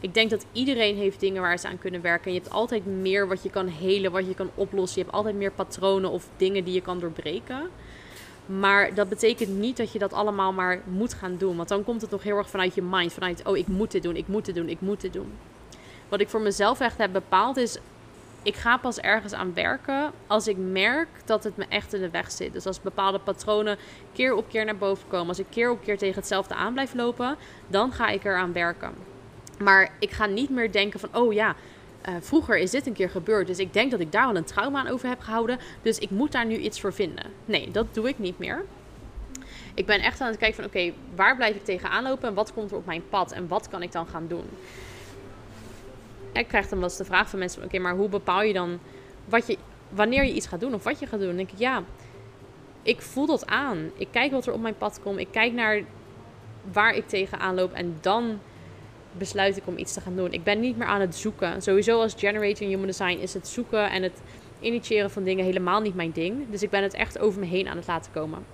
Ik 0.00 0.14
denk 0.14 0.30
dat 0.30 0.46
iedereen 0.52 0.96
heeft 0.96 1.20
dingen 1.20 1.42
waar 1.42 1.58
ze 1.58 1.68
aan 1.68 1.78
kunnen 1.78 2.00
werken. 2.00 2.32
Je 2.32 2.38
hebt 2.38 2.52
altijd 2.52 2.86
meer 2.86 3.28
wat 3.28 3.42
je 3.42 3.50
kan 3.50 3.66
helen, 3.66 4.12
wat 4.12 4.26
je 4.26 4.34
kan 4.34 4.50
oplossen. 4.54 4.98
Je 4.98 5.04
hebt 5.04 5.16
altijd 5.16 5.36
meer 5.36 5.52
patronen 5.52 6.10
of 6.10 6.28
dingen 6.36 6.64
die 6.64 6.74
je 6.74 6.80
kan 6.80 7.00
doorbreken. 7.00 7.70
Maar 8.58 8.94
dat 8.94 9.08
betekent 9.08 9.48
niet 9.58 9.76
dat 9.76 9.92
je 9.92 9.98
dat 9.98 10.12
allemaal 10.12 10.52
maar 10.52 10.80
moet 10.84 11.14
gaan 11.14 11.36
doen. 11.36 11.56
Want 11.56 11.68
dan 11.68 11.84
komt 11.84 12.00
het 12.00 12.10
nog 12.10 12.22
heel 12.22 12.36
erg 12.36 12.50
vanuit 12.50 12.74
je 12.74 12.82
mind. 12.82 13.12
Vanuit, 13.12 13.42
oh, 13.46 13.56
ik 13.56 13.66
moet 13.66 13.90
dit 13.90 14.02
doen, 14.02 14.16
ik 14.16 14.28
moet 14.28 14.44
dit 14.44 14.54
doen, 14.54 14.68
ik 14.68 14.80
moet 14.80 15.00
dit 15.00 15.12
doen. 15.12 15.32
Wat 16.08 16.20
ik 16.20 16.28
voor 16.28 16.40
mezelf 16.40 16.80
echt 16.80 16.98
heb 16.98 17.12
bepaald 17.12 17.56
is, 17.56 17.78
ik 18.42 18.54
ga 18.54 18.76
pas 18.76 18.98
ergens 18.98 19.32
aan 19.32 19.54
werken 19.54 20.12
als 20.26 20.48
ik 20.48 20.56
merk 20.56 21.08
dat 21.24 21.44
het 21.44 21.56
me 21.56 21.64
echt 21.68 21.92
in 21.92 22.00
de 22.00 22.10
weg 22.10 22.30
zit. 22.30 22.52
Dus 22.52 22.66
als 22.66 22.80
bepaalde 22.80 23.18
patronen 23.18 23.78
keer 24.12 24.34
op 24.34 24.48
keer 24.48 24.64
naar 24.64 24.76
boven 24.76 25.08
komen, 25.08 25.28
als 25.28 25.38
ik 25.38 25.46
keer 25.50 25.70
op 25.70 25.82
keer 25.82 25.98
tegen 25.98 26.14
hetzelfde 26.14 26.54
aan 26.54 26.72
blijf 26.72 26.94
lopen, 26.94 27.36
dan 27.66 27.92
ga 27.92 28.08
ik 28.08 28.24
eraan 28.24 28.52
werken. 28.52 28.92
Maar 29.58 29.92
ik 29.98 30.10
ga 30.10 30.26
niet 30.26 30.50
meer 30.50 30.72
denken 30.72 31.00
van, 31.00 31.08
oh 31.12 31.32
ja, 31.32 31.56
uh, 32.08 32.14
vroeger 32.20 32.58
is 32.58 32.70
dit 32.70 32.86
een 32.86 32.92
keer 32.92 33.10
gebeurd. 33.10 33.46
Dus 33.46 33.58
ik 33.58 33.72
denk 33.72 33.90
dat 33.90 34.00
ik 34.00 34.12
daar 34.12 34.26
wel 34.26 34.36
een 34.36 34.44
trauma 34.44 34.78
aan 34.78 34.88
over 34.88 35.08
heb 35.08 35.20
gehouden. 35.20 35.58
Dus 35.82 35.98
ik 35.98 36.10
moet 36.10 36.32
daar 36.32 36.46
nu 36.46 36.56
iets 36.56 36.80
voor 36.80 36.92
vinden. 36.92 37.24
Nee, 37.44 37.70
dat 37.70 37.94
doe 37.94 38.08
ik 38.08 38.18
niet 38.18 38.38
meer. 38.38 38.64
Ik 39.74 39.86
ben 39.86 40.00
echt 40.00 40.20
aan 40.20 40.28
het 40.28 40.36
kijken 40.36 40.56
van, 40.56 40.64
oké, 40.64 40.92
waar 41.14 41.36
blijf 41.36 41.54
ik 41.54 41.64
tegenaan 41.64 42.02
lopen 42.02 42.28
en 42.28 42.34
wat 42.34 42.52
komt 42.52 42.70
er 42.70 42.76
op 42.76 42.86
mijn 42.86 43.02
pad 43.08 43.32
en 43.32 43.48
wat 43.48 43.68
kan 43.68 43.82
ik 43.82 43.92
dan 43.92 44.06
gaan 44.06 44.26
doen? 44.28 44.44
ik 46.32 46.48
krijg 46.48 46.68
dan 46.68 46.78
wel 46.78 46.88
eens 46.88 46.96
de 46.96 47.04
vraag 47.04 47.28
van 47.28 47.38
mensen: 47.38 47.64
oké, 47.64 47.78
maar 47.78 47.94
hoe 47.94 48.08
bepaal 48.08 48.42
je 48.42 48.52
dan 48.52 48.78
wat 49.24 49.46
je, 49.46 49.58
wanneer 49.88 50.24
je 50.24 50.32
iets 50.32 50.46
gaat 50.46 50.60
doen 50.60 50.74
of 50.74 50.84
wat 50.84 50.98
je 50.98 51.06
gaat 51.06 51.18
doen? 51.18 51.28
Dan 51.28 51.36
denk 51.36 51.50
ik, 51.50 51.58
ja, 51.58 51.82
ik 52.82 53.00
voel 53.00 53.26
dat 53.26 53.46
aan. 53.46 53.90
Ik 53.96 54.08
kijk 54.10 54.32
wat 54.32 54.46
er 54.46 54.52
op 54.52 54.60
mijn 54.60 54.76
pad 54.76 55.00
komt. 55.02 55.18
Ik 55.18 55.28
kijk 55.30 55.52
naar 55.52 55.82
waar 56.72 56.94
ik 56.94 57.08
tegenaan 57.08 57.54
loop 57.54 57.72
en 57.72 57.98
dan 58.00 58.40
besluit 59.18 59.56
ik 59.56 59.66
om 59.66 59.78
iets 59.78 59.92
te 59.92 60.00
gaan 60.00 60.16
doen. 60.16 60.32
Ik 60.32 60.44
ben 60.44 60.60
niet 60.60 60.76
meer 60.76 60.86
aan 60.86 61.00
het 61.00 61.14
zoeken. 61.14 61.62
Sowieso 61.62 62.00
als 62.00 62.14
generator 62.16 62.66
human 62.66 62.86
design 62.86 63.18
is 63.18 63.34
het 63.34 63.48
zoeken 63.48 63.90
en 63.90 64.02
het 64.02 64.20
initiëren 64.60 65.10
van 65.10 65.24
dingen 65.24 65.44
helemaal 65.44 65.80
niet 65.80 65.94
mijn 65.94 66.12
ding. 66.12 66.50
Dus 66.50 66.62
ik 66.62 66.70
ben 66.70 66.82
het 66.82 66.94
echt 66.94 67.18
over 67.18 67.40
me 67.40 67.46
heen 67.46 67.68
aan 67.68 67.76
het 67.76 67.86
laten 67.86 68.12
komen 68.12 68.44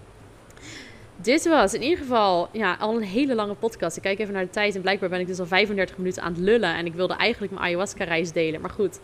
dit 1.21 1.49
was 1.49 1.75
in 1.75 1.83
ieder 1.83 1.99
geval 1.99 2.49
ja, 2.53 2.77
al 2.81 2.97
een 2.97 3.03
hele 3.03 3.35
lange 3.35 3.55
podcast. 3.55 3.97
Ik 3.97 4.03
kijk 4.03 4.19
even 4.19 4.35
naar 4.35 4.45
de 4.45 4.51
tijd 4.51 4.75
en 4.75 4.81
blijkbaar 4.81 5.09
ben 5.09 5.21
ik 5.21 5.27
dus 5.27 5.39
al 5.39 5.47
35 5.47 5.99
minuten 5.99 6.23
aan 6.23 6.33
het 6.33 6.41
lullen. 6.41 6.75
En 6.75 6.87
ik 6.87 6.95
wilde 6.95 7.15
eigenlijk 7.15 7.53
mijn 7.53 7.65
ayahuasca-reis 7.65 8.33
delen. 8.33 8.61
Maar 8.61 8.71
goed, 8.71 9.01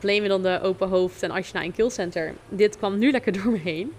blame 0.00 0.28
dan 0.28 0.42
de 0.42 0.60
open 0.62 0.88
hoofd 0.88 1.22
en 1.22 1.30
Ashna 1.30 1.60
in 1.60 1.72
Kill 1.72 1.90
Center. 1.90 2.34
Dit 2.48 2.78
kwam 2.78 2.98
nu 2.98 3.10
lekker 3.10 3.32
door 3.32 3.52
me 3.52 3.58
heen. 3.58 3.92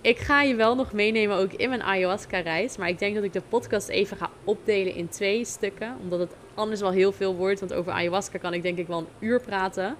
Ik 0.00 0.18
ga 0.18 0.42
je 0.42 0.54
wel 0.54 0.74
nog 0.74 0.92
meenemen 0.92 1.36
ook 1.36 1.52
in 1.52 1.68
mijn 1.68 1.82
ayahuasca-reis. 1.82 2.76
Maar 2.76 2.88
ik 2.88 2.98
denk 2.98 3.14
dat 3.14 3.24
ik 3.24 3.32
de 3.32 3.42
podcast 3.48 3.88
even 3.88 4.16
ga 4.16 4.30
opdelen 4.44 4.94
in 4.94 5.08
twee 5.08 5.44
stukken. 5.44 5.96
Omdat 6.00 6.18
het 6.18 6.32
anders 6.54 6.80
wel 6.80 6.90
heel 6.90 7.12
veel 7.12 7.34
wordt. 7.34 7.60
Want 7.60 7.72
over 7.72 7.92
ayahuasca 7.92 8.38
kan 8.38 8.54
ik 8.54 8.62
denk 8.62 8.78
ik 8.78 8.86
wel 8.86 8.98
een 8.98 9.08
uur 9.18 9.40
praten. 9.40 9.96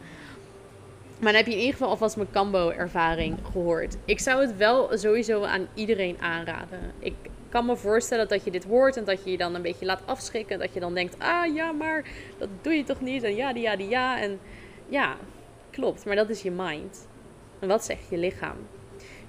Maar 1.20 1.32
dan 1.32 1.34
heb 1.34 1.46
je 1.46 1.52
in 1.52 1.58
ieder 1.58 1.72
geval 1.72 1.88
alvast 1.88 2.16
mijn 2.16 2.30
Cambo-ervaring 2.30 3.38
gehoord. 3.52 3.96
Ik 4.04 4.18
zou 4.20 4.40
het 4.40 4.56
wel 4.56 4.98
sowieso 4.98 5.42
aan 5.42 5.68
iedereen 5.74 6.16
aanraden. 6.20 6.92
Ik 6.98 7.14
kan 7.48 7.66
me 7.66 7.76
voorstellen 7.76 8.28
dat 8.28 8.44
je 8.44 8.50
dit 8.50 8.64
hoort 8.64 8.96
en 8.96 9.04
dat 9.04 9.24
je 9.24 9.30
je 9.30 9.36
dan 9.36 9.54
een 9.54 9.62
beetje 9.62 9.86
laat 9.86 10.02
afschrikken. 10.04 10.58
Dat 10.58 10.74
je 10.74 10.80
dan 10.80 10.94
denkt, 10.94 11.18
ah 11.18 11.54
ja, 11.54 11.72
maar 11.72 12.04
dat 12.38 12.48
doe 12.60 12.72
je 12.72 12.84
toch 12.84 13.00
niet? 13.00 13.22
En 13.22 13.36
ja, 13.36 13.52
die 13.52 13.62
ja, 13.62 13.76
die 13.76 13.88
ja. 13.88 14.20
En 14.20 14.38
ja, 14.88 15.16
klopt. 15.70 16.04
Maar 16.04 16.16
dat 16.16 16.30
is 16.30 16.42
je 16.42 16.50
mind. 16.50 17.08
En 17.58 17.68
wat 17.68 17.84
zegt 17.84 18.08
je 18.10 18.16
lichaam? 18.16 18.56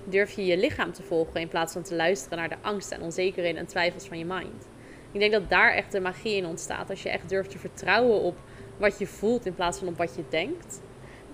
Durf 0.09 0.31
je 0.31 0.45
je 0.45 0.57
lichaam 0.57 0.91
te 0.91 1.03
volgen 1.03 1.41
in 1.41 1.47
plaats 1.47 1.73
van 1.73 1.83
te 1.83 1.95
luisteren 1.95 2.37
naar 2.37 2.49
de 2.49 2.57
angsten 2.61 2.97
en 2.97 3.03
onzekerheden 3.03 3.59
en 3.59 3.67
twijfels 3.67 4.07
van 4.07 4.17
je 4.17 4.25
mind? 4.25 4.67
Ik 5.11 5.19
denk 5.19 5.31
dat 5.31 5.49
daar 5.49 5.73
echt 5.73 5.91
de 5.91 5.99
magie 5.99 6.35
in 6.35 6.45
ontstaat. 6.45 6.89
Als 6.89 7.03
je 7.03 7.09
echt 7.09 7.29
durft 7.29 7.49
te 7.49 7.57
vertrouwen 7.57 8.21
op 8.21 8.37
wat 8.77 8.99
je 8.99 9.07
voelt 9.07 9.45
in 9.45 9.55
plaats 9.55 9.79
van 9.79 9.87
op 9.87 9.97
wat 9.97 10.15
je 10.15 10.23
denkt 10.29 10.81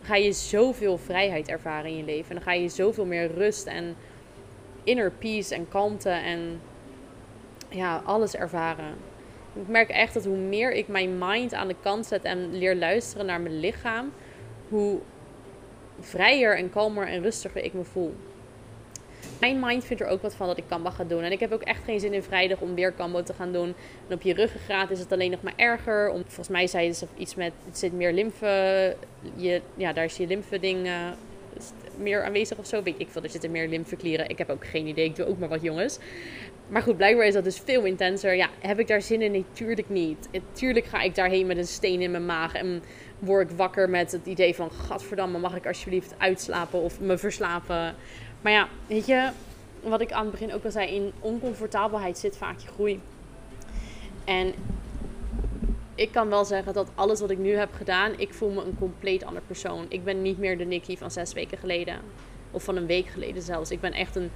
ga 0.05 0.15
je 0.15 0.33
zoveel 0.33 0.97
vrijheid 0.97 1.47
ervaren 1.47 1.89
in 1.89 1.97
je 1.97 2.03
leven. 2.03 2.29
En 2.29 2.35
dan 2.35 2.43
ga 2.43 2.53
je 2.53 2.69
zoveel 2.69 3.05
meer 3.05 3.31
rust 3.33 3.65
en 3.65 3.95
inner 4.83 5.11
peace 5.11 5.55
en 5.55 5.67
kalmte 5.67 6.09
en 6.09 6.61
ja, 7.69 8.01
alles 8.05 8.35
ervaren. 8.35 8.95
Ik 9.53 9.67
merk 9.67 9.89
echt 9.89 10.13
dat 10.13 10.25
hoe 10.25 10.37
meer 10.37 10.71
ik 10.71 10.87
mijn 10.87 11.17
mind 11.17 11.53
aan 11.53 11.67
de 11.67 11.75
kant 11.81 12.05
zet 12.05 12.23
en 12.23 12.57
leer 12.57 12.75
luisteren 12.75 13.25
naar 13.25 13.41
mijn 13.41 13.59
lichaam, 13.59 14.11
hoe 14.69 14.99
vrijer 15.99 16.57
en 16.57 16.69
kalmer 16.69 17.07
en 17.07 17.21
rustiger 17.21 17.63
ik 17.63 17.73
me 17.73 17.83
voel. 17.83 18.15
Mijn 19.39 19.59
mind 19.59 19.85
vindt 19.85 20.01
er 20.01 20.09
ook 20.09 20.21
wat 20.21 20.35
van 20.35 20.47
dat 20.47 20.57
ik 20.57 20.63
Kamba 20.67 20.89
ga 20.89 21.03
doen. 21.03 21.23
En 21.23 21.31
ik 21.31 21.39
heb 21.39 21.51
ook 21.51 21.61
echt 21.61 21.83
geen 21.83 21.99
zin 21.99 22.13
in 22.13 22.23
vrijdag 22.23 22.59
om 22.59 22.75
weer 22.75 22.91
Kambo 22.91 23.23
te 23.23 23.33
gaan 23.33 23.51
doen. 23.51 23.73
En 24.07 24.15
op 24.15 24.21
je 24.21 24.33
ruggengraat 24.33 24.89
is 24.89 24.99
het 24.99 25.11
alleen 25.11 25.31
nog 25.31 25.41
maar 25.41 25.53
erger. 25.55 26.11
Volgens 26.11 26.47
mij 26.47 26.67
zei 26.67 26.93
ze 26.93 27.07
iets 27.17 27.35
met, 27.35 27.51
het 27.65 27.77
zit 27.77 27.93
meer 27.93 28.13
lymfe, 28.13 28.95
ja, 29.75 29.93
daar 29.93 30.03
is 30.03 30.17
je 30.17 30.27
lymfe 30.27 30.59
ding 30.59 30.85
uh, 30.85 30.93
meer 31.97 32.23
aanwezig 32.23 32.57
of 32.57 32.65
zo. 32.65 32.83
Weet 32.83 32.95
ik 32.97 33.09
veel, 33.09 33.23
er 33.23 33.29
zitten 33.29 33.51
meer 33.51 33.67
lymfeklieren. 33.67 34.29
Ik 34.29 34.37
heb 34.37 34.49
ook 34.49 34.65
geen 34.65 34.87
idee, 34.87 35.05
ik 35.05 35.15
doe 35.15 35.25
ook 35.25 35.39
maar 35.39 35.49
wat 35.49 35.61
jongens. 35.61 35.99
Maar 36.67 36.81
goed, 36.81 36.97
blijkbaar 36.97 37.25
is 37.25 37.33
dat 37.33 37.43
dus 37.43 37.59
veel 37.59 37.83
intenser. 37.83 38.35
Ja, 38.35 38.49
heb 38.59 38.79
ik 38.79 38.87
daar 38.87 39.01
zin 39.01 39.21
in? 39.21 39.31
Nee, 39.31 39.85
niet. 39.87 40.29
Tuurlijk 40.51 40.85
ga 40.85 41.01
ik 41.01 41.15
daarheen 41.15 41.45
met 41.45 41.57
een 41.57 41.67
steen 41.67 42.01
in 42.01 42.11
mijn 42.11 42.25
maag 42.25 42.53
en 42.53 42.83
word 43.19 43.51
ik 43.51 43.57
wakker 43.57 43.89
met 43.89 44.11
het 44.11 44.25
idee 44.25 44.55
van... 44.55 44.71
Gadverdamme, 44.71 45.37
mag 45.37 45.55
ik 45.55 45.67
alsjeblieft 45.67 46.13
uitslapen 46.17 46.81
of 46.81 46.99
me 46.99 47.17
verslapen? 47.17 47.95
Maar 48.45 48.53
ja, 48.53 48.67
weet 48.87 49.05
je, 49.05 49.29
wat 49.83 50.01
ik 50.01 50.11
aan 50.11 50.21
het 50.21 50.31
begin 50.31 50.53
ook 50.53 50.63
al 50.65 50.71
zei, 50.71 50.95
in 50.95 51.13
oncomfortabelheid 51.19 52.17
zit 52.17 52.37
vaak 52.37 52.59
je 52.59 52.67
groei. 52.67 53.01
En 54.23 54.53
ik 55.95 56.11
kan 56.11 56.29
wel 56.29 56.45
zeggen 56.45 56.73
dat 56.73 56.91
alles 56.95 57.19
wat 57.19 57.29
ik 57.29 57.37
nu 57.37 57.55
heb 57.55 57.73
gedaan, 57.73 58.19
ik 58.19 58.33
voel 58.33 58.49
me 58.49 58.63
een 58.63 58.77
compleet 58.79 59.23
ander 59.23 59.41
persoon. 59.47 59.85
Ik 59.89 60.03
ben 60.03 60.21
niet 60.21 60.37
meer 60.37 60.57
de 60.57 60.65
Nikki 60.65 60.97
van 60.97 61.11
zes 61.11 61.33
weken 61.33 61.57
geleden. 61.57 61.99
Of 62.51 62.63
van 62.63 62.75
een 62.75 62.85
week 62.85 63.07
geleden 63.07 63.41
zelfs. 63.41 63.71
Ik 63.71 63.79
ben 63.79 63.93
echt 63.93 64.15
een. 64.15 64.31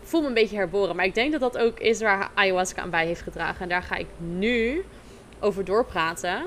Ik 0.00 0.06
voel 0.06 0.20
me 0.20 0.26
een 0.26 0.34
beetje 0.34 0.56
herboren. 0.56 0.96
Maar 0.96 1.04
ik 1.04 1.14
denk 1.14 1.32
dat 1.32 1.40
dat 1.40 1.58
ook 1.58 1.78
is 1.78 2.00
waar 2.00 2.30
ayahuasca 2.34 2.82
aan 2.82 2.90
bij 2.90 3.06
heeft 3.06 3.22
gedragen. 3.22 3.62
En 3.62 3.68
daar 3.68 3.82
ga 3.82 3.96
ik 3.96 4.08
nu 4.18 4.84
over 5.40 5.64
doorpraten. 5.64 6.42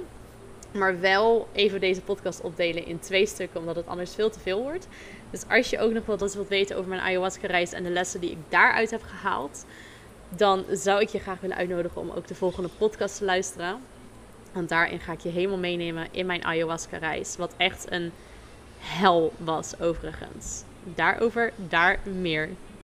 Maar 0.71 0.99
wel 0.99 1.47
even 1.53 1.79
deze 1.79 2.01
podcast 2.01 2.41
opdelen 2.41 2.85
in 2.85 2.99
twee 2.99 3.25
stukken, 3.25 3.59
omdat 3.59 3.75
het 3.75 3.87
anders 3.87 4.15
veel 4.15 4.29
te 4.29 4.39
veel 4.39 4.61
wordt. 4.61 4.87
Dus 5.33 5.47
als 5.49 5.69
je 5.69 5.79
ook 5.79 5.91
nog 5.91 6.05
wat 6.05 6.33
wilt 6.33 6.47
weten 6.47 6.77
over 6.77 6.89
mijn 6.89 7.01
ayahuasca-reis 7.01 7.71
en 7.71 7.83
de 7.83 7.89
lessen 7.89 8.19
die 8.21 8.31
ik 8.31 8.37
daaruit 8.49 8.91
heb 8.91 9.03
gehaald, 9.03 9.65
dan 10.29 10.65
zou 10.71 11.01
ik 11.01 11.09
je 11.09 11.19
graag 11.19 11.39
willen 11.39 11.57
uitnodigen 11.57 12.01
om 12.01 12.09
ook 12.09 12.27
de 12.27 12.35
volgende 12.35 12.69
podcast 12.77 13.17
te 13.17 13.25
luisteren. 13.25 13.81
Want 14.51 14.69
daarin 14.69 14.99
ga 14.99 15.11
ik 15.11 15.19
je 15.19 15.29
helemaal 15.29 15.57
meenemen 15.57 16.07
in 16.11 16.25
mijn 16.25 16.45
ayahuasca-reis. 16.45 17.35
Wat 17.35 17.53
echt 17.57 17.91
een 17.91 18.11
hel 18.79 19.33
was, 19.37 19.79
overigens. 19.79 20.63
Daarover, 20.83 21.53
daar 21.67 21.99
meer 22.03 22.49